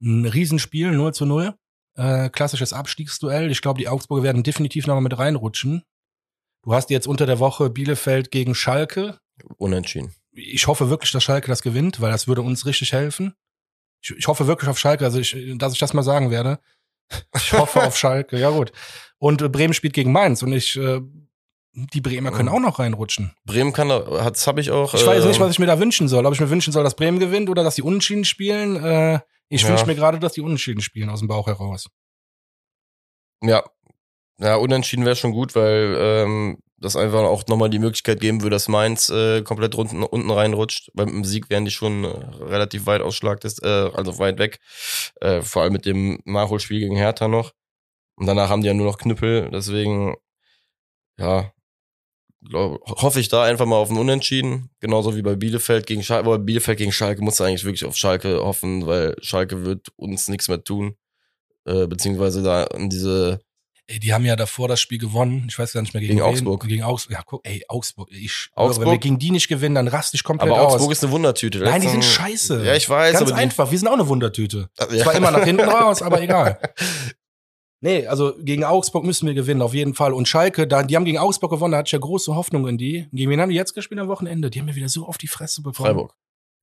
Ein 0.01 0.25
Riesenspiel, 0.25 0.91
0 0.91 1.13
zu 1.13 1.25
0. 1.25 1.55
Äh, 1.95 2.29
klassisches 2.29 2.73
Abstiegsduell. 2.73 3.51
Ich 3.51 3.61
glaube, 3.61 3.79
die 3.79 3.87
Augsburger 3.87 4.23
werden 4.23 4.43
definitiv 4.43 4.87
nochmal 4.87 5.03
mit 5.03 5.17
reinrutschen. 5.17 5.83
Du 6.63 6.73
hast 6.73 6.89
jetzt 6.89 7.07
unter 7.07 7.25
der 7.25 7.39
Woche 7.39 7.69
Bielefeld 7.69 8.31
gegen 8.31 8.53
Schalke. 8.55 9.19
Unentschieden. 9.57 10.13
Ich 10.33 10.67
hoffe 10.67 10.89
wirklich, 10.89 11.11
dass 11.11 11.23
Schalke 11.23 11.47
das 11.47 11.61
gewinnt, 11.61 12.01
weil 12.01 12.11
das 12.11 12.27
würde 12.27 12.41
uns 12.41 12.65
richtig 12.65 12.93
helfen. 12.93 13.33
Ich, 14.01 14.11
ich 14.11 14.27
hoffe 14.27 14.47
wirklich 14.47 14.69
auf 14.69 14.77
Schalke, 14.79 15.03
also 15.05 15.19
ich, 15.19 15.35
dass 15.57 15.73
ich 15.73 15.79
das 15.79 15.93
mal 15.93 16.03
sagen 16.03 16.31
werde. 16.31 16.59
Ich 17.35 17.53
hoffe 17.53 17.83
auf 17.83 17.97
Schalke, 17.97 18.37
ja 18.39 18.49
gut. 18.49 18.71
Und 19.17 19.41
äh, 19.41 19.49
Bremen 19.49 19.73
spielt 19.73 19.93
gegen 19.93 20.11
Mainz 20.11 20.43
und 20.43 20.53
ich, 20.53 20.75
äh, 20.77 21.01
die 21.73 22.01
Bremer 22.01 22.31
können 22.31 22.49
auch 22.49 22.59
noch 22.59 22.79
reinrutschen. 22.79 23.33
Bremen 23.45 23.73
kann, 23.73 23.89
da- 23.89 24.23
hat's 24.23 24.45
habe 24.47 24.61
ich 24.61 24.71
auch. 24.71 24.93
Ich 24.93 25.05
weiß 25.05 25.25
nicht, 25.25 25.37
äh, 25.37 25.39
was 25.39 25.51
ich 25.51 25.59
mir 25.59 25.65
da 25.65 25.79
wünschen 25.79 26.07
soll. 26.07 26.25
Ob 26.25 26.33
ich 26.33 26.39
mir 26.39 26.49
wünschen 26.49 26.71
soll, 26.73 26.83
dass 26.83 26.95
Bremen 26.95 27.19
gewinnt 27.19 27.49
oder 27.49 27.63
dass 27.63 27.75
die 27.75 27.81
Unentschieden 27.81 28.25
spielen. 28.25 28.75
Äh, 28.83 29.19
ich 29.49 29.63
Ja. 29.63 29.69
wünsche 29.69 29.85
mir 29.85 29.95
gerade, 29.95 30.19
dass 30.19 30.33
die 30.33 30.41
Unentschieden 30.41 30.81
spielen 30.81 31.09
aus 31.09 31.19
dem 31.19 31.27
Bauch 31.27 31.47
heraus. 31.47 31.87
Ja. 33.41 33.63
Ja, 34.39 34.55
unentschieden 34.55 35.05
wäre 35.05 35.17
schon 35.17 35.33
gut, 35.33 35.53
weil 35.55 35.95
ähm, 35.99 36.59
das 36.77 36.95
einfach 36.95 37.23
auch 37.23 37.45
nochmal 37.47 37.69
die 37.69 37.79
Möglichkeit 37.79 38.21
geben 38.21 38.41
würde, 38.41 38.55
dass 38.55 38.69
Mainz 38.69 39.09
äh, 39.09 39.41
komplett 39.41 39.75
unten, 39.75 40.01
unten 40.03 40.31
reinrutscht. 40.31 40.91
Beim 40.93 41.25
Sieg 41.25 41.49
wären 41.49 41.65
die 41.65 41.71
schon 41.71 42.05
äh, 42.05 42.07
relativ 42.43 42.85
weit 42.85 43.01
ausschlag, 43.01 43.43
äh, 43.43 43.67
also 43.67 44.17
weit 44.19 44.39
weg. 44.39 44.59
Äh, 45.21 45.41
vor 45.41 45.63
allem 45.63 45.73
mit 45.73 45.85
dem 45.85 46.19
Nachholspiel 46.25 46.79
gegen 46.79 46.95
Hertha 46.95 47.27
noch. 47.27 47.51
Und 48.15 48.27
danach 48.27 48.49
haben 48.49 48.61
die 48.61 48.67
ja 48.67 48.73
nur 48.73 48.85
noch 48.85 48.97
Knüppel. 48.97 49.49
Deswegen, 49.51 50.15
ja, 51.17 51.51
glaub, 52.47 52.81
hoffe 53.01 53.19
ich 53.19 53.29
da 53.29 53.43
einfach 53.43 53.65
mal 53.65 53.77
auf 53.77 53.89
ein 53.89 53.97
Unentschieden. 53.97 54.69
Genauso 54.79 55.15
wie 55.17 55.21
bei 55.21 55.35
Bielefeld 55.35 55.85
gegen 55.85 56.03
Schalke. 56.03 56.27
Aber 56.27 56.39
Bielefeld 56.39 56.77
gegen 56.77 56.91
Schalke 56.93 57.21
muss 57.21 57.41
eigentlich 57.41 57.65
wirklich 57.65 57.85
auf 57.85 57.97
Schalke 57.97 58.41
hoffen, 58.43 58.87
weil 58.87 59.15
Schalke 59.21 59.65
wird 59.65 59.89
uns 59.97 60.29
nichts 60.29 60.47
mehr 60.47 60.63
tun. 60.63 60.95
Äh, 61.65 61.87
beziehungsweise 61.87 62.43
da 62.43 62.63
in 62.65 62.89
diese 62.89 63.41
Ey, 63.89 63.99
die 63.99 64.13
haben 64.13 64.23
ja 64.23 64.35
davor 64.35 64.67
das 64.67 64.79
Spiel 64.79 64.99
gewonnen. 64.99 65.47
Ich 65.49 65.57
weiß 65.57 65.73
gar 65.73 65.81
nicht 65.81 65.95
mehr 65.95 66.01
gegen, 66.01 66.13
Gegen 66.17 66.23
wen. 66.23 66.31
Augsburg. 66.31 66.67
Gegen 66.67 66.83
Augsburg. 66.83 67.17
Ja, 67.17 67.23
guck, 67.25 67.41
ey, 67.43 67.63
Augsburg. 67.67 68.09
Ich 68.11 68.49
Augsburg? 68.53 68.85
wenn 68.85 68.91
wir 68.93 68.99
gegen 68.99 69.17
die 69.17 69.31
nicht 69.31 69.47
gewinnen, 69.47 69.73
dann 69.73 69.87
raste 69.87 70.15
ich 70.15 70.23
komplett 70.23 70.51
Aber 70.51 70.61
aus. 70.61 70.73
Augsburg 70.73 70.91
ist 70.91 71.03
eine 71.03 71.11
Wundertüte. 71.11 71.57
Nein, 71.57 71.81
die 71.81 71.87
sind 71.87 72.05
scheiße. 72.05 72.63
Ja, 72.63 72.75
ich 72.75 72.87
weiß, 72.87 73.17
Ganz 73.17 73.31
einfach. 73.31 73.71
Wir 73.71 73.79
sind 73.79 73.87
auch 73.87 73.93
eine 73.93 74.07
Wundertüte. 74.07 74.69
Ja. 74.79 74.87
Zwar 75.03 75.15
immer 75.15 75.31
nach 75.31 75.43
hinten 75.43 75.67
raus, 75.69 76.01
aber 76.03 76.21
egal. 76.21 76.59
Nee, 77.81 78.07
also 78.07 78.33
gegen 78.37 78.65
Augsburg 78.65 79.05
müssen 79.05 79.25
wir 79.25 79.33
gewinnen, 79.33 79.61
auf 79.61 79.73
jeden 79.73 79.93
Fall. 79.93 80.11
Und 80.11 80.27
Schalke, 80.27 80.67
da, 80.67 80.83
die 80.83 80.97
haben 80.97 81.05
gegen 81.05 81.17
Augsburg 81.17 81.51
gewonnen, 81.51 81.71
da 81.71 81.77
hatte 81.77 81.87
ich 81.87 81.93
ja 81.93 81.99
große 81.99 82.35
Hoffnung 82.35 82.67
in 82.67 82.77
die. 82.77 83.07
Gegen 83.13 83.31
wen 83.31 83.39
haben 83.39 83.51
die 83.51 83.55
jetzt 83.55 83.73
gespielt 83.73 84.01
am 84.01 84.09
Wochenende? 84.09 84.49
Die 84.49 84.59
haben 84.59 84.65
mir 84.65 84.75
wieder 84.75 84.89
so 84.89 85.05
auf 85.05 85.17
die 85.17 85.27
Fresse 85.27 85.61
bekommen. 85.61 85.87
Freiburg. 85.87 86.13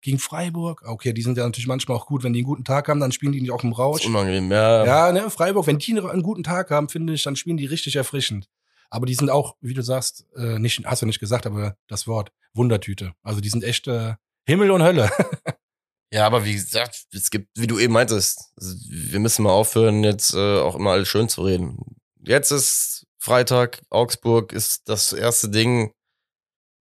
Gegen 0.06 0.20
Freiburg. 0.20 0.84
Okay, 0.86 1.12
die 1.12 1.22
sind 1.22 1.36
ja 1.36 1.42
natürlich 1.44 1.66
manchmal 1.66 1.96
auch 1.96 2.06
gut. 2.06 2.22
Wenn 2.22 2.32
die 2.32 2.38
einen 2.38 2.46
guten 2.46 2.62
Tag 2.62 2.86
haben, 2.86 3.00
dann 3.00 3.10
spielen 3.10 3.32
die 3.32 3.40
nicht 3.40 3.50
auch 3.50 3.64
im 3.64 3.70
Das 3.70 3.78
Rausch. 3.80 4.00
ist 4.02 4.06
unangenehm. 4.06 4.52
Ja, 4.52 4.84
Ja, 4.84 5.10
ne, 5.10 5.30
Freiburg, 5.30 5.66
wenn 5.66 5.78
die 5.78 5.98
einen 6.00 6.22
guten 6.22 6.44
Tag 6.44 6.70
haben, 6.70 6.88
finde 6.88 7.12
ich, 7.12 7.24
dann 7.24 7.34
spielen 7.34 7.56
die 7.56 7.66
richtig 7.66 7.96
erfrischend. 7.96 8.48
Aber 8.88 9.04
die 9.06 9.16
sind 9.16 9.30
auch, 9.30 9.56
wie 9.60 9.74
du 9.74 9.82
sagst, 9.82 10.24
äh, 10.36 10.60
nicht, 10.60 10.86
hast 10.86 11.02
du 11.02 11.06
nicht 11.06 11.18
gesagt, 11.18 11.44
aber 11.44 11.76
das 11.88 12.06
Wort, 12.06 12.30
Wundertüte. 12.54 13.14
Also 13.24 13.40
die 13.40 13.48
sind 13.48 13.64
echt 13.64 13.88
äh, 13.88 14.14
Himmel 14.46 14.70
und 14.70 14.84
Hölle. 14.84 15.10
ja, 16.12 16.24
aber 16.24 16.44
wie 16.44 16.52
gesagt, 16.52 17.06
es 17.12 17.28
gibt, 17.28 17.48
wie 17.58 17.66
du 17.66 17.80
eben 17.80 17.92
meintest, 17.92 18.52
wir 18.56 19.18
müssen 19.18 19.42
mal 19.42 19.50
aufhören, 19.50 20.04
jetzt 20.04 20.34
äh, 20.34 20.60
auch 20.60 20.76
immer 20.76 20.92
alles 20.92 21.08
schön 21.08 21.28
zu 21.28 21.42
reden. 21.42 21.96
Jetzt 22.24 22.52
ist 22.52 23.08
Freitag, 23.18 23.82
Augsburg 23.90 24.52
ist 24.52 24.88
das 24.88 25.12
erste 25.12 25.48
Ding. 25.48 25.90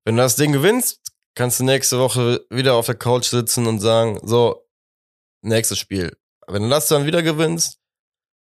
Wenn 0.03 0.15
du 0.15 0.21
das 0.21 0.35
Ding 0.35 0.51
gewinnst, 0.51 0.99
kannst 1.35 1.59
du 1.59 1.63
nächste 1.63 1.99
Woche 1.99 2.45
wieder 2.49 2.75
auf 2.75 2.85
der 2.85 2.95
Couch 2.95 3.25
sitzen 3.25 3.67
und 3.67 3.79
sagen, 3.79 4.19
so, 4.23 4.65
nächstes 5.41 5.77
Spiel. 5.77 6.17
Wenn 6.47 6.63
du 6.63 6.69
das 6.69 6.87
dann 6.87 7.05
wieder 7.05 7.23
gewinnst, 7.23 7.79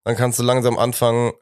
dann 0.04 0.16
kannst 0.16 0.40
du 0.40 0.44
langsam 0.44 0.78
anfangen, 0.78 1.34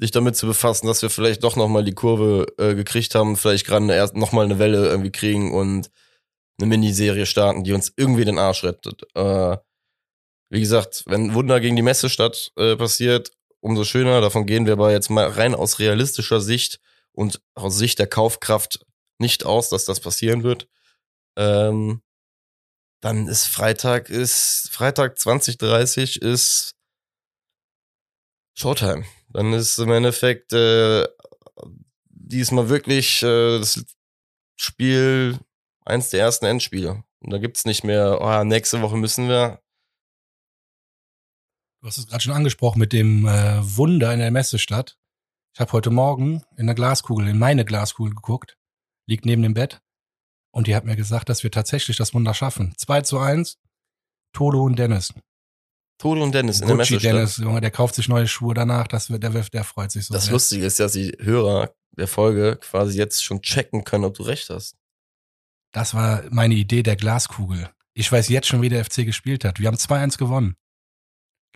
dich 0.00 0.10
damit 0.10 0.36
zu 0.36 0.46
befassen, 0.46 0.86
dass 0.86 1.02
wir 1.02 1.10
vielleicht 1.10 1.42
doch 1.42 1.56
nochmal 1.56 1.84
die 1.84 1.94
Kurve 1.94 2.46
äh, 2.58 2.74
gekriegt 2.74 3.14
haben, 3.14 3.36
vielleicht 3.36 3.66
gerade 3.66 3.92
erst 3.92 4.16
nochmal 4.16 4.44
eine 4.44 4.58
Welle 4.58 4.86
irgendwie 4.86 5.10
kriegen 5.10 5.52
und 5.52 5.90
eine 6.58 6.68
Miniserie 6.68 7.26
starten, 7.26 7.64
die 7.64 7.72
uns 7.72 7.92
irgendwie 7.96 8.24
den 8.24 8.38
Arsch 8.38 8.64
rettet. 8.64 9.02
Äh, 9.14 9.56
wie 10.50 10.60
gesagt, 10.60 11.04
wenn 11.06 11.34
Wunder 11.34 11.60
gegen 11.60 11.76
die 11.76 11.82
Messestadt 11.82 12.52
äh, 12.56 12.76
passiert, 12.76 13.32
umso 13.60 13.84
schöner. 13.84 14.20
Davon 14.20 14.46
gehen 14.46 14.66
wir 14.66 14.74
aber 14.74 14.92
jetzt 14.92 15.10
mal 15.10 15.28
rein 15.28 15.54
aus 15.54 15.78
realistischer 15.78 16.40
Sicht 16.40 16.80
und 17.12 17.40
aus 17.54 17.76
Sicht 17.76 17.98
der 17.98 18.06
Kaufkraft 18.06 18.84
nicht 19.18 19.44
aus, 19.44 19.68
dass 19.68 19.84
das 19.84 20.00
passieren 20.00 20.42
wird. 20.42 20.68
Ähm, 21.38 22.02
dann 23.00 23.28
ist 23.28 23.46
Freitag 23.46 24.10
ist 24.10 24.70
Freitag 24.72 25.18
2030 25.18 26.20
ist 26.20 26.74
Showtime. 28.54 29.04
Dann 29.28 29.52
ist 29.52 29.78
im 29.78 29.92
Endeffekt 29.92 30.52
äh, 30.52 31.06
diesmal 32.06 32.68
wirklich 32.68 33.22
äh, 33.22 33.58
das 33.58 33.84
Spiel 34.56 35.38
eins 35.84 36.10
der 36.10 36.20
ersten 36.20 36.46
Endspiele. 36.46 37.04
Und 37.20 37.32
da 37.32 37.38
gibt's 37.38 37.64
nicht 37.64 37.84
mehr, 37.84 38.18
oh, 38.20 38.44
nächste 38.44 38.82
Woche 38.82 38.96
müssen 38.96 39.28
wir. 39.28 39.62
Du 41.80 41.86
hast 41.86 41.98
es 41.98 42.08
gerade 42.08 42.22
schon 42.22 42.32
angesprochen 42.32 42.80
mit 42.80 42.92
dem 42.92 43.26
äh, 43.26 43.60
Wunder 43.76 44.12
in 44.12 44.18
der 44.18 44.32
Messestadt. 44.32 44.98
Ich 45.54 45.60
habe 45.60 45.72
heute 45.72 45.90
Morgen 45.90 46.42
in 46.56 46.66
der 46.66 46.74
Glaskugel, 46.74 47.28
in 47.28 47.38
meine 47.38 47.64
Glaskugel 47.64 48.14
geguckt, 48.14 48.56
liegt 49.06 49.24
neben 49.24 49.42
dem 49.42 49.54
Bett. 49.54 49.80
Und 50.50 50.66
die 50.66 50.74
hat 50.74 50.84
mir 50.84 50.96
gesagt, 50.96 51.28
dass 51.28 51.42
wir 51.42 51.50
tatsächlich 51.50 51.96
das 51.96 52.14
Wunder 52.14 52.34
schaffen. 52.34 52.74
2 52.76 53.02
zu 53.02 53.18
1, 53.18 53.58
Tolo 54.32 54.62
und 54.64 54.78
Dennis. 54.78 55.12
Tode 55.98 56.22
und 56.22 56.32
Dennis 56.32 56.60
in 56.60 56.68
der 56.68 56.76
Gucci 56.76 56.94
Messestadt. 56.94 57.14
Dennis, 57.14 57.36
Junge, 57.38 57.60
der 57.60 57.70
kauft 57.70 57.96
sich 57.96 58.08
neue 58.08 58.28
Schuhe 58.28 58.54
danach, 58.54 58.86
das 58.86 59.10
wird, 59.10 59.22
der, 59.22 59.30
der 59.30 59.64
freut 59.64 59.90
sich 59.90 60.06
so. 60.06 60.14
Das 60.14 60.24
sehr. 60.24 60.32
Lustige 60.32 60.64
ist, 60.64 60.78
dass 60.78 60.92
die 60.92 61.12
Hörer 61.18 61.74
der 61.96 62.06
Folge 62.06 62.56
quasi 62.60 62.96
jetzt 62.96 63.22
schon 63.24 63.42
checken 63.42 63.84
können, 63.84 64.04
ob 64.04 64.14
du 64.14 64.22
recht 64.22 64.48
hast. 64.48 64.76
Das 65.72 65.94
war 65.94 66.22
meine 66.30 66.54
Idee 66.54 66.82
der 66.82 66.96
Glaskugel. 66.96 67.68
Ich 67.94 68.10
weiß 68.10 68.28
jetzt 68.28 68.46
schon, 68.46 68.62
wie 68.62 68.68
der 68.68 68.84
FC 68.84 69.04
gespielt 69.04 69.44
hat. 69.44 69.58
Wir 69.58 69.66
haben 69.66 69.76
2-1 69.76 70.18
gewonnen. 70.18 70.54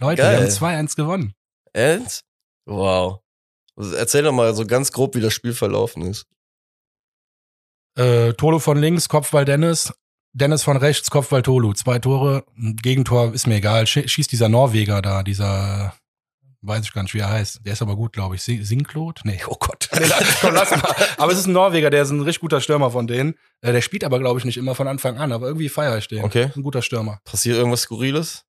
Leute, 0.00 0.22
Geil. 0.22 0.40
wir 0.40 0.46
haben 0.46 0.87
2-1 0.87 0.96
gewonnen. 0.96 1.35
And? 1.72 2.20
Wow. 2.66 3.20
Also 3.76 3.94
erzähl 3.94 4.24
doch 4.24 4.33
mal 4.33 4.55
so 4.55 4.66
ganz 4.66 4.90
grob, 4.90 5.14
wie 5.14 5.20
das 5.20 5.33
Spiel 5.33 5.55
verlaufen 5.55 6.02
ist. 6.02 6.26
Äh, 7.96 8.33
Tolo 8.35 8.59
von 8.59 8.78
links, 8.78 9.09
Kopfball 9.09 9.44
Dennis. 9.44 9.92
Dennis 10.35 10.62
von 10.62 10.78
rechts, 10.78 11.11
Kopfball 11.11 11.42
Tolu, 11.42 11.74
zwei 11.74 11.98
Tore, 11.98 12.44
Gegentor 12.57 13.35
ist 13.35 13.46
mir 13.46 13.57
egal. 13.57 13.87
Schießt 13.87 14.33
dieser 14.33 14.48
Norweger 14.48 15.02
da, 15.02 15.22
dieser 15.22 15.92
weiß 16.62 16.85
ich 16.85 16.92
gar 16.92 17.02
nicht, 17.02 17.14
wie 17.14 17.18
er 17.18 17.31
heißt. 17.31 17.66
Der 17.66 17.74
ist 17.74 17.83
aber 17.83 17.96
gut, 17.96 18.12
glaube 18.12 18.37
ich. 18.37 18.42
Sinklot? 18.42 19.20
Nee, 19.24 19.40
oh 19.46 19.57
Gott. 19.59 19.88
Nee, 19.92 20.07
komm, 20.40 20.55
lass 20.55 20.70
mal. 20.70 20.94
Aber 21.18 21.33
es 21.33 21.38
ist 21.38 21.46
ein 21.46 21.52
Norweger, 21.52 21.90
der 21.90 22.02
ist 22.02 22.11
ein 22.11 22.20
richtig 22.20 22.40
guter 22.40 22.61
Stürmer 22.61 22.90
von 22.90 23.07
denen. 23.07 23.35
Äh, 23.61 23.72
der 23.72 23.83
spielt 23.83 24.05
aber, 24.05 24.18
glaube 24.18 24.38
ich, 24.38 24.44
nicht 24.44 24.57
immer 24.57 24.74
von 24.74 24.88
Anfang 24.88 25.18
an, 25.18 25.33
aber 25.33 25.46
irgendwie 25.46 25.68
feiere 25.68 25.98
ich 25.98 26.09
den. 26.09 26.24
Okay. 26.24 26.50
Ein 26.55 26.62
guter 26.62 26.83
Stürmer. 26.83 27.20
Passiert 27.24 27.57
irgendwas 27.57 27.83
Skurriles? 27.83 28.44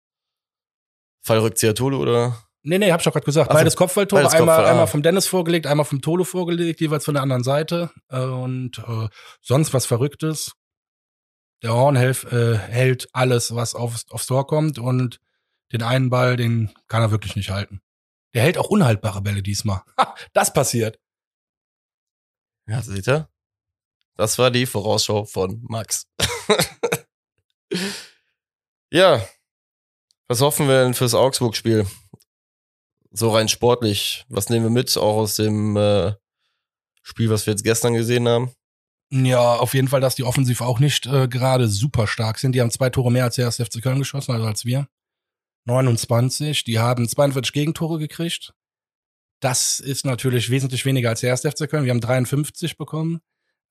Fallrückzieher 1.22 1.74
Tolu 1.74 1.98
oder? 1.98 2.36
Nee, 2.62 2.78
nee, 2.78 2.92
hab 2.92 3.00
ich 3.00 3.04
doch 3.04 3.12
gerade 3.12 3.24
gesagt. 3.24 3.50
Beides 3.50 3.74
Kopfballtore. 3.76 4.22
Beides 4.22 4.34
einmal, 4.34 4.56
Kopfball, 4.56 4.66
ah. 4.66 4.70
einmal 4.70 4.86
vom 4.86 5.02
Dennis 5.02 5.26
vorgelegt, 5.26 5.66
einmal 5.66 5.86
vom 5.86 6.02
Tolo 6.02 6.24
vorgelegt, 6.24 6.80
jeweils 6.80 7.04
von 7.04 7.14
der 7.14 7.22
anderen 7.22 7.42
Seite. 7.42 7.90
Äh, 8.08 8.20
und 8.20 8.78
äh, 8.78 9.08
sonst 9.40 9.72
was 9.72 9.86
Verrücktes. 9.86 10.52
Der 11.62 11.74
Horn 11.74 11.96
äh, 11.96 12.14
hält 12.56 13.08
alles, 13.12 13.54
was 13.54 13.74
aufs, 13.74 14.10
aufs 14.10 14.26
Tor 14.26 14.46
kommt 14.46 14.78
und 14.78 15.20
den 15.72 15.82
einen 15.82 16.10
Ball, 16.10 16.36
den 16.36 16.72
kann 16.88 17.02
er 17.02 17.10
wirklich 17.10 17.36
nicht 17.36 17.50
halten. 17.50 17.80
Der 18.34 18.42
hält 18.42 18.58
auch 18.58 18.68
unhaltbare 18.68 19.22
Bälle 19.22 19.42
diesmal. 19.42 19.82
Ha, 19.98 20.14
das 20.32 20.52
passiert. 20.52 20.98
Ja, 22.66 22.82
seht 22.82 23.08
ihr? 23.08 23.28
Das 24.16 24.38
war 24.38 24.50
die 24.50 24.66
Vorausschau 24.66 25.24
von 25.24 25.62
Max. 25.68 26.06
ja. 28.90 29.26
Was 30.28 30.40
hoffen 30.40 30.68
wir 30.68 30.84
denn 30.84 30.94
fürs 30.94 31.14
Augsburg-Spiel? 31.14 31.86
So 33.12 33.30
rein 33.30 33.48
sportlich. 33.48 34.24
Was 34.28 34.48
nehmen 34.48 34.66
wir 34.66 34.70
mit, 34.70 34.96
auch 34.96 35.16
aus 35.16 35.36
dem 35.36 35.76
äh, 35.76 36.12
Spiel, 37.02 37.30
was 37.30 37.46
wir 37.46 37.52
jetzt 37.52 37.64
gestern 37.64 37.94
gesehen 37.94 38.28
haben? 38.28 38.52
Ja, 39.12 39.56
auf 39.56 39.74
jeden 39.74 39.88
Fall, 39.88 40.00
dass 40.00 40.14
die 40.14 40.22
offensiv 40.22 40.60
auch 40.60 40.78
nicht 40.78 41.06
äh, 41.06 41.26
gerade 41.26 41.66
super 41.66 42.06
stark 42.06 42.38
sind. 42.38 42.52
Die 42.52 42.60
haben 42.60 42.70
zwei 42.70 42.90
Tore 42.90 43.10
mehr 43.10 43.24
als 43.24 43.34
der 43.34 43.46
erste 43.46 43.64
FC 43.64 43.82
Köln 43.82 43.98
geschossen, 43.98 44.32
also 44.32 44.46
als 44.46 44.64
wir. 44.64 44.86
29. 45.64 46.62
Die 46.64 46.78
haben 46.78 47.08
42 47.08 47.52
Gegentore 47.52 47.98
gekriegt. 47.98 48.54
Das 49.40 49.80
ist 49.80 50.06
natürlich 50.06 50.50
wesentlich 50.50 50.84
weniger 50.84 51.08
als 51.08 51.20
der 51.20 51.30
erste 51.30 51.50
FC 51.50 51.68
Köln. 51.68 51.84
Wir 51.84 51.90
haben 51.90 52.00
53 52.00 52.76
bekommen. 52.76 53.20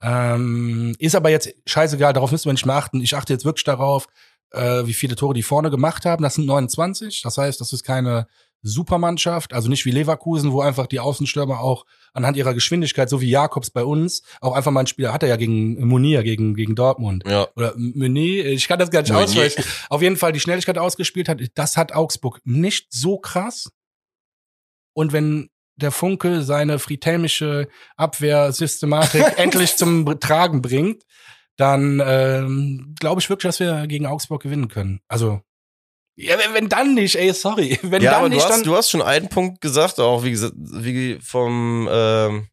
Ähm, 0.02 0.96
ist 1.00 1.16
aber 1.16 1.30
jetzt 1.30 1.54
scheißegal, 1.66 2.14
darauf 2.14 2.32
müssen 2.32 2.46
wir 2.46 2.54
nicht 2.54 2.66
mehr 2.66 2.76
achten. 2.76 3.02
Ich 3.02 3.16
achte 3.16 3.34
jetzt 3.34 3.46
wirklich 3.46 3.66
darauf, 3.66 4.08
äh, 4.52 4.86
wie 4.86 4.94
viele 4.94 5.16
Tore 5.16 5.34
die 5.34 5.44
vorne 5.44 5.70
gemacht 5.70 6.06
haben. 6.06 6.24
Das 6.24 6.36
sind 6.36 6.46
29. 6.46 7.22
Das 7.22 7.38
heißt, 7.38 7.62
das 7.62 7.72
ist 7.72 7.84
keine 7.84 8.28
Supermannschaft, 8.62 9.54
also 9.54 9.70
nicht 9.70 9.86
wie 9.86 9.92
Leverkusen, 9.92 10.52
wo 10.52 10.62
einfach 10.62 10.88
die 10.88 11.00
Außenstürmer 11.00 11.60
auch 11.60 11.86
anhand 12.14 12.38
ihrer 12.38 12.54
Geschwindigkeit, 12.54 13.10
so 13.10 13.22
wie 13.22 13.30
Jakobs 13.30 13.70
bei 13.70 13.84
uns, 13.84 14.24
auch 14.42 14.54
einfach 14.54 14.72
mal 14.72 14.82
ein 14.82 14.88
Spieler 14.88 15.14
hat 15.14 15.24
er 15.24 15.30
ja 15.30 15.38
gegen 15.38 15.86
Munir, 15.88 16.24
gegen, 16.24 16.56
gegen 16.56 16.76
Dortmund. 16.76 17.24
Ja. 17.28 17.48
Oder 17.56 17.74
Meunier, 17.78 18.46
ich 18.48 18.68
kann 18.68 18.80
das 18.80 18.92
gar 18.92 19.02
nicht 19.02 19.12
aussprechen. 19.12 19.64
Auf 19.90 20.02
jeden 20.02 20.18
Fall 20.18 20.34
die 20.34 20.40
Schnelligkeit 20.40 20.78
ausgespielt 20.78 21.30
hat. 21.30 21.42
Das 21.56 21.78
hat 21.78 21.94
Augsburg 21.94 22.40
nicht 22.44 22.88
so 22.92 23.18
krass. 23.18 23.72
Und 24.94 25.14
wenn 25.14 25.50
der 25.78 25.92
Funke 25.92 26.44
seine 26.44 26.80
fritelmische 26.80 27.70
Abwehrsystematik 27.96 29.24
endlich 29.38 29.78
zum 29.78 30.20
Tragen 30.20 30.62
bringt, 30.62 31.04
dann 31.56 32.02
ähm, 32.06 32.96
glaube 33.00 33.22
ich 33.22 33.30
wirklich, 33.30 33.50
dass 33.50 33.60
wir 33.60 33.88
gegen 33.88 34.06
Augsburg 34.06 34.42
gewinnen 34.42 34.68
können. 34.68 35.02
Also 35.08 35.42
ja, 36.22 36.36
wenn, 36.54 36.68
dann 36.70 36.96
nicht, 36.96 37.16
ey, 37.16 37.34
sorry. 37.34 37.80
Wenn 37.84 38.02
ja, 38.02 38.12
dann 38.12 38.20
aber 38.20 38.30
nicht, 38.30 38.42
du 38.42 38.50
hast, 38.50 38.66
du 38.66 38.76
hast 38.76 38.90
schon 38.90 39.02
einen 39.02 39.30
Punkt 39.30 39.62
gesagt, 39.62 40.00
auch 40.00 40.24
wie 40.24 40.38
wie 40.38 41.18
vom 41.22 41.88
ähm, 41.92 42.48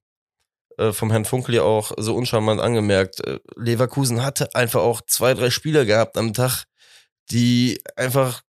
äh, 0.79 0.93
vom 0.93 1.11
Herrn 1.11 1.25
Funkel 1.25 1.57
ja 1.57 1.63
auch 1.63 1.93
so 1.97 2.15
uncharmant 2.15 2.61
angemerkt. 2.61 3.27
Äh, 3.27 3.41
Leverkusen 3.57 4.23
hatte 4.23 4.55
einfach 4.55 4.81
auch 4.81 5.01
zwei, 5.07 5.35
drei 5.35 5.51
Spieler 5.51 5.85
gehabt 5.85 6.17
am 6.17 6.33
Tag, 6.33 6.65
die 7.31 7.81
einfach 7.97 8.43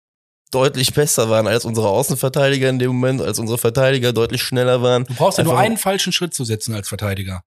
deutlich 0.51 0.93
besser 0.93 1.29
waren 1.29 1.47
als 1.47 1.65
unsere 1.65 1.89
Außenverteidiger 1.89 2.69
in 2.69 2.79
dem 2.79 2.89
Moment, 2.89 3.21
als 3.21 3.39
unsere 3.39 3.57
Verteidiger 3.57 4.13
deutlich 4.13 4.43
schneller 4.43 4.81
waren. 4.81 5.05
Du 5.05 5.15
brauchst 5.15 5.37
ja 5.37 5.43
nur 5.43 5.57
einen 5.57 5.77
falschen 5.77 6.13
Schritt 6.13 6.33
zu 6.33 6.45
setzen 6.45 6.73
als 6.73 6.87
Verteidiger 6.89 7.41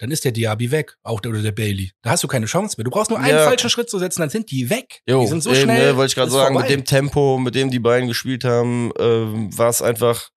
dann 0.00 0.10
ist 0.10 0.24
der 0.24 0.32
Diaby 0.32 0.70
weg, 0.70 0.96
auch 1.02 1.20
der 1.20 1.30
oder 1.30 1.42
der 1.42 1.52
Bailey. 1.52 1.92
Da 2.00 2.10
hast 2.10 2.24
du 2.24 2.28
keine 2.28 2.46
Chance 2.46 2.76
mehr. 2.78 2.84
Du 2.84 2.90
brauchst 2.90 3.10
nur 3.10 3.20
einen 3.20 3.36
ja. 3.36 3.44
falschen 3.44 3.68
Schritt 3.68 3.90
zu 3.90 3.98
setzen, 3.98 4.20
dann 4.20 4.30
sind 4.30 4.50
die 4.50 4.70
weg. 4.70 5.02
Jo, 5.06 5.20
die 5.20 5.26
sind 5.26 5.42
so 5.42 5.50
eben, 5.50 5.60
schnell. 5.60 5.92
Ne, 5.92 5.96
wollte 5.96 6.10
ich 6.10 6.14
gerade 6.14 6.30
sagen, 6.30 6.54
vorbei. 6.54 6.68
mit 6.68 6.78
dem 6.78 6.84
Tempo, 6.86 7.38
mit 7.38 7.54
dem 7.54 7.70
die 7.70 7.78
beiden 7.78 8.08
gespielt 8.08 8.42
haben, 8.44 8.92
äh, 8.98 9.02
war 9.02 9.68
es 9.68 9.82
einfach, 9.82 10.30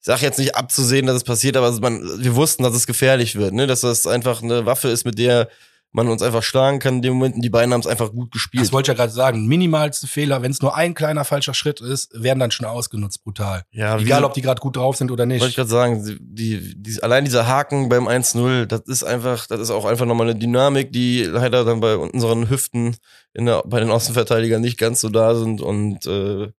ich 0.00 0.04
sag 0.04 0.20
jetzt 0.20 0.38
nicht 0.38 0.56
abzusehen, 0.56 1.06
dass 1.06 1.16
es 1.16 1.24
passiert, 1.24 1.56
aber 1.56 1.72
man, 1.80 2.22
wir 2.22 2.34
wussten, 2.34 2.62
dass 2.64 2.74
es 2.74 2.86
gefährlich 2.86 3.34
wird, 3.36 3.54
ne? 3.54 3.66
dass 3.66 3.80
das 3.80 4.06
einfach 4.06 4.42
eine 4.42 4.66
Waffe 4.66 4.88
ist, 4.88 5.06
mit 5.06 5.18
der 5.18 5.48
man 5.92 6.08
uns 6.08 6.22
einfach 6.22 6.42
schlagen 6.42 6.78
kann 6.78 6.96
in 6.96 7.02
dem 7.02 7.14
Moment. 7.14 7.42
Die 7.42 7.48
beiden 7.48 7.72
haben 7.72 7.80
es 7.80 7.86
einfach 7.86 8.12
gut 8.12 8.30
gespielt. 8.30 8.62
Das 8.62 8.72
wollte 8.72 8.92
ich 8.92 8.98
ja 8.98 9.02
gerade 9.02 9.12
sagen. 9.12 9.46
Minimalste 9.46 10.06
Fehler, 10.06 10.42
wenn 10.42 10.50
es 10.50 10.60
nur 10.60 10.76
ein 10.76 10.94
kleiner 10.94 11.24
falscher 11.24 11.54
Schritt 11.54 11.80
ist, 11.80 12.10
werden 12.14 12.38
dann 12.38 12.50
schon 12.50 12.66
ausgenutzt, 12.66 13.24
brutal. 13.24 13.62
Ja, 13.70 13.98
Egal, 13.98 14.24
ob 14.24 14.34
die 14.34 14.42
gerade 14.42 14.60
gut 14.60 14.76
drauf 14.76 14.96
sind 14.96 15.10
oder 15.10 15.24
nicht. 15.24 15.40
Wollte 15.40 15.50
ich 15.50 15.56
gerade 15.56 15.70
sagen, 15.70 16.18
die, 16.20 16.74
die, 16.76 17.02
allein 17.02 17.24
dieser 17.24 17.46
Haken 17.46 17.88
beim 17.88 18.06
1-0, 18.06 18.66
das 18.66 18.82
ist 18.82 19.02
einfach, 19.02 19.46
das 19.46 19.60
ist 19.60 19.70
auch 19.70 19.86
einfach 19.86 20.06
nochmal 20.06 20.28
eine 20.28 20.38
Dynamik, 20.38 20.92
die 20.92 21.24
leider 21.24 21.64
dann 21.64 21.80
bei 21.80 21.96
unseren 21.96 22.50
Hüften 22.50 22.96
in 23.32 23.46
der, 23.46 23.62
bei 23.64 23.80
den 23.80 23.90
Außenverteidigern 23.90 24.60
nicht 24.60 24.78
ganz 24.78 25.00
so 25.00 25.08
da 25.08 25.34
sind. 25.34 25.62
Und 25.62 26.06
äh, 26.06 26.52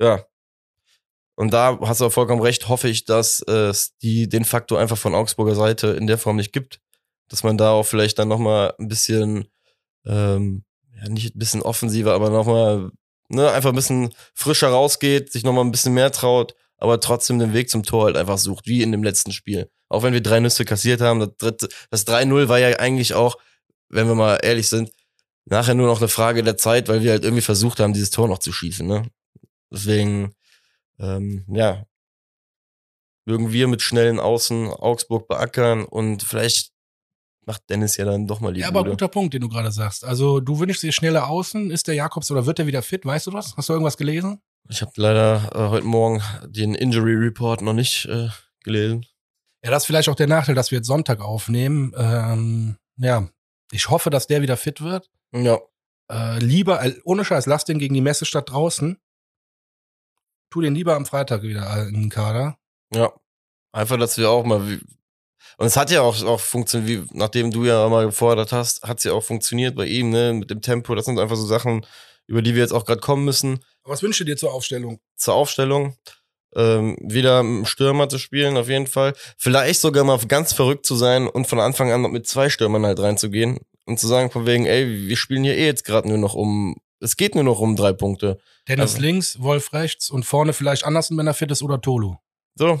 ja, 0.00 0.24
und 1.34 1.52
da 1.52 1.78
hast 1.80 2.00
du 2.00 2.06
auch 2.06 2.12
vollkommen 2.12 2.42
recht, 2.42 2.68
hoffe 2.68 2.88
ich, 2.88 3.04
dass 3.04 3.40
es 3.40 3.96
die, 3.98 4.28
den 4.28 4.44
Faktor 4.44 4.78
einfach 4.78 4.98
von 4.98 5.14
Augsburger 5.14 5.54
Seite 5.54 5.88
in 5.88 6.06
der 6.06 6.18
Form 6.18 6.36
nicht 6.36 6.52
gibt 6.52 6.80
dass 7.30 7.42
man 7.44 7.56
da 7.56 7.70
auch 7.70 7.84
vielleicht 7.84 8.18
dann 8.18 8.28
nochmal 8.28 8.74
ein 8.78 8.88
bisschen, 8.88 9.48
ähm, 10.04 10.64
ja, 10.94 11.08
nicht 11.08 11.34
ein 11.34 11.38
bisschen 11.38 11.62
offensiver, 11.62 12.12
aber 12.12 12.28
nochmal, 12.28 12.90
ne, 13.28 13.50
einfach 13.50 13.70
ein 13.70 13.76
bisschen 13.76 14.12
frischer 14.34 14.68
rausgeht, 14.68 15.32
sich 15.32 15.44
nochmal 15.44 15.64
ein 15.64 15.70
bisschen 15.70 15.94
mehr 15.94 16.12
traut, 16.12 16.54
aber 16.76 17.00
trotzdem 17.00 17.38
den 17.38 17.54
Weg 17.54 17.70
zum 17.70 17.84
Tor 17.84 18.06
halt 18.06 18.16
einfach 18.16 18.36
sucht, 18.38 18.66
wie 18.66 18.82
in 18.82 18.92
dem 18.92 19.04
letzten 19.04 19.32
Spiel. 19.32 19.70
Auch 19.88 20.02
wenn 20.02 20.12
wir 20.12 20.22
drei 20.22 20.40
Nüsse 20.40 20.64
kassiert 20.64 21.00
haben, 21.00 21.20
das 21.20 21.30
dritte, 21.38 21.68
das 21.90 22.06
3-0 22.06 22.48
war 22.48 22.58
ja 22.58 22.78
eigentlich 22.78 23.14
auch, 23.14 23.36
wenn 23.88 24.08
wir 24.08 24.14
mal 24.14 24.38
ehrlich 24.42 24.68
sind, 24.68 24.90
nachher 25.46 25.74
nur 25.74 25.86
noch 25.86 25.98
eine 25.98 26.08
Frage 26.08 26.42
der 26.42 26.56
Zeit, 26.56 26.88
weil 26.88 27.02
wir 27.02 27.12
halt 27.12 27.24
irgendwie 27.24 27.42
versucht 27.42 27.80
haben, 27.80 27.92
dieses 27.92 28.10
Tor 28.10 28.28
noch 28.28 28.38
zu 28.38 28.52
schießen, 28.52 28.86
ne? 28.86 29.02
Deswegen, 29.72 30.34
ähm, 30.98 31.44
ja, 31.48 31.84
mögen 33.24 33.52
wir 33.52 33.68
mit 33.68 33.82
schnellen 33.82 34.18
Außen 34.18 34.68
Augsburg 34.68 35.28
beackern 35.28 35.84
und 35.84 36.22
vielleicht 36.22 36.72
macht 37.50 37.68
Dennis 37.68 37.96
ja 37.96 38.04
dann 38.04 38.28
doch 38.28 38.38
mal 38.38 38.52
die 38.52 38.60
Ja, 38.60 38.68
aber 38.68 38.84
guter 38.84 39.08
Punkt, 39.08 39.34
den 39.34 39.40
du 39.40 39.48
gerade 39.48 39.72
sagst. 39.72 40.04
Also 40.04 40.38
du 40.38 40.60
wünschst 40.60 40.84
dir 40.84 40.92
schnelle 40.92 41.26
Außen. 41.26 41.72
Ist 41.72 41.88
der 41.88 41.96
Jakobs 41.96 42.30
oder 42.30 42.46
wird 42.46 42.60
er 42.60 42.68
wieder 42.68 42.80
fit? 42.80 43.04
Weißt 43.04 43.26
du 43.26 43.32
das? 43.32 43.56
Hast 43.56 43.68
du 43.68 43.72
irgendwas 43.72 43.96
gelesen? 43.96 44.40
Ich 44.68 44.82
habe 44.82 44.92
leider 44.94 45.50
äh, 45.52 45.68
heute 45.68 45.84
Morgen 45.84 46.22
den 46.46 46.76
Injury 46.76 47.14
Report 47.14 47.60
noch 47.62 47.72
nicht 47.72 48.06
äh, 48.06 48.28
gelesen. 48.62 49.04
Ja, 49.64 49.72
das 49.72 49.82
ist 49.82 49.86
vielleicht 49.88 50.08
auch 50.08 50.14
der 50.14 50.28
Nachteil, 50.28 50.54
dass 50.54 50.70
wir 50.70 50.78
jetzt 50.78 50.86
Sonntag 50.86 51.20
aufnehmen. 51.20 51.92
Ähm, 51.96 52.76
ja, 52.98 53.28
ich 53.72 53.90
hoffe, 53.90 54.10
dass 54.10 54.28
der 54.28 54.42
wieder 54.42 54.56
fit 54.56 54.80
wird. 54.80 55.10
Ja. 55.32 55.58
Äh, 56.08 56.38
lieber, 56.38 56.84
äh, 56.84 57.00
ohne 57.02 57.24
Scheiß, 57.24 57.46
lass 57.46 57.64
den 57.64 57.80
gegen 57.80 57.94
die 57.94 58.00
Messestadt 58.00 58.48
draußen. 58.48 58.96
Tu 60.50 60.60
den 60.60 60.76
lieber 60.76 60.94
am 60.94 61.04
Freitag 61.04 61.42
wieder 61.42 61.88
in 61.88 61.94
den 61.94 62.10
Kader. 62.10 62.58
Ja. 62.94 63.12
Einfach, 63.72 63.98
dass 63.98 64.18
wir 64.18 64.30
auch 64.30 64.44
mal, 64.44 64.80
und 65.60 65.66
es 65.66 65.76
hat 65.76 65.90
ja 65.90 66.00
auch, 66.00 66.24
auch 66.24 66.40
funktioniert, 66.40 66.88
wie, 66.88 67.08
nachdem 67.12 67.50
du 67.50 67.66
ja 67.66 67.86
mal 67.90 68.06
gefordert 68.06 68.50
hast, 68.50 68.82
hat 68.82 68.96
es 68.96 69.04
ja 69.04 69.12
auch 69.12 69.22
funktioniert 69.22 69.76
bei 69.76 69.84
ihm, 69.84 70.08
ne, 70.08 70.32
mit 70.32 70.48
dem 70.48 70.62
Tempo. 70.62 70.94
Das 70.94 71.04
sind 71.04 71.18
einfach 71.18 71.36
so 71.36 71.44
Sachen, 71.44 71.84
über 72.26 72.40
die 72.40 72.54
wir 72.54 72.62
jetzt 72.62 72.72
auch 72.72 72.86
gerade 72.86 73.02
kommen 73.02 73.26
müssen. 73.26 73.62
Was 73.84 74.02
wünschst 74.02 74.20
du 74.20 74.24
dir 74.24 74.38
zur 74.38 74.54
Aufstellung? 74.54 75.00
Zur 75.16 75.34
Aufstellung. 75.34 75.98
Ähm, 76.56 76.96
wieder 77.02 77.44
Stürmer 77.66 78.08
zu 78.08 78.16
spielen, 78.16 78.56
auf 78.56 78.70
jeden 78.70 78.86
Fall. 78.86 79.12
Vielleicht 79.36 79.82
sogar 79.82 80.02
mal 80.02 80.18
ganz 80.26 80.54
verrückt 80.54 80.86
zu 80.86 80.94
sein 80.94 81.28
und 81.28 81.46
von 81.46 81.60
Anfang 81.60 81.92
an 81.92 82.10
mit 82.10 82.26
zwei 82.26 82.48
Stürmern 82.48 82.86
halt 82.86 82.98
reinzugehen 82.98 83.58
und 83.84 84.00
zu 84.00 84.06
sagen, 84.06 84.30
von 84.30 84.46
wegen, 84.46 84.64
ey, 84.64 85.08
wir 85.08 85.16
spielen 85.18 85.44
hier 85.44 85.58
eh 85.58 85.66
jetzt 85.66 85.84
gerade 85.84 86.08
nur 86.08 86.16
noch 86.16 86.32
um, 86.32 86.76
es 87.00 87.18
geht 87.18 87.34
nur 87.34 87.44
noch 87.44 87.60
um 87.60 87.76
drei 87.76 87.92
Punkte. 87.92 88.38
Dennis 88.66 88.92
also, 88.92 89.02
links, 89.02 89.42
Wolf 89.42 89.74
rechts 89.74 90.08
und 90.08 90.24
vorne 90.24 90.54
vielleicht 90.54 90.84
Andersen, 90.84 91.18
wenn 91.18 91.26
er 91.26 91.34
fit 91.34 91.50
ist, 91.50 91.62
oder 91.62 91.82
Tolu. 91.82 92.16
So, 92.54 92.80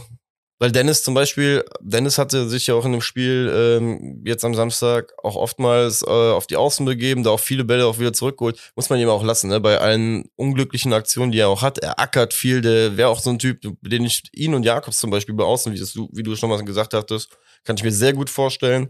weil 0.60 0.70
Dennis 0.70 1.02
zum 1.02 1.14
Beispiel, 1.14 1.64
Dennis 1.80 2.18
hatte 2.18 2.46
sich 2.46 2.66
ja 2.66 2.74
auch 2.74 2.84
in 2.84 2.92
dem 2.92 3.00
Spiel 3.00 3.50
ähm, 3.52 4.22
jetzt 4.26 4.44
am 4.44 4.54
Samstag 4.54 5.14
auch 5.22 5.34
oftmals 5.34 6.02
äh, 6.02 6.06
auf 6.06 6.46
die 6.46 6.56
Außen 6.56 6.84
begeben, 6.84 7.22
da 7.22 7.30
auch 7.30 7.40
viele 7.40 7.64
Bälle 7.64 7.86
auch 7.86 7.98
wieder 7.98 8.12
zurückgeholt. 8.12 8.60
Muss 8.76 8.90
man 8.90 8.98
ihm 9.00 9.08
auch 9.08 9.24
lassen, 9.24 9.48
ne? 9.48 9.58
bei 9.58 9.78
allen 9.78 10.26
unglücklichen 10.36 10.92
Aktionen, 10.92 11.32
die 11.32 11.38
er 11.38 11.48
auch 11.48 11.62
hat. 11.62 11.78
Er 11.78 11.98
ackert 11.98 12.34
viel, 12.34 12.60
der 12.60 12.98
wäre 12.98 13.08
auch 13.08 13.20
so 13.20 13.30
ein 13.30 13.38
Typ, 13.38 13.62
den 13.80 14.04
ich 14.04 14.24
ihn 14.34 14.52
und 14.52 14.64
Jakobs 14.64 14.98
zum 14.98 15.10
Beispiel 15.10 15.34
bei 15.34 15.44
Außen, 15.44 15.72
wie, 15.72 15.80
das, 15.80 15.96
wie 15.96 16.22
du 16.22 16.36
schon 16.36 16.50
mal 16.50 16.62
gesagt 16.62 16.92
hattest, 16.92 17.38
kann 17.64 17.76
ich 17.76 17.82
mir 17.82 17.92
sehr 17.92 18.12
gut 18.12 18.28
vorstellen. 18.28 18.88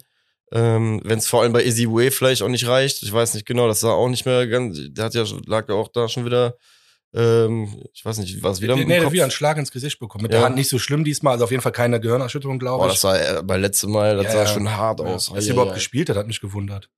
Ähm, 0.51 1.01
Wenn 1.05 1.21
es 1.21 1.29
vor 1.29 1.43
allem 1.43 1.53
bei 1.53 1.65
Easy 1.65 1.87
Way 1.87 2.11
vielleicht 2.11 2.43
auch 2.43 2.49
nicht 2.49 2.67
reicht. 2.67 3.05
Ich 3.05 3.13
weiß 3.13 3.35
nicht 3.35 3.47
genau, 3.47 3.69
das 3.69 3.79
sah 3.79 3.93
auch 3.93 4.09
nicht 4.09 4.27
mehr 4.27 4.49
ganz, 4.49 4.77
der 4.91 5.05
hat 5.05 5.15
ja, 5.15 5.25
lag 5.47 5.69
ja 5.69 5.77
auch 5.77 5.87
da 5.87 6.09
schon 6.09 6.25
wieder 6.25 6.57
ähm, 7.13 7.83
ich 7.93 8.05
weiß 8.05 8.19
nicht, 8.19 8.43
was 8.43 8.61
wieder 8.61 8.77
nee, 8.77 8.85
nee, 8.85 9.01
der 9.01 9.11
wieder 9.11 9.25
einen 9.25 9.33
Schlag 9.33 9.57
ins 9.59 9.73
Gesicht 9.73 9.99
bekommen. 9.99 10.23
Mit 10.23 10.33
ja. 10.33 10.39
der 10.39 10.47
Hand 10.47 10.57
nicht 10.57 10.69
so 10.69 10.79
schlimm 10.79 11.03
diesmal, 11.03 11.33
also 11.33 11.45
auf 11.45 11.51
jeden 11.51 11.63
Fall 11.63 11.73
keine 11.73 12.01
Gehirnerschütterung, 12.01 12.59
glaube 12.59 12.87
ich. 12.87 13.01
Boah, 13.01 13.11
das 13.13 13.25
sah 13.25 13.39
äh, 13.39 13.43
bei 13.43 13.57
letztem 13.57 13.91
Mal, 13.91 14.17
das 14.17 14.27
ja, 14.27 14.33
sah 14.33 14.47
schon 14.47 14.71
hart 14.71 15.01
aus. 15.01 15.33
Dass 15.33 15.47
er 15.47 15.53
überhaupt 15.53 15.75
gespielt 15.75 16.09
hat, 16.09 16.17
hat 16.17 16.27
mich 16.27 16.41
gewundert. 16.41 16.89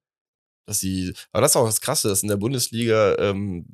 dass 0.66 0.80
sie, 0.80 1.14
aber 1.32 1.42
das 1.42 1.52
ist 1.52 1.56
auch 1.56 1.66
das 1.66 1.80
Krasse, 1.80 2.08
dass 2.08 2.22
in 2.22 2.28
der 2.28 2.36
Bundesliga, 2.36 3.16
ähm, 3.18 3.66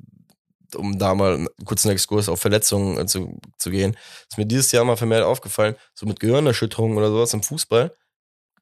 um 0.75 0.97
da 0.97 1.13
mal 1.15 1.35
einen 1.35 1.47
kurzen 1.65 1.89
Exkurs 1.89 2.29
auf 2.29 2.39
Verletzungen 2.39 2.97
äh, 2.97 3.05
zu, 3.05 3.39
zu 3.57 3.69
gehen, 3.69 3.97
ist 4.29 4.37
mir 4.37 4.45
dieses 4.45 4.71
Jahr 4.71 4.85
mal 4.85 4.97
vermehrt 4.97 5.23
aufgefallen, 5.23 5.75
so 5.93 6.05
mit 6.05 6.19
Gehirnerschütterungen 6.19 6.97
oder 6.97 7.09
sowas 7.09 7.33
im 7.33 7.43
Fußball, 7.43 7.93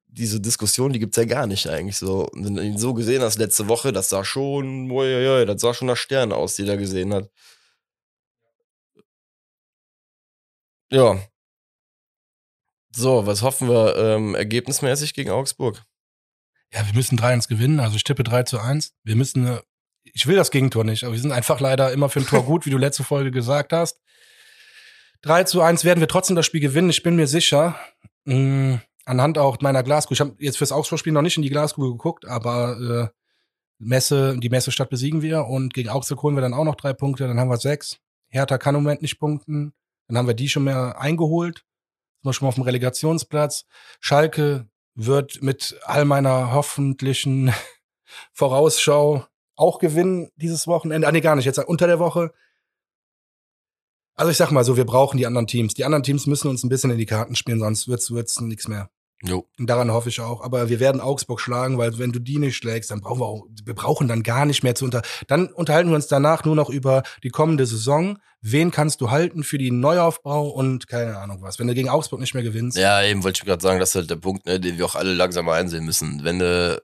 diese 0.07 0.39
Diskussion, 0.39 0.93
die 0.93 0.99
gibt's 0.99 1.17
ja 1.17 1.25
gar 1.25 1.47
nicht 1.47 1.67
eigentlich 1.67 1.97
so. 1.97 2.27
Und 2.29 2.45
wenn 2.45 2.55
du 2.55 2.63
ihn 2.63 2.77
so 2.77 2.93
gesehen 2.93 3.21
hast 3.21 3.37
letzte 3.37 3.67
Woche, 3.67 3.91
das 3.91 4.09
sah 4.09 4.23
schon, 4.23 4.89
uiuiui, 4.89 5.45
das 5.45 5.61
sah 5.61 5.73
schon 5.73 5.87
nach 5.87 5.97
Stern 5.97 6.31
aus, 6.31 6.55
die 6.55 6.67
er 6.67 6.77
gesehen 6.77 7.13
hat. 7.13 7.29
Ja. 10.91 11.19
So, 12.91 13.27
was 13.27 13.41
hoffen 13.41 13.69
wir 13.69 13.95
ähm, 13.97 14.35
ergebnismäßig 14.35 15.13
gegen 15.13 15.29
Augsburg? 15.29 15.83
Ja, 16.73 16.85
wir 16.85 16.93
müssen 16.93 17.17
3-1 17.17 17.47
gewinnen. 17.47 17.79
Also 17.79 17.95
ich 17.95 18.03
tippe 18.03 18.23
3 18.23 18.43
zu 18.43 18.59
1. 18.59 18.93
Wir 19.03 19.15
müssen, 19.15 19.47
äh, 19.47 19.61
ich 20.03 20.27
will 20.27 20.35
das 20.35 20.51
Gegentor 20.51 20.83
nicht, 20.83 21.03
aber 21.03 21.13
wir 21.13 21.19
sind 21.19 21.31
einfach 21.31 21.59
leider 21.59 21.91
immer 21.91 22.09
für 22.09 22.19
ein 22.19 22.25
Tor 22.25 22.43
gut, 22.43 22.65
wie 22.65 22.71
du 22.71 22.77
letzte 22.77 23.03
Folge 23.03 23.31
gesagt 23.31 23.73
hast. 23.73 24.01
3 25.21 25.43
zu 25.43 25.61
1 25.61 25.83
werden 25.83 25.99
wir 25.99 26.07
trotzdem 26.07 26.35
das 26.35 26.45
Spiel 26.45 26.61
gewinnen. 26.61 26.89
Ich 26.89 27.03
bin 27.03 27.15
mir 27.15 27.27
sicher. 27.27 27.77
Mh, 28.25 28.35
mm, 28.35 28.81
anhand 29.05 29.37
auch 29.37 29.59
meiner 29.61 29.83
Glaskugel. 29.83 30.15
Ich 30.15 30.21
habe 30.21 30.35
jetzt 30.39 30.57
fürs 30.57 30.71
Augsburg-Spiel 30.71 31.13
noch 31.13 31.21
nicht 31.21 31.37
in 31.37 31.43
die 31.43 31.49
Glaskugel 31.49 31.91
geguckt, 31.91 32.25
aber 32.25 33.11
äh, 33.11 33.17
Messe, 33.79 34.37
die 34.37 34.49
Messestadt 34.49 34.89
besiegen 34.89 35.21
wir 35.21 35.45
und 35.45 35.73
gegen 35.73 35.89
Augsburg 35.89 36.23
holen 36.23 36.35
wir 36.35 36.41
dann 36.41 36.53
auch 36.53 36.63
noch 36.63 36.75
drei 36.75 36.93
Punkte. 36.93 37.27
Dann 37.27 37.39
haben 37.39 37.49
wir 37.49 37.57
sechs. 37.57 37.99
Hertha 38.29 38.57
kann 38.57 38.75
im 38.75 38.83
Moment 38.83 39.01
nicht 39.01 39.19
punkten. 39.19 39.73
Dann 40.07 40.17
haben 40.17 40.27
wir 40.27 40.33
die 40.33 40.49
schon 40.49 40.63
mehr 40.63 40.99
eingeholt. 40.99 41.65
Sind 42.21 42.29
wir 42.29 42.33
schon 42.33 42.45
mal 42.45 42.49
auf 42.49 42.55
dem 42.55 42.63
Relegationsplatz. 42.63 43.65
Schalke 43.99 44.69
wird 44.95 45.41
mit 45.41 45.79
all 45.83 46.05
meiner 46.05 46.53
hoffentlichen 46.53 47.53
Vorausschau 48.33 49.25
auch 49.55 49.79
gewinnen 49.79 50.29
dieses 50.35 50.67
Wochenende. 50.67 51.07
Ah, 51.07 51.11
nee, 51.11 51.21
gar 51.21 51.35
nicht. 51.35 51.45
Jetzt 51.45 51.59
unter 51.59 51.87
der 51.87 51.99
Woche. 51.99 52.31
Also 54.15 54.31
ich 54.31 54.37
sag 54.37 54.51
mal 54.51 54.63
so, 54.63 54.77
wir 54.77 54.85
brauchen 54.85 55.17
die 55.17 55.27
anderen 55.27 55.45
Teams. 55.45 55.75
Die 55.75 55.85
anderen 55.85 56.03
Teams 56.03 56.25
müssen 56.25 56.49
uns 56.49 56.63
ein 56.63 56.69
bisschen 56.69 56.89
in 56.89 56.97
die 56.97 57.05
Karten 57.05 57.35
spielen, 57.35 57.59
sonst 57.59 57.87
wird's 57.87 58.09
wird's 58.09 58.39
nichts 58.41 58.67
mehr. 58.67 58.89
Jo. 59.23 59.47
Und 59.57 59.67
daran 59.67 59.91
hoffe 59.91 60.09
ich 60.09 60.19
auch. 60.19 60.41
Aber 60.41 60.69
wir 60.69 60.79
werden 60.79 61.01
Augsburg 61.01 61.41
schlagen, 61.41 61.77
weil 61.77 61.97
wenn 61.97 62.11
du 62.11 62.19
die 62.19 62.37
nicht 62.37 62.55
schlägst, 62.55 62.91
dann 62.91 63.01
brauchen 63.01 63.19
wir 63.19 63.25
auch, 63.25 63.47
wir 63.63 63.73
brauchen 63.73 64.07
dann 64.07 64.21
gar 64.21 64.45
nicht 64.45 64.63
mehr 64.63 64.75
zu 64.75 64.85
unter. 64.85 65.01
Dann 65.27 65.47
unterhalten 65.47 65.89
wir 65.89 65.95
uns 65.95 66.07
danach 66.07 66.45
nur 66.45 66.55
noch 66.55 66.69
über 66.69 67.03
die 67.23 67.29
kommende 67.29 67.65
Saison. 67.65 68.19
Wen 68.41 68.69
kannst 68.69 69.01
du 69.01 69.09
halten 69.09 69.43
für 69.43 69.57
die 69.57 69.71
Neuaufbau 69.71 70.49
und 70.49 70.87
keine 70.87 71.17
Ahnung 71.17 71.41
was. 71.41 71.57
Wenn 71.57 71.67
du 71.67 71.73
gegen 71.73 71.89
Augsburg 71.89 72.19
nicht 72.19 72.35
mehr 72.35 72.43
gewinnst. 72.43 72.77
Ja, 72.77 73.03
eben 73.03 73.23
wollte 73.23 73.39
ich 73.39 73.45
gerade 73.45 73.61
sagen, 73.61 73.79
das 73.79 73.89
ist 73.89 73.95
halt 73.95 74.09
der 74.09 74.17
Punkt, 74.17 74.45
ne, 74.45 74.59
den 74.59 74.77
wir 74.77 74.85
auch 74.85 74.95
alle 74.95 75.13
langsam 75.13 75.49
einsehen 75.49 75.85
müssen. 75.85 76.23
Wenn 76.23 76.39
du 76.39 76.81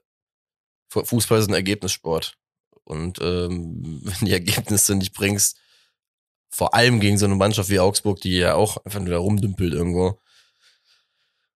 Fußball 0.88 1.38
ist 1.40 1.48
ein 1.48 1.54
Ergebnissport. 1.54 2.36
Und 2.84 3.18
ähm, 3.20 4.00
wenn 4.04 4.26
die 4.26 4.32
Ergebnisse 4.32 4.94
nicht 4.94 5.14
bringst, 5.14 5.56
vor 6.50 6.74
allem 6.74 7.00
gegen 7.00 7.18
so 7.18 7.26
eine 7.26 7.34
Mannschaft 7.34 7.68
wie 7.70 7.80
Augsburg, 7.80 8.20
die 8.20 8.36
ja 8.38 8.54
auch 8.54 8.84
einfach 8.84 9.00
nur 9.00 9.10
da 9.10 9.18
rumdümpelt 9.18 9.72
irgendwo, 9.72 10.20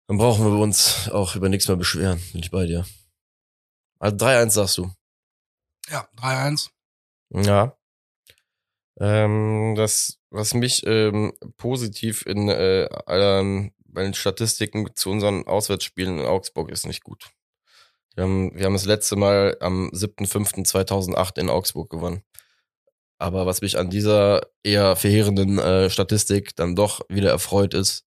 dann 0.07 0.19
brauchen 0.19 0.45
wir 0.45 0.59
uns 0.59 1.09
auch 1.11 1.35
über 1.37 1.49
nichts 1.49 1.69
mehr 1.69 1.77
beschweren. 1.77 2.21
Bin 2.33 2.43
ich 2.43 2.51
bei 2.51 2.67
dir. 2.67 2.85
Also 3.99 4.17
3-1 4.17 4.51
sagst 4.51 4.79
du. 4.79 4.91
Ja, 5.89 6.09
3-1. 6.17 6.71
Ja. 7.31 7.77
Ähm, 9.01 9.75
das, 9.77 10.19
was 10.31 10.55
mich 10.55 10.87
ähm, 10.87 11.33
positiv 11.57 12.27
in 12.27 12.49
äh, 12.49 12.89
allen, 13.07 13.73
bei 13.87 14.03
den 14.03 14.15
Statistiken 14.15 14.89
zu 14.95 15.11
unseren 15.11 15.47
Auswärtsspielen 15.47 16.19
in 16.19 16.27
Augsburg 16.27 16.71
ist 16.71 16.87
nicht 16.87 17.03
gut. 17.03 17.31
Wir 18.15 18.25
haben, 18.25 18.55
wir 18.55 18.67
haben 18.67 18.75
das 18.75 18.85
letzte 18.85 19.17
Mal 19.17 19.57
am 19.61 19.91
7.5.2008 19.91 21.41
in 21.41 21.51
Augsburg 21.51 21.91
gewonnen. 21.91 22.23
Aber 23.19 23.47
was 23.47 23.63
mich 23.63 23.79
an 23.79 23.91
dieser 23.91 24.43
eher 24.63 24.97
verheerenden 24.97 25.59
äh, 25.59 25.91
Statistik 25.91 26.55
dann 26.57 26.77
doch 26.77 27.01
wieder 27.09 27.31
erfreut 27.31 27.75
ist, 27.75 28.05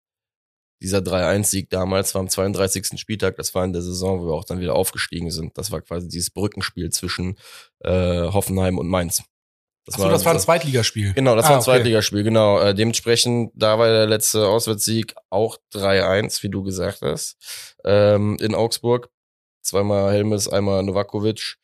dieser 0.81 0.99
3-1-Sieg 0.99 1.69
damals 1.69 2.13
war 2.13 2.21
am 2.21 2.29
32. 2.29 2.99
Spieltag, 2.99 3.35
das 3.37 3.55
war 3.55 3.63
in 3.65 3.73
der 3.73 3.81
Saison, 3.81 4.21
wo 4.21 4.27
wir 4.27 4.33
auch 4.33 4.45
dann 4.45 4.59
wieder 4.59 4.75
aufgestiegen 4.75 5.31
sind. 5.31 5.57
Das 5.57 5.71
war 5.71 5.81
quasi 5.81 6.07
dieses 6.07 6.29
Brückenspiel 6.29 6.89
zwischen 6.91 7.37
äh, 7.79 8.21
Hoffenheim 8.23 8.77
und 8.77 8.87
Mainz. 8.87 9.23
Das 9.85 9.95
Ach 9.95 9.99
so, 9.99 10.03
war, 10.03 10.11
das 10.11 10.25
war 10.25 10.33
ein 10.33 10.39
Zweitligaspiel. 10.39 11.13
Genau, 11.13 11.35
das 11.35 11.45
ah, 11.45 11.49
war 11.49 11.55
ein 11.55 11.61
okay. 11.61 11.71
Zweitligaspiel, 11.71 12.23
genau. 12.23 12.59
Äh, 12.59 12.75
dementsprechend, 12.75 13.51
da 13.55 13.79
war 13.79 13.87
der 13.87 14.05
letzte 14.05 14.45
Auswärtssieg 14.47 15.15
auch 15.29 15.57
3-1, 15.73 16.43
wie 16.43 16.49
du 16.49 16.61
gesagt 16.61 17.01
hast, 17.01 17.37
ähm, 17.85 18.37
in 18.41 18.53
Augsburg. 18.53 19.09
Zweimal 19.61 20.11
Helmes, 20.13 20.47
einmal 20.47 20.83
Novakovic. 20.83 21.57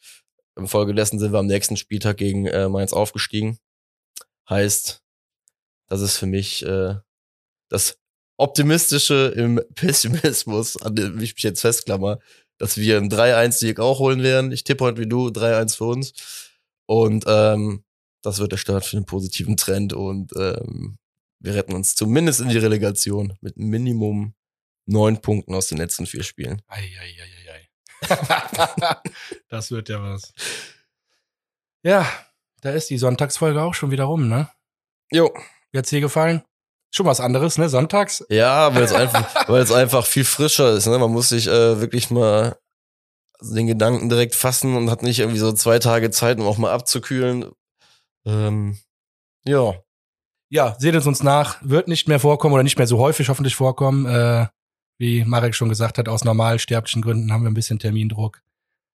Infolgedessen 0.55 1.19
sind 1.19 1.33
wir 1.33 1.39
am 1.39 1.47
nächsten 1.47 1.77
Spieltag 1.77 2.17
gegen 2.17 2.45
äh, 2.45 2.69
Mainz 2.69 2.93
aufgestiegen. 2.93 3.59
Heißt, 4.49 5.01
das 5.87 6.01
ist 6.01 6.17
für 6.17 6.25
mich 6.25 6.65
äh, 6.65 6.95
das 7.69 7.99
optimistische 8.37 9.33
im 9.35 9.61
Pessimismus, 9.75 10.81
an 10.81 10.95
dem 10.95 11.19
ich 11.19 11.33
mich 11.35 11.43
jetzt 11.43 11.61
festklammer, 11.61 12.19
dass 12.57 12.77
wir 12.77 12.97
einen 12.97 13.09
3-1-Sieg 13.09 13.79
auch 13.79 13.99
holen 13.99 14.23
werden. 14.23 14.51
Ich 14.51 14.63
tippe 14.63 14.85
heute 14.85 15.01
wie 15.01 15.07
du 15.07 15.27
3-1 15.27 15.77
für 15.77 15.85
uns. 15.85 16.13
Und 16.85 17.25
ähm, 17.27 17.83
das 18.21 18.39
wird 18.39 18.51
der 18.51 18.57
Start 18.57 18.85
für 18.85 18.97
einen 18.97 19.05
positiven 19.05 19.57
Trend 19.57 19.93
und 19.93 20.31
ähm, 20.35 20.97
wir 21.39 21.55
retten 21.55 21.73
uns 21.73 21.95
zumindest 21.95 22.39
in 22.39 22.49
die 22.49 22.57
Relegation 22.57 23.37
mit 23.41 23.57
Minimum 23.57 24.33
neun 24.85 25.21
Punkten 25.21 25.53
aus 25.53 25.67
den 25.67 25.77
letzten 25.77 26.05
vier 26.05 26.23
Spielen. 26.23 26.61
Ei, 26.67 26.79
ei, 26.79 27.15
ei, 27.21 28.09
ei, 28.09 28.09
ei. 28.09 28.95
das 29.49 29.71
wird 29.71 29.89
ja 29.89 30.01
was. 30.01 30.33
Ja, 31.83 32.09
da 32.61 32.71
ist 32.71 32.89
die 32.89 32.97
Sonntagsfolge 32.97 33.61
auch 33.61 33.73
schon 33.73 33.91
wieder 33.91 34.05
rum, 34.05 34.29
ne? 34.29 34.49
Jo. 35.11 35.33
Wie 35.71 35.77
hat's 35.77 35.89
dir 35.89 35.99
gefallen? 35.99 36.43
Schon 36.95 37.07
was 37.07 37.19
anderes, 37.19 37.57
ne? 37.57 37.69
Sonntags? 37.69 38.23
Ja, 38.29 38.73
weil 38.75 38.83
es 38.83 38.93
einfach, 38.93 39.27
weil 39.49 39.63
es 39.63 39.71
einfach 39.71 40.05
viel 40.05 40.23
frischer 40.23 40.73
ist, 40.73 40.85
ne? 40.85 40.99
Man 40.99 41.11
muss 41.11 41.29
sich 41.29 41.47
äh, 41.47 41.81
wirklich 41.81 42.11
mal 42.11 42.55
den 43.41 43.65
Gedanken 43.65 44.09
direkt 44.09 44.35
fassen 44.35 44.75
und 44.75 44.91
hat 44.91 45.01
nicht 45.01 45.19
irgendwie 45.19 45.39
so 45.39 45.51
zwei 45.53 45.79
Tage 45.79 46.11
Zeit, 46.11 46.39
um 46.39 46.45
auch 46.45 46.59
mal 46.59 46.71
abzukühlen. 46.71 47.51
Ähm, 48.25 48.77
ja. 49.43 49.73
Ja, 50.49 50.75
seht 50.77 50.93
es 50.93 51.07
uns 51.07 51.23
nach. 51.23 51.57
Wird 51.63 51.87
nicht 51.87 52.07
mehr 52.07 52.19
vorkommen 52.19 52.53
oder 52.53 52.63
nicht 52.63 52.77
mehr 52.77 52.87
so 52.87 52.99
häufig 52.99 53.27
hoffentlich 53.27 53.55
vorkommen. 53.55 54.05
Äh, 54.05 54.47
wie 54.99 55.25
Marek 55.25 55.55
schon 55.55 55.69
gesagt 55.69 55.97
hat, 55.97 56.07
aus 56.07 56.23
normal 56.23 56.59
sterblichen 56.59 57.01
Gründen 57.01 57.33
haben 57.33 57.41
wir 57.41 57.49
ein 57.49 57.55
bisschen 57.55 57.79
Termindruck. 57.79 58.43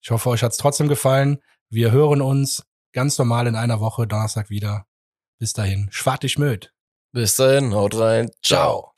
Ich 0.02 0.12
hoffe, 0.12 0.30
euch 0.30 0.44
hat's 0.44 0.58
trotzdem 0.58 0.90
gefallen. 0.90 1.40
Wir 1.70 1.92
hören 1.92 2.22
uns 2.22 2.66
ganz 2.92 3.18
normal 3.18 3.48
in 3.48 3.56
einer 3.56 3.80
Woche, 3.80 4.06
Donnerstag 4.06 4.50
wieder. 4.50 4.86
Bis 5.40 5.54
dahin. 5.54 5.88
Schwartig 5.92 6.38
Möd. 6.38 6.75
Bis 7.16 7.38
dahin, 7.38 7.74
haut 7.74 7.96
rein. 7.98 8.30
Ciao. 8.42 8.95